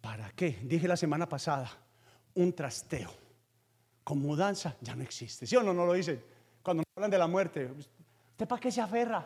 ¿Para 0.00 0.30
qué? 0.32 0.58
Dije 0.62 0.86
la 0.86 0.96
semana 0.96 1.28
pasada, 1.28 1.70
un 2.34 2.52
trasteo. 2.52 3.10
Con 4.04 4.18
mudanza 4.18 4.76
ya 4.80 4.94
no 4.94 5.02
existe. 5.02 5.46
¿Sí 5.46 5.56
o 5.56 5.62
no? 5.62 5.72
No 5.72 5.86
lo 5.86 5.94
dicen. 5.94 6.22
Cuando 6.62 6.82
hablan 6.94 7.10
de 7.10 7.18
la 7.18 7.26
muerte, 7.26 7.70
¿usted 7.72 8.46
para 8.46 8.60
qué 8.60 8.70
se 8.70 8.80
aferra? 8.80 9.24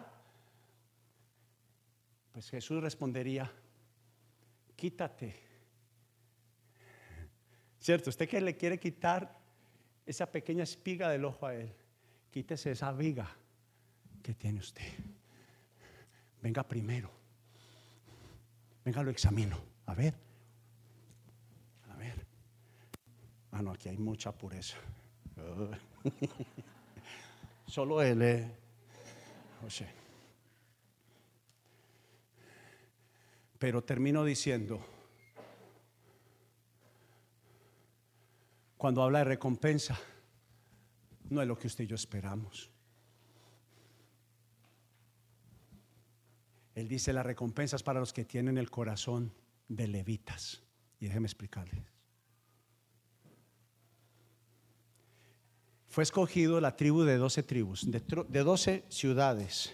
Pues 2.32 2.50
Jesús 2.50 2.82
respondería, 2.82 3.50
quítate. 4.76 5.34
¿Cierto? 7.80 8.11
Usted 8.11 8.28
que 8.28 8.40
le 8.40 8.57
quiere 8.57 8.78
quitar 8.78 9.36
esa 10.07 10.30
pequeña 10.30 10.62
espiga 10.62 11.09
del 11.09 11.24
ojo 11.24 11.46
a 11.46 11.55
él, 11.55 11.72
quítese 12.30 12.72
esa 12.72 12.92
viga 12.92 13.36
¿Qué 14.25 14.33
tiene 14.33 14.61
usted? 14.61 14.91
Venga 16.41 16.66
primero. 16.66 17.11
Venga, 18.83 19.03
lo 19.03 19.11
examino. 19.11 19.59
A 19.85 19.95
ver. 19.95 20.14
A 21.91 21.97
ver. 21.97 22.27
Ah, 23.53 23.61
no, 23.61 23.72
aquí 23.72 23.91
hay 23.91 23.99
mucha 23.99 24.33
pureza. 24.33 24.79
Solo 27.66 28.01
él, 28.01 28.22
eh. 28.22 28.51
José. 29.61 29.89
Pero 33.59 33.85
termino 33.85 34.25
diciendo, 34.25 34.83
cuando 38.79 39.03
habla 39.03 39.18
de 39.18 39.25
recompensa, 39.25 40.01
no 41.29 41.43
es 41.43 41.47
lo 41.47 41.59
que 41.59 41.66
usted 41.66 41.85
y 41.85 41.89
yo 41.89 41.97
esperamos. 41.97 42.74
Él 46.75 46.89
dice 46.89 47.12
las 47.12 47.25
recompensas 47.25 47.83
para 47.83 48.01
los 48.01 48.12
que 48.12 48.25
tienen 48.25 48.59
el 48.59 48.70
corazón 48.70 49.33
de 49.68 49.89
levitas. 49.89 50.62
Y 50.99 51.07
déjeme 51.07 51.27
explicarles. 51.27 51.83
Fue 55.89 56.03
escogido 56.03 56.61
la 56.61 56.77
tribu 56.77 57.03
de 57.03 57.16
doce 57.16 57.45
tribus, 57.45 57.87
de 57.89 58.43
doce 58.43 58.85
ciudades. 58.89 59.72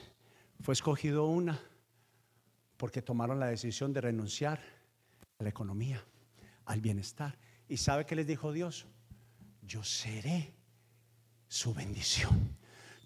Fue 0.61 0.75
escogido 0.75 1.27
una 1.27 1.59
porque 2.77 3.03
tomaron 3.03 3.41
la 3.41 3.47
decisión 3.47 3.93
de 3.93 4.01
renunciar 4.01 4.61
a 5.39 5.43
la 5.43 5.49
economía, 5.49 6.05
al 6.67 6.81
bienestar. 6.81 7.39
¿Y 7.69 7.79
sabe 7.79 8.05
qué 8.05 8.17
les 8.17 8.27
dijo 8.27 8.53
Dios? 8.53 8.87
Yo 9.63 9.83
seré 9.85 10.53
su 11.49 11.73
bendición, 11.73 12.57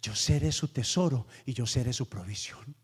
yo 0.01 0.15
seré 0.15 0.53
su 0.53 0.69
tesoro 0.69 1.27
y 1.45 1.53
yo 1.55 1.67
seré 1.67 1.93
su 1.93 2.09
provisión. 2.09 2.75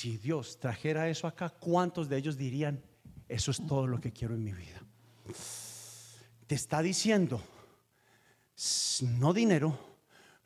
Si 0.00 0.16
Dios 0.16 0.58
trajera 0.58 1.10
eso 1.10 1.26
acá, 1.26 1.50
¿cuántos 1.50 2.08
de 2.08 2.16
ellos 2.16 2.38
dirían, 2.38 2.82
eso 3.28 3.50
es 3.50 3.66
todo 3.66 3.86
lo 3.86 4.00
que 4.00 4.12
quiero 4.12 4.32
en 4.32 4.42
mi 4.42 4.54
vida? 4.54 4.80
Te 6.46 6.54
está 6.54 6.80
diciendo, 6.80 7.42
no 9.02 9.34
dinero, 9.34 9.78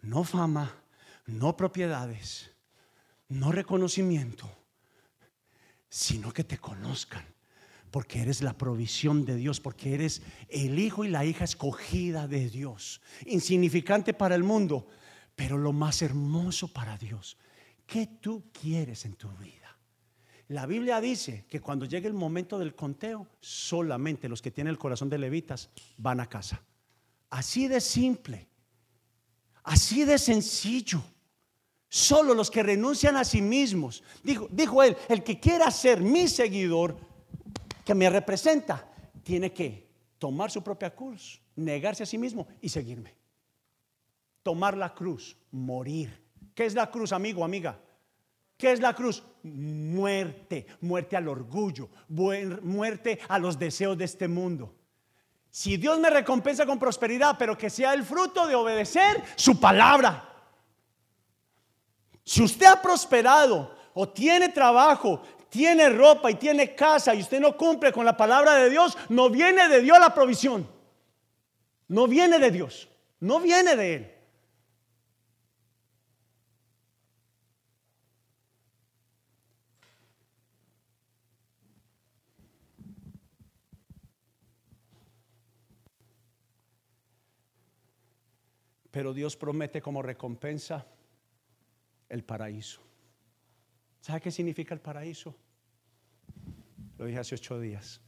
no 0.03 0.25
fama, 0.25 0.75
no 1.27 1.57
propiedades, 1.57 2.51
no 3.29 3.53
reconocimiento, 3.53 4.51
sino 5.89 6.33
que 6.33 6.43
te 6.43 6.59
conozcan, 6.59 7.25
porque 7.93 8.23
eres 8.23 8.43
la 8.43 8.55
provisión 8.59 9.25
de 9.25 9.37
Dios, 9.37 9.61
porque 9.61 9.95
eres 9.95 10.23
el 10.49 10.81
hijo 10.81 11.05
y 11.05 11.11
la 11.11 11.25
hija 11.25 11.45
escogida 11.45 12.27
de 12.27 12.51
Dios, 12.51 13.01
insignificante 13.25 14.15
para 14.15 14.35
el 14.35 14.43
mundo, 14.43 14.89
pero 15.37 15.59
lo 15.59 15.73
más 15.73 16.03
hermoso 16.03 16.67
para 16.67 16.99
Dios. 16.99 17.37
¿Qué 17.87 18.07
tú 18.21 18.45
quieres 18.53 19.05
en 19.05 19.15
tu 19.15 19.29
vida? 19.37 19.65
La 20.49 20.67
Biblia 20.67 21.01
dice 21.01 21.47
que 21.49 21.61
cuando 21.61 21.87
llegue 21.87 22.07
el 22.07 22.15
momento 22.15 22.59
del 22.59 22.75
conteo, 22.75 23.27
solamente 23.41 24.29
los 24.29 24.43
que 24.43 24.51
tienen 24.51 24.71
el 24.71 24.79
corazón 24.79 25.09
de 25.09 25.19
levitas 25.19 25.71
van 25.97 26.21
a 26.21 26.29
casa. 26.29 26.63
Así 27.31 27.67
de 27.67 27.81
simple, 27.81 28.49
así 29.63 30.05
de 30.05 30.19
sencillo. 30.19 31.03
Solo 31.89 32.35
los 32.35 32.51
que 32.51 32.63
renuncian 32.63 33.17
a 33.17 33.25
sí 33.25 33.41
mismos. 33.41 34.03
Dijo, 34.23 34.49
dijo 34.51 34.83
él, 34.83 34.97
el 35.09 35.23
que 35.23 35.39
quiera 35.39 35.71
ser 35.71 36.01
mi 36.01 36.29
seguidor, 36.29 36.97
que 37.85 37.95
me 37.95 38.11
representa, 38.11 38.91
tiene 39.23 39.53
que 39.53 39.89
tomar 40.19 40.51
su 40.51 40.63
propia 40.63 40.95
cruz, 40.95 41.41
negarse 41.57 42.03
a 42.03 42.07
sí 42.07 42.19
mismo 42.19 42.49
y 42.61 42.69
seguirme. 42.69 43.15
Tomar 44.43 44.77
la 44.77 44.93
cruz, 44.93 45.37
morir 45.51 46.24
¿Qué 46.55 46.65
es 46.67 46.75
la 46.75 46.91
cruz, 46.91 47.13
amigo, 47.13 47.45
amiga? 47.45 47.79
¿Qué 48.57 48.73
es 48.73 48.81
la 48.81 48.95
cruz? 48.95 49.23
Muerte, 49.43 50.67
muerte 50.81 51.17
al 51.17 51.29
orgullo, 51.29 51.89
muerte 52.09 53.19
a 53.29 53.39
los 53.39 53.59
deseos 53.59 53.99
de 53.99 54.05
este 54.05 54.29
mundo. 54.29 54.75
Si 55.51 55.77
Dios 55.77 55.99
me 55.99 56.11
recompensa 56.11 56.65
con 56.65 56.79
prosperidad, 56.79 57.37
pero 57.39 57.59
que 57.59 57.71
sea 57.71 57.93
el 57.95 58.05
fruto 58.05 58.47
de 58.47 58.55
obedecer 58.55 59.23
su 59.37 59.61
palabra. 59.61 60.31
Si 62.25 62.43
usted 62.43 62.67
ha 62.67 62.81
prosperado 62.81 63.77
o 63.93 64.09
tiene 64.09 64.49
trabajo, 64.49 65.23
tiene 65.49 65.91
ropa 65.91 66.31
y 66.31 66.35
tiene 66.35 66.75
casa 66.75 67.15
y 67.15 67.21
usted 67.21 67.39
no 67.39 67.57
cumple 67.57 67.93
con 67.93 68.05
la 68.05 68.17
palabra 68.17 68.55
de 68.55 68.71
Dios, 68.71 68.97
no 69.09 69.31
viene 69.31 69.69
de 69.69 69.81
Dios 69.83 69.99
la 69.99 70.15
provisión. 70.15 70.69
No 71.87 72.09
viene 72.09 72.39
de 72.39 72.51
Dios, 72.51 72.89
no 73.21 73.41
viene 73.41 73.77
de 73.77 73.95
Él. 73.95 74.14
Pero 88.95 89.13
Dios 89.13 89.37
promete 89.37 89.83
como 89.83 90.03
recompensa 90.03 90.87
el 92.09 92.23
paraíso. 92.23 92.81
¿Sabe 94.01 94.21
qué 94.21 94.31
significa 94.31 94.73
el 94.73 94.81
paraíso? 94.81 95.35
Lo 96.97 97.07
dije 97.07 97.19
hace 97.19 97.35
ocho 97.35 97.59
días, 97.59 98.01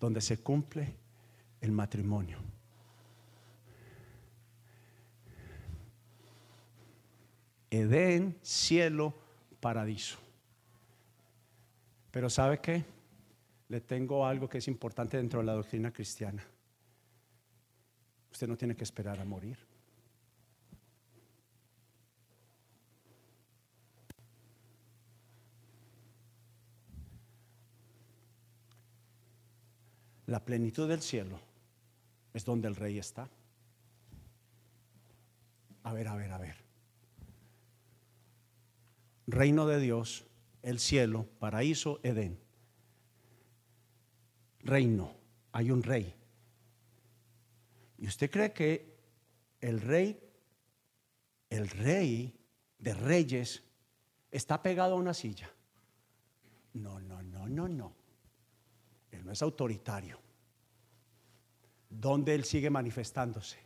donde 0.00 0.22
se 0.22 0.38
cumple 0.38 0.96
el 1.60 1.72
matrimonio. 1.72 2.38
Edén, 7.68 8.38
cielo, 8.40 9.12
paraíso. 9.60 10.16
Pero 12.10 12.30
¿sabe 12.30 12.62
qué? 12.62 12.82
Le 13.68 13.82
tengo 13.82 14.24
algo 14.24 14.48
que 14.48 14.56
es 14.56 14.68
importante 14.68 15.18
dentro 15.18 15.40
de 15.40 15.44
la 15.44 15.52
doctrina 15.52 15.92
cristiana. 15.92 16.42
Usted 18.32 18.48
no 18.48 18.56
tiene 18.56 18.74
que 18.74 18.84
esperar 18.84 19.20
a 19.20 19.24
morir. 19.26 19.69
La 30.30 30.38
plenitud 30.38 30.88
del 30.88 31.02
cielo 31.02 31.40
es 32.32 32.44
donde 32.44 32.68
el 32.68 32.76
rey 32.76 33.00
está. 33.00 33.28
A 35.82 35.92
ver, 35.92 36.06
a 36.06 36.14
ver, 36.14 36.30
a 36.30 36.38
ver. 36.38 36.54
Reino 39.26 39.66
de 39.66 39.80
Dios, 39.80 40.24
el 40.62 40.78
cielo, 40.78 41.26
paraíso, 41.40 41.98
Edén. 42.04 42.38
Reino, 44.60 45.16
hay 45.50 45.72
un 45.72 45.82
rey. 45.82 46.14
¿Y 47.98 48.06
usted 48.06 48.30
cree 48.30 48.52
que 48.52 49.00
el 49.60 49.80
rey, 49.80 50.16
el 51.48 51.68
rey 51.68 52.38
de 52.78 52.94
reyes, 52.94 53.64
está 54.30 54.62
pegado 54.62 54.94
a 54.94 54.98
una 54.98 55.12
silla? 55.12 55.50
No, 56.74 57.00
no, 57.00 57.20
no, 57.20 57.48
no, 57.48 57.66
no. 57.66 57.99
No 59.24 59.32
es 59.32 59.42
autoritario. 59.42 60.18
¿Dónde 61.88 62.34
Él 62.34 62.44
sigue 62.44 62.70
manifestándose? 62.70 63.58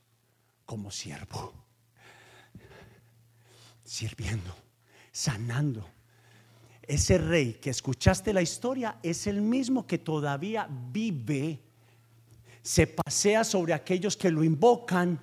Como 0.65 0.91
siervo. 0.91 1.53
Sirviendo, 3.85 4.55
sanando. 5.13 5.89
Ese 6.83 7.19
rey 7.19 7.55
que 7.55 7.71
escuchaste 7.71 8.33
la 8.33 8.43
historia 8.43 8.99
es 9.03 9.27
el 9.27 9.41
mismo 9.41 9.87
que 9.87 9.99
todavía 9.99 10.69
vive, 10.71 11.61
se 12.63 12.87
pasea 12.87 13.45
sobre 13.45 13.75
aquellos 13.75 14.17
que 14.17 14.31
lo 14.31 14.43
invocan 14.43 15.21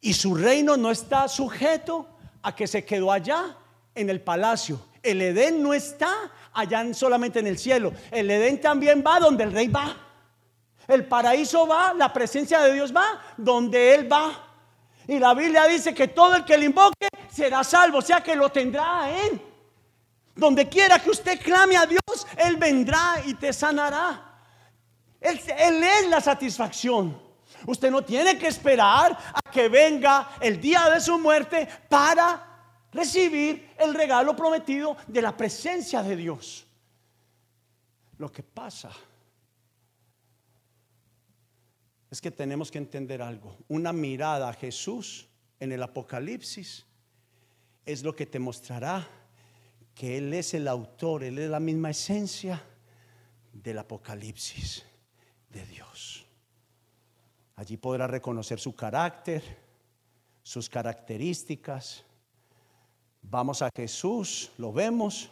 y 0.00 0.12
su 0.12 0.34
reino 0.34 0.76
no 0.76 0.90
está 0.90 1.28
sujeto 1.28 2.08
a 2.42 2.54
que 2.54 2.66
se 2.66 2.84
quedó 2.84 3.10
allá 3.10 3.56
en 3.94 4.10
el 4.10 4.20
palacio. 4.20 4.80
El 5.02 5.22
Edén 5.22 5.62
no 5.62 5.72
está 5.72 6.14
allá 6.54 6.94
solamente 6.94 7.40
en 7.40 7.46
el 7.46 7.58
cielo. 7.58 7.92
El 8.10 8.30
Edén 8.30 8.60
también 8.60 9.02
va 9.06 9.18
donde 9.18 9.44
el 9.44 9.52
rey 9.52 9.68
va. 9.68 9.96
El 10.86 11.06
paraíso 11.06 11.66
va, 11.66 11.92
la 11.94 12.12
presencia 12.12 12.60
de 12.60 12.72
Dios 12.72 12.94
va 12.94 13.20
donde 13.36 13.94
Él 13.94 14.10
va. 14.10 14.32
Y 15.06 15.18
la 15.18 15.34
Biblia 15.34 15.66
dice 15.66 15.92
que 15.92 16.08
todo 16.08 16.36
el 16.36 16.44
que 16.44 16.56
le 16.56 16.66
invoque 16.66 17.08
será 17.30 17.64
salvo, 17.64 17.98
o 17.98 18.02
sea 18.02 18.22
que 18.22 18.34
lo 18.34 18.50
tendrá 18.50 19.02
a 19.02 19.10
Él. 19.10 19.40
Donde 20.34 20.68
quiera 20.68 20.98
que 20.98 21.10
usted 21.10 21.40
clame 21.40 21.76
a 21.76 21.86
Dios, 21.86 22.26
Él 22.36 22.56
vendrá 22.56 23.16
y 23.24 23.34
te 23.34 23.52
sanará. 23.52 24.32
Él, 25.20 25.40
él 25.58 25.82
es 25.82 26.08
la 26.08 26.20
satisfacción. 26.20 27.22
Usted 27.66 27.90
no 27.90 28.02
tiene 28.02 28.38
que 28.38 28.46
esperar 28.46 29.16
a 29.32 29.50
que 29.50 29.68
venga 29.68 30.28
el 30.40 30.60
día 30.60 30.90
de 30.90 31.00
su 31.00 31.18
muerte 31.18 31.66
para 31.88 32.53
recibir 32.94 33.74
el 33.78 33.92
regalo 33.92 34.34
prometido 34.34 34.96
de 35.06 35.20
la 35.20 35.36
presencia 35.36 36.02
de 36.02 36.16
Dios. 36.16 36.66
Lo 38.18 38.30
que 38.30 38.42
pasa 38.42 38.90
es 42.10 42.20
que 42.20 42.30
tenemos 42.30 42.70
que 42.70 42.78
entender 42.78 43.20
algo. 43.20 43.58
Una 43.68 43.92
mirada 43.92 44.48
a 44.48 44.52
Jesús 44.54 45.28
en 45.58 45.72
el 45.72 45.82
Apocalipsis 45.82 46.86
es 47.84 48.02
lo 48.02 48.14
que 48.14 48.26
te 48.26 48.38
mostrará 48.38 49.06
que 49.94 50.18
Él 50.18 50.32
es 50.32 50.54
el 50.54 50.68
autor, 50.68 51.24
Él 51.24 51.38
es 51.38 51.50
la 51.50 51.60
misma 51.60 51.90
esencia 51.90 52.62
del 53.52 53.78
Apocalipsis 53.78 54.84
de 55.50 55.66
Dios. 55.66 56.26
Allí 57.56 57.76
podrás 57.76 58.10
reconocer 58.10 58.58
su 58.58 58.74
carácter, 58.74 59.42
sus 60.42 60.68
características, 60.68 62.04
Vamos 63.30 63.62
a 63.62 63.70
Jesús, 63.74 64.52
lo 64.58 64.72
vemos, 64.72 65.30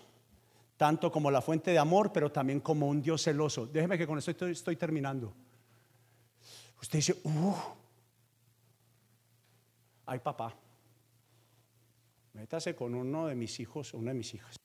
tanto 0.77 1.13
como 1.13 1.31
la 1.31 1.41
fuente 1.41 1.71
de 1.71 1.79
amor, 1.79 2.13
pero 2.13 2.33
también 2.33 2.61
como 2.61 2.89
un 2.89 3.01
Dios 3.01 3.23
celoso. 3.23 3.67
Déjeme 3.67 3.97
que 3.97 4.07
con 4.07 4.19
esto 4.19 4.47
estoy, 4.47 4.77
terminando. 4.77 5.33
Usted 6.81 6.99
dice, 6.99 7.21
uh, 7.23 7.55
ay 10.07 10.19
papá, 10.19 10.53
métase 12.33 12.75
con 12.75 12.95
uno 12.95 13.29
de 13.29 13.37
mis 13.37 13.61
hijos 13.61 13.95
o 13.95 13.99
una 13.99 14.11
de 14.11 14.19
mis 14.19 14.35
hijas, 14.35 14.57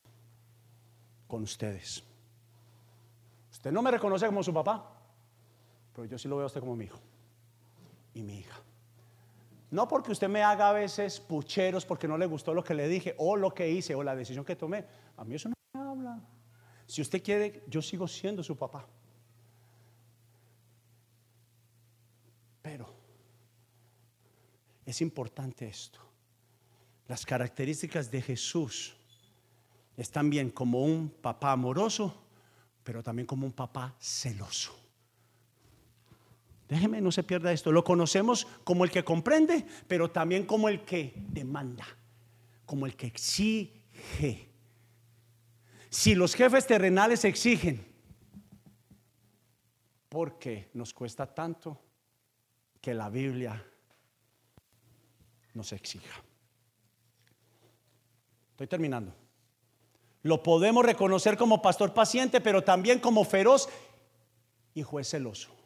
con 1.28 1.44
ustedes. 1.44 2.04
Usted 3.52 3.72
no 3.72 3.84
me 3.84 3.92
reconoce 3.92 4.26
como 4.26 4.42
su 4.42 4.54
papá, 4.54 4.84
pero 5.94 6.06
yo 6.06 6.18
sí 6.18 6.28
lo 6.28 6.38
veo 6.38 6.46
a 6.46 6.48
usted 6.48 6.62
como 6.62 6.76
mi 6.76 6.86
hijo 6.86 7.00
y 8.16 8.24
mi 8.24 8.40
hija. 8.40 8.60
No 9.70 9.88
porque 9.88 10.12
usted 10.12 10.30
me 10.30 10.44
haga 10.44 10.70
a 10.70 10.74
veces 10.74 11.20
pucheros 11.20 11.86
porque 11.86 12.08
no 12.08 12.18
le 12.18 12.26
gustó 12.26 12.54
lo 12.54 12.64
que 12.64 12.74
le 12.74 12.88
dije 12.88 13.16
o 13.18 13.36
lo 13.36 13.54
que 13.54 13.70
hice 13.70 13.96
o 13.96 14.04
la 14.04 14.16
decisión 14.16 14.46
que 14.46 14.56
tomé. 14.56 14.86
A 15.18 15.26
mí 15.26 15.36
eso 15.36 15.50
no 15.50 15.56
me 15.74 15.90
habla. 15.90 16.22
Si 16.86 17.02
usted 17.02 17.22
quiere, 17.22 17.64
yo 17.68 17.82
sigo 17.82 18.08
siendo 18.08 18.42
su 18.44 18.56
papá. 18.56 18.88
Pero 22.62 22.88
es 24.86 25.02
importante 25.02 25.68
esto. 25.68 26.00
Las 27.08 27.26
características 27.26 28.10
de 28.10 28.22
Jesús 28.22 28.96
están 29.98 30.30
bien 30.30 30.50
como 30.50 30.84
un 30.84 31.10
papá 31.10 31.52
amoroso, 31.52 32.24
pero 32.84 33.04
también 33.04 33.26
como 33.26 33.46
un 33.46 33.54
papá 33.54 33.96
celoso. 34.00 34.87
Déjeme, 36.68 37.00
no 37.00 37.12
se 37.12 37.24
pierda 37.24 37.52
esto. 37.52 37.72
Lo 37.72 37.84
conocemos 37.84 38.46
como 38.64 38.84
el 38.84 38.92
que 38.92 39.04
comprende, 39.04 39.66
pero 39.88 40.12
también 40.12 40.46
como 40.46 40.68
el 40.68 40.82
que 40.84 41.14
demanda, 41.16 41.86
como 42.66 42.86
el 42.86 42.96
que 42.96 43.08
exige. 43.08 44.50
Si 45.90 46.14
los 46.14 46.36
jefes 46.36 46.68
terrenales 46.68 47.24
exigen, 47.24 47.86
¿por 50.10 50.38
qué 50.38 50.70
nos 50.74 50.94
cuesta 50.94 51.34
tanto 51.34 51.82
que 52.82 52.94
la 52.94 53.10
Biblia 53.10 53.66
nos 55.54 55.72
exija? 55.72 56.22
Estoy 58.52 58.68
terminando. 58.68 59.16
Lo 60.24 60.44
podemos 60.44 60.84
reconocer 60.84 61.38
como 61.38 61.62
pastor 61.62 61.94
paciente, 61.94 62.42
pero 62.42 62.62
también 62.62 63.00
como 63.00 63.24
feroz 63.24 63.70
y 64.74 64.84
juez 64.84 65.10
celoso 65.10 65.57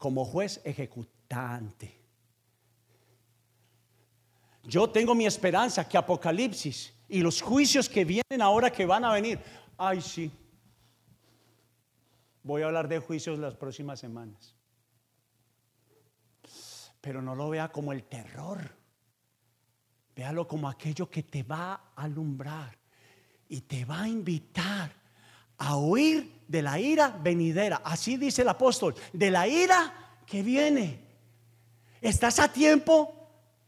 como 0.00 0.24
juez 0.24 0.62
ejecutante. 0.64 1.94
Yo 4.64 4.88
tengo 4.88 5.14
mi 5.14 5.26
esperanza 5.26 5.86
que 5.86 5.98
Apocalipsis 5.98 6.94
y 7.06 7.20
los 7.20 7.42
juicios 7.42 7.86
que 7.86 8.06
vienen 8.06 8.40
ahora 8.40 8.72
que 8.72 8.86
van 8.86 9.04
a 9.04 9.12
venir, 9.12 9.38
ay 9.76 10.00
sí, 10.00 10.32
voy 12.42 12.62
a 12.62 12.66
hablar 12.66 12.88
de 12.88 12.98
juicios 12.98 13.38
las 13.38 13.54
próximas 13.56 14.00
semanas. 14.00 14.56
Pero 17.02 17.20
no 17.20 17.34
lo 17.34 17.50
vea 17.50 17.70
como 17.70 17.92
el 17.92 18.04
terror, 18.04 18.74
véalo 20.16 20.48
como 20.48 20.66
aquello 20.66 21.10
que 21.10 21.24
te 21.24 21.42
va 21.42 21.74
a 21.94 22.04
alumbrar 22.04 22.74
y 23.50 23.60
te 23.60 23.84
va 23.84 24.00
a 24.00 24.08
invitar 24.08 24.99
a 25.60 25.76
huir 25.76 26.40
de 26.48 26.62
la 26.62 26.80
ira 26.80 27.16
venidera. 27.22 27.82
Así 27.84 28.16
dice 28.16 28.42
el 28.42 28.48
apóstol, 28.48 28.94
de 29.12 29.30
la 29.30 29.46
ira 29.46 30.18
que 30.26 30.42
viene. 30.42 30.98
Estás 32.00 32.40
a 32.40 32.52
tiempo 32.52 33.14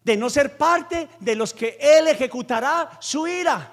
de 0.03 0.17
no 0.17 0.31
ser 0.31 0.57
parte 0.57 1.09
de 1.21 1.37
los 1.37 1.53
que 1.53 1.79
Él 1.81 2.09
ejecutará 2.09 2.99
su 3.01 3.29
ira. 3.29 3.71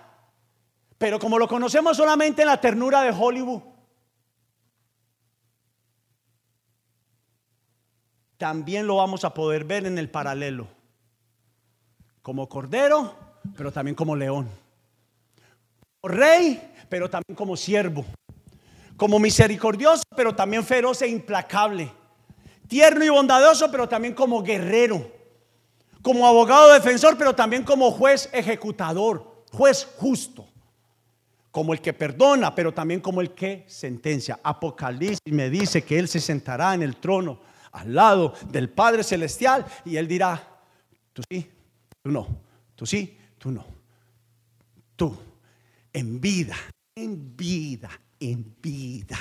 Pero 0.97 1.17
como 1.17 1.39
lo 1.39 1.47
conocemos 1.47 1.95
solamente 1.95 2.41
en 2.41 2.49
la 2.49 2.59
ternura 2.59 3.01
de 3.01 3.15
Hollywood, 3.17 3.61
también 8.37 8.85
lo 8.85 8.97
vamos 8.97 9.23
a 9.23 9.33
poder 9.33 9.63
ver 9.63 9.85
en 9.85 9.97
el 9.97 10.09
paralelo. 10.09 10.67
Como 12.21 12.49
cordero, 12.49 13.15
pero 13.55 13.71
también 13.71 13.95
como 13.95 14.15
león. 14.15 14.49
Rey, 16.03 16.61
pero 16.89 17.09
también 17.09 17.35
como 17.35 17.55
siervo 17.55 18.05
como 18.99 19.17
misericordioso, 19.17 20.03
pero 20.13 20.35
también 20.35 20.65
feroz 20.65 21.01
e 21.01 21.07
implacable, 21.07 21.89
tierno 22.67 23.05
y 23.05 23.07
bondadoso, 23.07 23.71
pero 23.71 23.87
también 23.87 24.13
como 24.13 24.43
guerrero, 24.43 25.09
como 26.01 26.27
abogado 26.27 26.73
defensor, 26.73 27.17
pero 27.17 27.33
también 27.33 27.63
como 27.63 27.91
juez 27.91 28.29
ejecutador, 28.33 29.45
juez 29.53 29.87
justo, 29.95 30.49
como 31.49 31.71
el 31.71 31.79
que 31.79 31.93
perdona, 31.93 32.53
pero 32.53 32.73
también 32.73 32.99
como 32.99 33.21
el 33.21 33.31
que 33.31 33.63
sentencia. 33.69 34.37
Apocalipsis 34.43 35.31
me 35.31 35.49
dice 35.49 35.81
que 35.81 35.97
Él 35.97 36.09
se 36.09 36.19
sentará 36.19 36.73
en 36.73 36.83
el 36.83 36.97
trono 36.97 37.39
al 37.71 37.95
lado 37.95 38.33
del 38.49 38.67
Padre 38.67 39.05
Celestial 39.05 39.65
y 39.85 39.95
Él 39.95 40.09
dirá, 40.09 40.59
tú 41.13 41.21
sí, 41.31 41.49
tú 42.03 42.11
no, 42.11 42.27
tú 42.75 42.85
sí, 42.85 43.17
tú 43.37 43.49
no, 43.49 43.65
tú 44.97 45.17
en 45.93 46.19
vida, 46.19 46.57
en 47.03 47.35
vida 47.35 47.89
en 48.19 48.55
vida. 48.61 49.17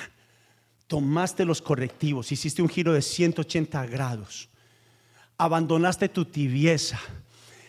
Tomaste 0.86 1.44
los 1.44 1.60
correctivos, 1.60 2.32
hiciste 2.32 2.62
un 2.62 2.68
giro 2.68 2.92
de 2.92 3.02
180 3.02 3.86
grados, 3.86 4.48
abandonaste 5.36 6.08
tu 6.08 6.24
tibieza, 6.24 6.98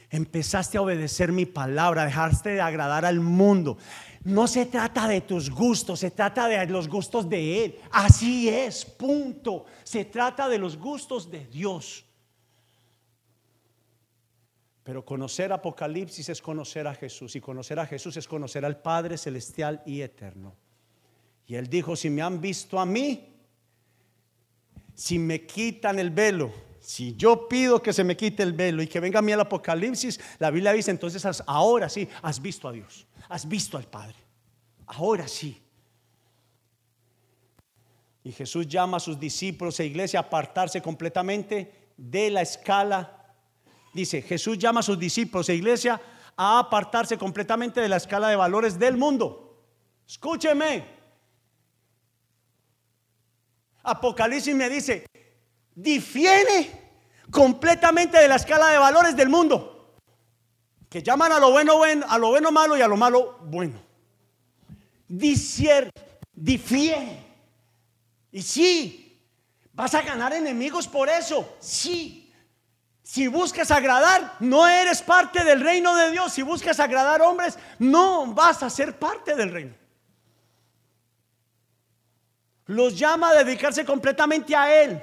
empezaste 0.09 0.77
a 0.77 0.81
obedecer 0.81 1.31
mi 1.31 1.45
palabra, 1.45 2.05
dejaste 2.05 2.51
de 2.51 2.61
agradar 2.61 3.05
al 3.05 3.19
mundo. 3.19 3.77
No 4.23 4.47
se 4.47 4.65
trata 4.65 5.07
de 5.07 5.21
tus 5.21 5.49
gustos, 5.49 5.99
se 5.99 6.11
trata 6.11 6.47
de 6.47 6.65
los 6.67 6.87
gustos 6.87 7.29
de 7.29 7.65
Él. 7.65 7.75
Así 7.91 8.49
es, 8.49 8.85
punto. 8.85 9.65
Se 9.83 10.05
trata 10.05 10.49
de 10.49 10.57
los 10.57 10.77
gustos 10.77 11.31
de 11.31 11.45
Dios. 11.45 12.05
Pero 14.89 15.05
conocer 15.05 15.53
Apocalipsis 15.53 16.29
es 16.29 16.41
conocer 16.41 16.87
a 16.87 16.95
Jesús 16.95 17.35
y 17.35 17.39
conocer 17.39 17.77
a 17.77 17.85
Jesús 17.85 18.17
es 18.17 18.27
conocer 18.27 18.65
al 18.65 18.81
Padre 18.81 19.19
Celestial 19.19 19.83
y 19.85 20.01
Eterno. 20.01 20.55
Y 21.45 21.53
él 21.53 21.67
dijo, 21.67 21.95
si 21.95 22.09
me 22.09 22.23
han 22.23 22.41
visto 22.41 22.79
a 22.79 22.87
mí, 22.87 23.35
si 24.95 25.19
me 25.19 25.45
quitan 25.45 25.99
el 25.99 26.09
velo, 26.09 26.51
si 26.79 27.15
yo 27.15 27.47
pido 27.47 27.83
que 27.83 27.93
se 27.93 28.03
me 28.03 28.17
quite 28.17 28.41
el 28.41 28.53
velo 28.53 28.81
y 28.81 28.87
que 28.87 28.99
venga 28.99 29.19
a 29.19 29.21
mí 29.21 29.31
el 29.31 29.39
Apocalipsis, 29.41 30.19
la 30.39 30.49
Biblia 30.49 30.73
dice, 30.73 30.89
entonces 30.89 31.23
ahora 31.45 31.87
sí, 31.87 32.09
has 32.23 32.41
visto 32.41 32.67
a 32.67 32.71
Dios, 32.71 33.05
has 33.27 33.47
visto 33.47 33.77
al 33.77 33.85
Padre. 33.85 34.17
Ahora 34.87 35.27
sí. 35.27 35.61
Y 38.23 38.31
Jesús 38.31 38.67
llama 38.67 38.97
a 38.97 38.99
sus 38.99 39.19
discípulos 39.19 39.79
e 39.79 39.85
iglesia 39.85 40.21
a 40.21 40.23
apartarse 40.23 40.81
completamente 40.81 41.91
de 41.95 42.31
la 42.31 42.41
escala. 42.41 43.18
Dice, 43.99 44.21
Jesús 44.21 44.57
llama 44.57 44.79
a 44.79 44.83
sus 44.83 44.97
discípulos 44.97 45.49
e 45.49 45.55
iglesia 45.55 45.99
a 46.37 46.59
apartarse 46.59 47.17
completamente 47.17 47.81
de 47.81 47.89
la 47.89 47.97
escala 47.97 48.29
de 48.29 48.37
valores 48.37 48.79
del 48.79 48.95
mundo. 48.95 49.61
Escúcheme, 50.07 50.85
Apocalipsis 53.83 54.55
me 54.55 54.69
dice, 54.69 55.05
difiere 55.75 56.93
completamente 57.29 58.19
de 58.19 58.29
la 58.29 58.37
escala 58.37 58.69
de 58.69 58.77
valores 58.77 59.17
del 59.17 59.27
mundo, 59.27 59.95
que 60.89 61.03
llaman 61.03 61.33
a 61.33 61.39
lo 61.39 61.51
bueno, 61.51 61.75
bueno 61.75 62.05
a 62.07 62.17
lo 62.17 62.29
bueno 62.29 62.53
malo 62.53 62.77
y 62.77 62.81
a 62.81 62.87
lo 62.87 62.95
malo 62.95 63.39
bueno. 63.47 63.81
Dicier, 65.09 65.91
difiere. 66.31 67.21
Y 68.31 68.41
sí, 68.43 69.19
vas 69.73 69.93
a 69.93 70.03
ganar 70.03 70.31
enemigos 70.31 70.87
por 70.87 71.09
eso, 71.09 71.57
sí. 71.59 72.18
Si 73.09 73.27
buscas 73.27 73.71
agradar, 73.71 74.35
no 74.39 74.67
eres 74.67 75.01
parte 75.01 75.43
del 75.43 75.61
reino 75.61 75.95
de 75.95 76.11
Dios. 76.11 76.31
Si 76.31 76.43
buscas 76.43 76.79
agradar 76.79 77.21
hombres, 77.21 77.57
no 77.79 78.33
vas 78.33 78.61
a 78.61 78.69
ser 78.69 78.99
parte 78.99 79.35
del 79.35 79.51
reino 79.51 79.79
los 82.69 82.97
llama 82.97 83.29
a 83.29 83.43
dedicarse 83.43 83.83
completamente 83.83 84.55
a 84.55 84.81
Él 84.83 85.01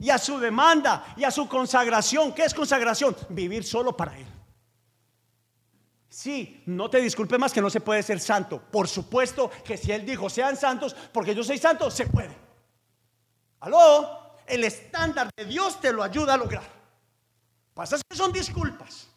y 0.00 0.10
a 0.10 0.18
su 0.18 0.38
demanda 0.40 1.14
y 1.16 1.22
a 1.22 1.30
su 1.30 1.48
consagración. 1.48 2.32
¿Qué 2.32 2.42
es 2.42 2.52
consagración? 2.52 3.16
Vivir 3.28 3.62
solo 3.62 3.96
para 3.96 4.18
Él. 4.18 4.26
Sí, 6.08 6.62
no 6.66 6.90
te 6.90 7.00
disculpe 7.00 7.38
más 7.38 7.52
que 7.52 7.62
no 7.62 7.70
se 7.70 7.80
puede 7.80 8.02
ser 8.02 8.18
santo. 8.18 8.60
Por 8.60 8.88
supuesto 8.88 9.48
que 9.64 9.76
si 9.76 9.92
Él 9.92 10.04
dijo 10.04 10.28
sean 10.28 10.56
santos, 10.56 10.94
porque 11.12 11.36
yo 11.36 11.44
soy 11.44 11.58
santo, 11.58 11.88
se 11.88 12.06
puede. 12.06 12.36
Aló, 13.60 14.38
el 14.46 14.64
estándar 14.64 15.30
de 15.36 15.44
Dios 15.44 15.80
te 15.80 15.92
lo 15.92 16.02
ayuda 16.02 16.34
a 16.34 16.38
lograr. 16.38 16.73
Pasa 17.74 17.98
que 18.08 18.16
son 18.16 18.32
disculpas 18.32 19.08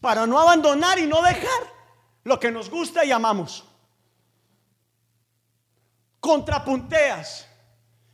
para 0.00 0.26
no 0.26 0.38
abandonar 0.38 0.98
y 0.98 1.06
no 1.06 1.22
dejar 1.22 1.62
lo 2.24 2.40
que 2.40 2.50
nos 2.50 2.70
gusta 2.70 3.04
y 3.04 3.12
amamos 3.12 3.68
contrapunteas, 6.20 7.48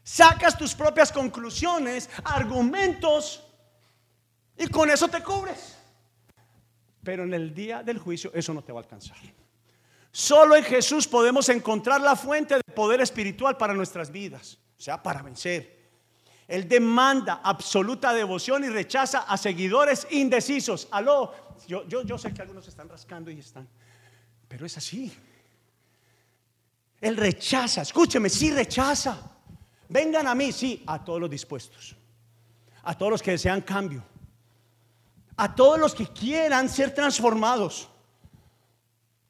sacas 0.02 0.56
tus 0.56 0.74
propias 0.74 1.10
conclusiones, 1.10 2.08
argumentos, 2.24 3.42
y 4.56 4.68
con 4.68 4.90
eso 4.90 5.08
te 5.08 5.22
cubres. 5.22 5.76
Pero 7.02 7.24
en 7.24 7.34
el 7.34 7.52
día 7.52 7.82
del 7.82 7.98
juicio 7.98 8.30
eso 8.34 8.54
no 8.54 8.62
te 8.62 8.72
va 8.72 8.80
a 8.80 8.82
alcanzar. 8.82 9.16
Solo 10.10 10.54
en 10.54 10.62
Jesús 10.62 11.08
podemos 11.08 11.48
encontrar 11.48 12.00
la 12.00 12.14
fuente 12.14 12.54
de 12.54 12.62
poder 12.72 13.00
espiritual 13.00 13.56
para 13.56 13.74
nuestras 13.74 14.10
vidas, 14.10 14.58
o 14.78 14.80
sea, 14.80 15.02
para 15.02 15.22
vencer. 15.22 15.83
Él 16.46 16.68
demanda 16.68 17.40
absoluta 17.42 18.12
devoción 18.12 18.64
y 18.64 18.68
rechaza 18.68 19.20
a 19.20 19.36
seguidores 19.36 20.06
indecisos. 20.10 20.88
Aló, 20.90 21.32
yo, 21.66 21.86
yo, 21.88 22.02
yo 22.02 22.18
sé 22.18 22.34
que 22.34 22.42
algunos 22.42 22.68
están 22.68 22.88
rascando 22.88 23.30
y 23.30 23.38
están, 23.38 23.66
pero 24.46 24.66
es 24.66 24.76
así. 24.76 25.12
Él 27.00 27.16
rechaza, 27.16 27.82
escúcheme, 27.82 28.28
sí 28.28 28.50
rechaza. 28.50 29.18
Vengan 29.88 30.26
a 30.26 30.34
mí, 30.34 30.52
sí, 30.52 30.82
a 30.86 31.02
todos 31.02 31.20
los 31.20 31.30
dispuestos, 31.30 31.96
a 32.82 32.96
todos 32.96 33.12
los 33.12 33.22
que 33.22 33.32
desean 33.32 33.60
cambio, 33.62 34.02
a 35.36 35.54
todos 35.54 35.78
los 35.78 35.94
que 35.94 36.06
quieran 36.08 36.68
ser 36.68 36.94
transformados. 36.94 37.88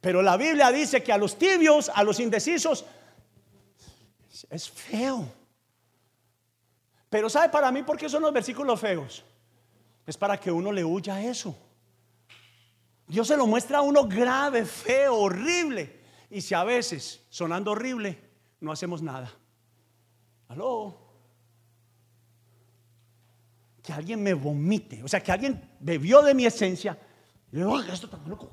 Pero 0.01 0.21
la 0.23 0.37
Biblia 0.37 0.71
dice 0.71 1.03
que 1.03 1.13
a 1.13 1.19
los 1.19 1.39
tibios, 1.39 1.91
a 1.95 2.05
los 2.05 2.21
indecisos, 2.21 2.85
es 4.51 4.69
feo. 4.69 5.44
Pero 7.15 7.31
¿sabe 7.31 7.49
para 7.49 7.71
mí 7.71 7.85
por 7.85 7.97
qué 7.97 8.09
son 8.09 8.23
los 8.23 8.33
versículos 8.33 8.81
feos? 8.81 9.25
Es 10.05 10.17
para 10.17 10.37
que 10.37 10.51
uno 10.51 10.73
le 10.73 10.85
huya 10.85 11.15
a 11.15 11.23
eso. 11.23 11.57
Dios 13.07 13.29
se 13.29 13.37
lo 13.37 13.47
muestra 13.47 13.79
a 13.79 13.83
uno 13.83 14.09
grave, 14.09 14.65
feo, 14.65 15.15
horrible. 15.19 16.01
Y 16.29 16.41
si 16.41 16.55
a 16.55 16.65
veces, 16.65 17.25
sonando 17.31 17.71
horrible, 17.71 18.21
no 18.59 18.73
hacemos 18.73 19.01
nada. 19.01 19.33
Aló. 20.49 20.99
Que 23.81 23.93
alguien 23.93 24.21
me 24.21 24.35
vomite. 24.35 25.01
O 25.05 25.07
sea, 25.07 25.23
que 25.23 25.31
alguien 25.31 25.71
bebió 25.79 26.21
de 26.21 26.35
mi 26.35 26.47
esencia. 26.47 26.99
Y 27.53 27.59
le 27.59 27.93
esto 27.93 28.09
tan 28.09 28.29
loco. 28.29 28.51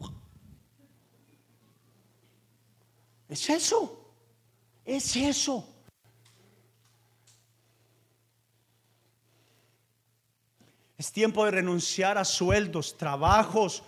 Es 3.27 3.49
eso. 3.49 4.13
Es 4.85 5.15
eso. 5.15 5.70
Es 11.01 11.11
tiempo 11.11 11.43
de 11.45 11.49
renunciar 11.49 12.19
a 12.19 12.23
sueldos, 12.23 12.95
trabajos 12.95 13.81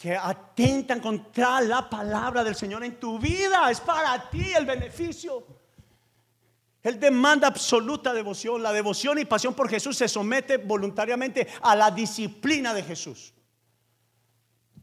que 0.00 0.16
atentan 0.16 1.00
contra 1.00 1.60
la 1.60 1.90
palabra 1.90 2.44
del 2.44 2.54
Señor 2.54 2.84
en 2.84 2.94
tu 3.00 3.18
vida. 3.18 3.68
Es 3.72 3.80
para 3.80 4.30
ti 4.30 4.52
el 4.52 4.64
beneficio. 4.64 5.44
Él 6.80 7.00
demanda 7.00 7.48
absoluta 7.48 8.14
devoción. 8.14 8.62
La 8.62 8.72
devoción 8.72 9.18
y 9.18 9.24
pasión 9.24 9.52
por 9.52 9.68
Jesús 9.68 9.96
se 9.96 10.06
somete 10.06 10.58
voluntariamente 10.58 11.48
a 11.60 11.74
la 11.74 11.90
disciplina 11.90 12.72
de 12.72 12.84
Jesús. 12.84 13.34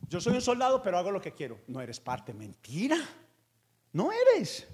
Yo 0.09 0.19
soy 0.19 0.33
un 0.33 0.41
soldado, 0.41 0.83
pero 0.83 0.97
hago 0.97 1.09
lo 1.09 1.21
que 1.21 1.31
quiero. 1.31 1.61
No 1.67 1.79
eres 1.79 2.01
parte. 2.01 2.33
Mentira. 2.33 2.97
No 3.93 4.09
eres. 4.11 4.67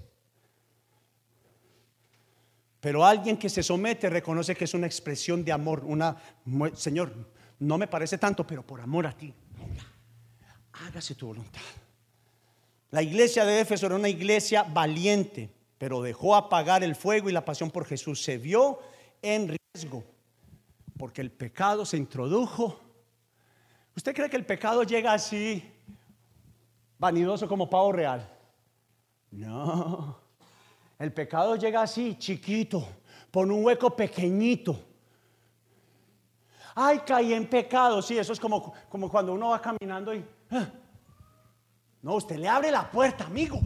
Pero 2.86 3.04
alguien 3.04 3.36
que 3.36 3.48
se 3.48 3.64
somete 3.64 4.08
reconoce 4.08 4.54
que 4.54 4.62
es 4.62 4.72
una 4.72 4.86
expresión 4.86 5.44
de 5.44 5.50
amor. 5.50 5.82
Una, 5.84 6.16
Señor, 6.74 7.12
no 7.58 7.78
me 7.78 7.88
parece 7.88 8.16
tanto, 8.16 8.46
pero 8.46 8.64
por 8.64 8.80
amor 8.80 9.08
a 9.08 9.12
ti. 9.12 9.34
Hágase 10.84 11.16
tu 11.16 11.26
voluntad. 11.26 11.60
La 12.92 13.02
iglesia 13.02 13.44
de 13.44 13.58
Éfeso 13.58 13.86
era 13.86 13.96
una 13.96 14.08
iglesia 14.08 14.62
valiente 14.62 15.50
pero 15.78 16.00
dejó 16.00 16.36
apagar 16.36 16.82
el 16.82 16.94
fuego 16.94 17.28
y 17.28 17.32
la 17.32 17.44
pasión 17.44 17.72
por 17.72 17.84
Jesús. 17.84 18.22
Se 18.22 18.38
vio 18.38 18.78
en 19.20 19.56
riesgo 19.74 20.04
porque 20.96 21.22
el 21.22 21.32
pecado 21.32 21.84
se 21.84 21.96
introdujo. 21.96 22.80
¿Usted 23.96 24.14
cree 24.14 24.30
que 24.30 24.36
el 24.36 24.46
pecado 24.46 24.84
llega 24.84 25.12
así, 25.12 25.68
vanidoso 26.98 27.48
como 27.48 27.68
pavo 27.68 27.90
real? 27.90 28.30
No. 29.32 30.25
El 30.98 31.12
pecado 31.12 31.56
llega 31.56 31.82
así, 31.82 32.16
chiquito, 32.18 32.86
por 33.30 33.50
un 33.50 33.64
hueco 33.64 33.94
pequeñito. 33.94 34.78
Ay, 36.74 37.00
caí 37.06 37.32
en 37.32 37.48
pecado. 37.48 38.02
Sí, 38.02 38.18
eso 38.18 38.32
es 38.32 38.40
como, 38.40 38.72
como 38.88 39.10
cuando 39.10 39.32
uno 39.32 39.50
va 39.50 39.60
caminando 39.60 40.14
y... 40.14 40.24
Ah". 40.50 40.68
No, 42.02 42.14
usted 42.14 42.36
le 42.36 42.48
abre 42.48 42.70
la 42.70 42.90
puerta, 42.90 43.24
amigo. 43.24 43.60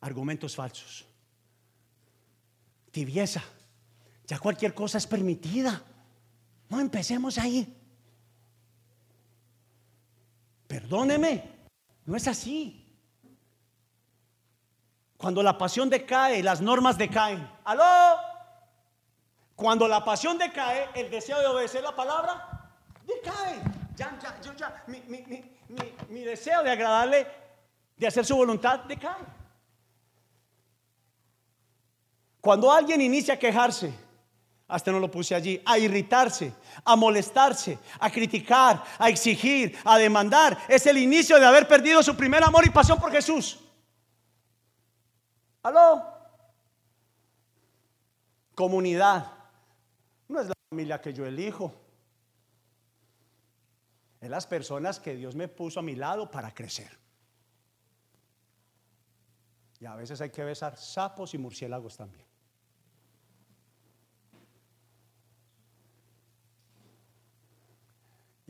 argumentos 0.00 0.56
falsos, 0.56 1.06
tibieza. 2.90 3.42
Ya 4.26 4.38
cualquier 4.38 4.74
cosa 4.74 4.98
es 4.98 5.06
permitida. 5.06 5.82
No 6.68 6.80
empecemos 6.80 7.36
ahí. 7.38 7.76
Perdóneme, 10.70 11.42
no 12.04 12.14
es 12.14 12.28
así. 12.28 12.86
Cuando 15.16 15.42
la 15.42 15.58
pasión 15.58 15.90
decae, 15.90 16.44
las 16.44 16.60
normas 16.60 16.96
decaen. 16.96 17.44
¿Aló? 17.64 18.16
Cuando 19.56 19.88
la 19.88 20.04
pasión 20.04 20.38
decae, 20.38 20.90
el 20.94 21.10
deseo 21.10 21.40
de 21.40 21.46
obedecer 21.46 21.82
la 21.82 21.96
palabra 21.96 22.70
decae. 23.04 23.60
Ya, 23.96 24.16
ya, 24.22 24.40
yo 24.42 24.52
ya, 24.54 24.84
mi, 24.86 25.02
mi 26.08 26.20
deseo 26.20 26.62
de 26.62 26.70
agradarle, 26.70 27.26
de 27.96 28.06
hacer 28.06 28.24
su 28.24 28.36
voluntad 28.36 28.78
decae. 28.84 29.26
Cuando 32.40 32.70
alguien 32.70 33.00
inicia 33.00 33.34
a 33.34 33.38
quejarse, 33.40 33.92
hasta 34.70 34.92
no 34.92 35.00
lo 35.00 35.10
puse 35.10 35.34
allí, 35.34 35.60
a 35.66 35.78
irritarse, 35.78 36.52
a 36.84 36.96
molestarse, 36.96 37.78
a 37.98 38.10
criticar, 38.10 38.82
a 38.98 39.08
exigir, 39.08 39.76
a 39.84 39.98
demandar, 39.98 40.58
es 40.68 40.86
el 40.86 40.98
inicio 40.98 41.38
de 41.38 41.46
haber 41.46 41.66
perdido 41.66 42.02
su 42.02 42.16
primer 42.16 42.42
amor 42.42 42.64
y 42.66 42.70
pasión 42.70 42.98
por 42.98 43.10
Jesús. 43.10 43.58
¿Aló? 45.62 46.04
Comunidad. 48.54 49.32
No 50.28 50.40
es 50.40 50.46
la 50.46 50.54
familia 50.70 51.00
que 51.00 51.12
yo 51.12 51.26
elijo. 51.26 51.74
Es 54.20 54.30
las 54.30 54.46
personas 54.46 55.00
que 55.00 55.16
Dios 55.16 55.34
me 55.34 55.48
puso 55.48 55.80
a 55.80 55.82
mi 55.82 55.96
lado 55.96 56.30
para 56.30 56.54
crecer. 56.54 56.98
Y 59.80 59.86
a 59.86 59.94
veces 59.94 60.20
hay 60.20 60.30
que 60.30 60.44
besar 60.44 60.76
sapos 60.76 61.32
y 61.34 61.38
murciélagos 61.38 61.96
también. 61.96 62.29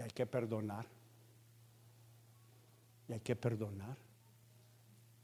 Y 0.01 0.03
hay 0.03 0.11
que 0.13 0.25
perdonar. 0.25 0.87
Y 3.07 3.13
hay 3.13 3.21
que 3.21 3.37
perdonar. 3.37 3.99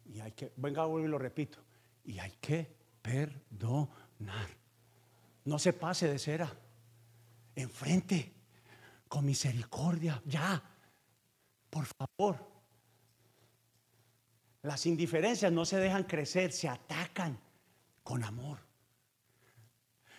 Y 0.05 0.21
hay 0.21 0.33
que, 0.33 0.53
venga, 0.57 0.85
vuelvo 0.85 1.09
y 1.09 1.11
lo 1.11 1.19
repito. 1.19 1.61
Y 2.05 2.19
hay 2.19 2.33
que 2.33 2.77
perdonar. 3.01 4.51
No 5.47 5.59
se 5.59 5.73
pase 5.73 6.09
de 6.09 6.19
cera. 6.19 6.53
Enfrente, 7.55 8.35
con 9.09 9.25
misericordia, 9.25 10.21
ya. 10.27 10.63
Por 11.71 11.87
favor. 11.87 12.37
Las 14.61 14.85
indiferencias 14.85 15.51
no 15.51 15.65
se 15.65 15.79
dejan 15.79 16.05
crecer, 16.05 16.53
se 16.53 16.69
atacan 16.69 17.41
con 18.03 18.23
amor, 18.23 18.59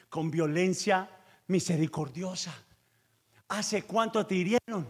con 0.09 0.31
violencia 0.31 1.07
misericordiosa. 1.45 2.55
¿Hace 3.49 3.83
cuánto 3.83 4.25
te 4.25 4.35
hirieron? 4.35 4.87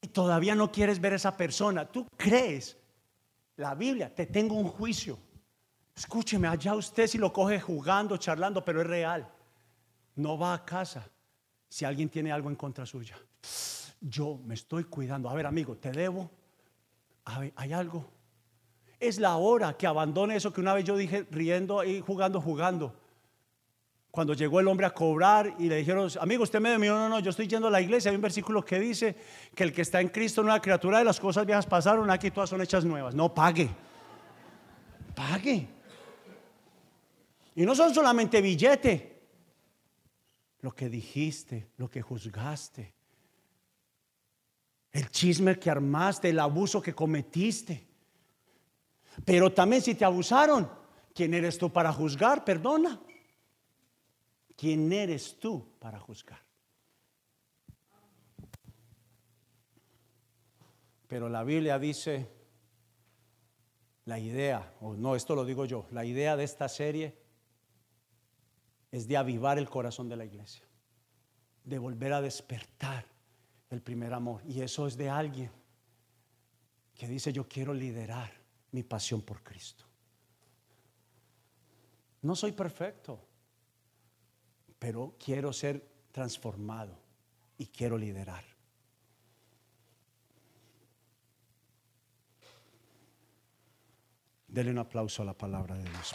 Y 0.00 0.08
todavía 0.08 0.54
no 0.54 0.72
quieres 0.72 1.00
ver 1.00 1.12
a 1.12 1.16
esa 1.16 1.36
persona. 1.36 1.84
Tú 1.84 2.06
crees. 2.16 2.76
La 3.56 3.74
Biblia, 3.74 4.14
te 4.14 4.26
tengo 4.26 4.54
un 4.54 4.68
juicio. 4.68 5.18
Escúcheme, 5.94 6.48
allá 6.48 6.74
usted 6.74 7.06
si 7.06 7.18
lo 7.18 7.32
coge 7.32 7.60
jugando, 7.60 8.16
charlando, 8.16 8.64
pero 8.64 8.80
es 8.80 8.86
real. 8.86 9.28
No 10.16 10.38
va 10.38 10.54
a 10.54 10.64
casa 10.64 11.06
si 11.68 11.84
alguien 11.84 12.08
tiene 12.08 12.32
algo 12.32 12.48
en 12.48 12.56
contra 12.56 12.86
suya. 12.86 13.18
Yo 14.00 14.40
me 14.44 14.54
estoy 14.54 14.84
cuidando. 14.84 15.28
A 15.28 15.34
ver, 15.34 15.46
amigo, 15.46 15.76
te 15.76 15.92
debo. 15.92 16.30
¿Hay 17.24 17.72
algo? 17.72 18.10
Es 18.98 19.18
la 19.18 19.36
hora 19.36 19.76
que 19.76 19.86
abandone 19.86 20.36
eso 20.36 20.52
que 20.52 20.60
una 20.60 20.74
vez 20.74 20.84
yo 20.84 20.96
dije 20.96 21.26
riendo 21.30 21.84
y 21.84 22.00
jugando, 22.00 22.40
jugando. 22.40 22.94
Cuando 24.10 24.34
llegó 24.34 24.58
el 24.58 24.66
hombre 24.66 24.86
a 24.86 24.90
cobrar 24.90 25.54
y 25.58 25.68
le 25.68 25.76
dijeron, 25.76 26.10
amigo, 26.20 26.42
usted 26.42 26.60
me 26.60 26.70
debió, 26.70 26.94
no, 26.94 27.08
no, 27.08 27.20
yo 27.20 27.30
estoy 27.30 27.46
yendo 27.46 27.68
a 27.68 27.70
la 27.70 27.80
iglesia. 27.80 28.10
Hay 28.10 28.16
un 28.16 28.22
versículo 28.22 28.64
que 28.64 28.80
dice 28.80 29.16
que 29.54 29.62
el 29.62 29.72
que 29.72 29.82
está 29.82 30.00
en 30.00 30.08
Cristo, 30.08 30.40
una 30.42 30.60
criatura 30.60 30.98
de 30.98 31.04
las 31.04 31.20
cosas 31.20 31.46
viejas 31.46 31.66
pasaron, 31.66 32.10
aquí 32.10 32.30
todas 32.30 32.50
son 32.50 32.60
hechas 32.60 32.84
nuevas. 32.84 33.14
No, 33.14 33.32
pague. 33.32 33.70
Pague. 35.14 35.68
Y 37.54 37.64
no 37.64 37.74
son 37.74 37.94
solamente 37.94 38.40
billete. 38.40 39.20
Lo 40.62 40.72
que 40.72 40.88
dijiste, 40.88 41.70
lo 41.76 41.88
que 41.88 42.02
juzgaste, 42.02 42.92
el 44.92 45.08
chisme 45.10 45.58
que 45.58 45.70
armaste, 45.70 46.30
el 46.30 46.38
abuso 46.38 46.82
que 46.82 46.94
cometiste. 46.94 47.86
Pero 49.24 49.52
también 49.52 49.82
si 49.82 49.94
te 49.94 50.04
abusaron, 50.04 50.70
¿quién 51.14 51.32
eres 51.32 51.56
tú 51.56 51.72
para 51.72 51.92
juzgar? 51.92 52.44
Perdona. 52.44 53.00
¿Quién 54.60 54.92
eres 54.92 55.40
tú 55.40 55.72
para 55.78 55.98
juzgar? 55.98 56.38
Pero 61.08 61.30
la 61.30 61.42
Biblia 61.44 61.78
dice, 61.78 62.28
la 64.04 64.18
idea, 64.18 64.74
o 64.82 64.92
no, 64.92 65.16
esto 65.16 65.34
lo 65.34 65.46
digo 65.46 65.64
yo, 65.64 65.86
la 65.92 66.04
idea 66.04 66.36
de 66.36 66.44
esta 66.44 66.68
serie 66.68 67.16
es 68.92 69.08
de 69.08 69.16
avivar 69.16 69.56
el 69.56 69.70
corazón 69.70 70.10
de 70.10 70.16
la 70.16 70.26
iglesia, 70.26 70.66
de 71.64 71.78
volver 71.78 72.12
a 72.12 72.20
despertar 72.20 73.06
el 73.70 73.80
primer 73.80 74.12
amor. 74.12 74.42
Y 74.44 74.60
eso 74.60 74.86
es 74.86 74.94
de 74.98 75.08
alguien 75.08 75.50
que 76.94 77.08
dice, 77.08 77.32
yo 77.32 77.48
quiero 77.48 77.72
liderar 77.72 78.30
mi 78.72 78.82
pasión 78.82 79.22
por 79.22 79.42
Cristo. 79.42 79.86
No 82.20 82.36
soy 82.36 82.52
perfecto, 82.52 83.29
pero 84.80 85.14
quiero 85.22 85.52
ser 85.52 85.86
transformado 86.10 86.98
y 87.58 87.66
quiero 87.66 87.98
liderar. 87.98 88.42
Dele 94.48 94.70
un 94.70 94.78
aplauso 94.78 95.22
a 95.22 95.26
la 95.26 95.34
palabra 95.34 95.76
de 95.76 95.84
Dios. 95.84 96.14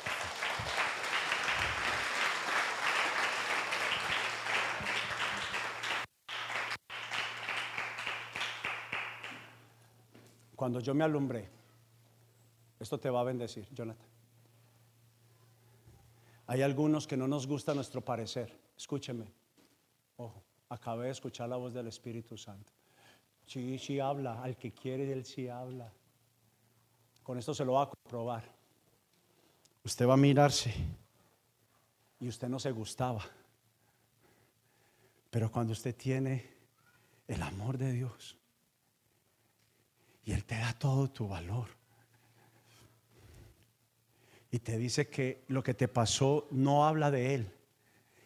Cuando 10.55 10.79
yo 10.79 10.95
me 10.95 11.03
alumbré, 11.03 11.47
esto 12.79 12.99
te 12.99 13.09
va 13.11 13.21
a 13.21 13.23
bendecir, 13.23 13.67
Jonathan. 13.71 14.14
Hay 16.47 16.61
algunos 16.61 17.07
que 17.07 17.17
no 17.17 17.27
nos 17.27 17.47
gusta 17.47 17.73
nuestro 17.73 18.01
parecer. 18.01 18.57
Escúcheme. 18.77 19.25
Ojo, 20.17 20.43
acabé 20.69 21.05
de 21.05 21.11
escuchar 21.11 21.49
la 21.49 21.57
voz 21.57 21.73
del 21.73 21.87
Espíritu 21.87 22.37
Santo. 22.37 22.71
Sí, 23.45 23.77
sí 23.79 23.99
habla. 23.99 24.41
Al 24.43 24.55
que 24.57 24.71
quiere, 24.71 25.11
él 25.11 25.25
sí 25.25 25.47
habla. 25.47 25.91
Con 27.23 27.37
esto 27.37 27.53
se 27.53 27.65
lo 27.65 27.73
va 27.73 27.83
a 27.83 27.89
comprobar. 27.89 28.43
Usted 29.83 30.07
va 30.07 30.13
a 30.13 30.17
mirarse 30.17 30.73
y 32.19 32.27
usted 32.27 32.47
no 32.47 32.59
se 32.59 32.71
gustaba. 32.71 33.23
Pero 35.29 35.51
cuando 35.51 35.73
usted 35.73 35.95
tiene 35.95 36.49
el 37.27 37.41
amor 37.41 37.77
de 37.77 37.91
Dios 37.91 38.37
y 40.23 40.31
Él 40.31 40.45
te 40.45 40.57
da 40.57 40.73
todo 40.73 41.09
tu 41.09 41.27
valor 41.27 41.67
y 44.55 44.59
te 44.59 44.77
dice 44.77 45.09
que 45.09 45.43
lo 45.49 45.61
que 45.61 45.73
te 45.73 45.89
pasó 45.89 46.47
no 46.49 46.85
habla 46.85 47.11
de 47.11 47.35
Él 47.35 47.51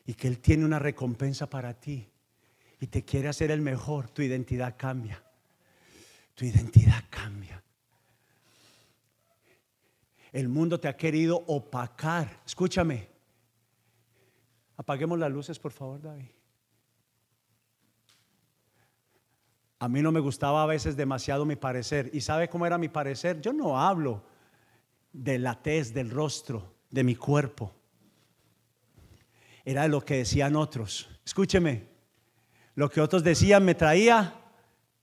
y 0.05 0.13
que 0.13 0.27
Él 0.27 0.37
tiene 0.37 0.63
una 0.63 0.77
recompensa 0.77 1.49
para 1.49 1.73
ti 1.73 2.07
y 2.79 2.85
te 2.85 3.03
quiere 3.03 3.29
hacer 3.29 3.49
el 3.49 3.61
mejor, 3.61 4.11
tu 4.11 4.21
identidad 4.21 4.75
cambia. 4.77 5.23
Tu 6.35 6.45
identidad 6.45 7.03
cambia. 7.09 7.63
El 10.31 10.49
mundo 10.49 10.79
te 10.79 10.87
ha 10.87 10.95
querido 10.95 11.43
opacar. 11.47 12.43
Escúchame. 12.45 13.09
Apaguemos 14.77 15.17
las 15.17 15.31
luces, 15.31 15.57
por 15.57 15.71
favor, 15.71 15.99
David. 15.99 16.29
A 19.79 19.89
mí 19.89 20.03
no 20.03 20.11
me 20.11 20.19
gustaba 20.19 20.61
a 20.61 20.67
veces 20.67 20.95
demasiado 20.95 21.43
mi 21.43 21.55
parecer. 21.55 22.11
¿Y 22.13 22.21
sabe 22.21 22.49
cómo 22.49 22.67
era 22.67 22.77
mi 22.77 22.87
parecer? 22.87 23.41
Yo 23.41 23.51
no 23.51 23.81
hablo 23.81 24.29
de 25.11 25.39
la 25.39 25.61
tez, 25.61 25.93
del 25.93 26.09
rostro, 26.09 26.75
de 26.89 27.03
mi 27.03 27.15
cuerpo. 27.15 27.73
Era 29.65 29.87
lo 29.87 30.03
que 30.03 30.17
decían 30.17 30.55
otros. 30.55 31.09
Escúcheme. 31.25 31.87
Lo 32.75 32.89
que 32.89 33.01
otros 33.01 33.23
decían 33.23 33.65
me 33.65 33.75
traía, 33.75 34.41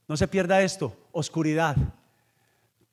no 0.09 0.17
se 0.17 0.29
pierda 0.29 0.63
esto, 0.63 1.09
oscuridad. 1.13 1.77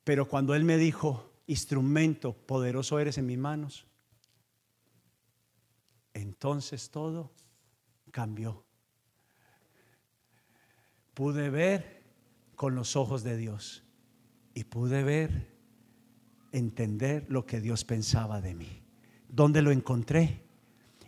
Pero 0.04 0.28
cuando 0.28 0.54
Él 0.54 0.64
me 0.64 0.76
dijo, 0.76 1.32
instrumento 1.46 2.32
poderoso 2.34 2.98
eres 2.98 3.18
en 3.18 3.26
mis 3.26 3.38
manos, 3.38 3.86
entonces 6.12 6.90
todo 6.90 7.32
cambió. 8.10 8.64
Pude 11.14 11.50
ver 11.50 12.02
con 12.54 12.74
los 12.74 12.96
ojos 12.96 13.22
de 13.22 13.36
Dios 13.36 13.84
y 14.54 14.64
pude 14.64 15.02
ver, 15.02 15.53
entender 16.54 17.26
lo 17.28 17.46
que 17.46 17.60
Dios 17.60 17.84
pensaba 17.84 18.40
de 18.40 18.54
mí. 18.54 18.82
¿Dónde 19.28 19.62
lo 19.62 19.72
encontré? 19.72 20.42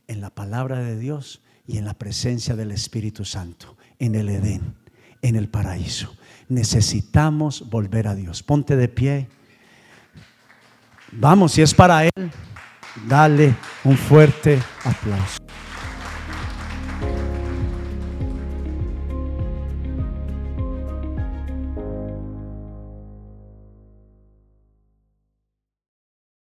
En 0.08 0.20
la 0.20 0.30
palabra 0.30 0.80
de 0.80 0.98
Dios 0.98 1.42
y 1.66 1.78
en 1.78 1.84
la 1.84 1.94
presencia 1.94 2.54
del 2.56 2.70
Espíritu 2.70 3.24
Santo, 3.24 3.76
en 3.98 4.14
el 4.14 4.28
Edén, 4.28 4.74
en 5.22 5.36
el 5.36 5.48
paraíso. 5.48 6.16
Necesitamos 6.48 7.68
volver 7.70 8.08
a 8.08 8.14
Dios. 8.14 8.42
Ponte 8.42 8.76
de 8.76 8.88
pie. 8.88 9.28
Vamos, 11.12 11.52
si 11.52 11.62
es 11.62 11.74
para 11.74 12.04
Él, 12.04 12.30
dale 13.08 13.54
un 13.84 13.96
fuerte 13.96 14.60
aplauso. 14.84 15.38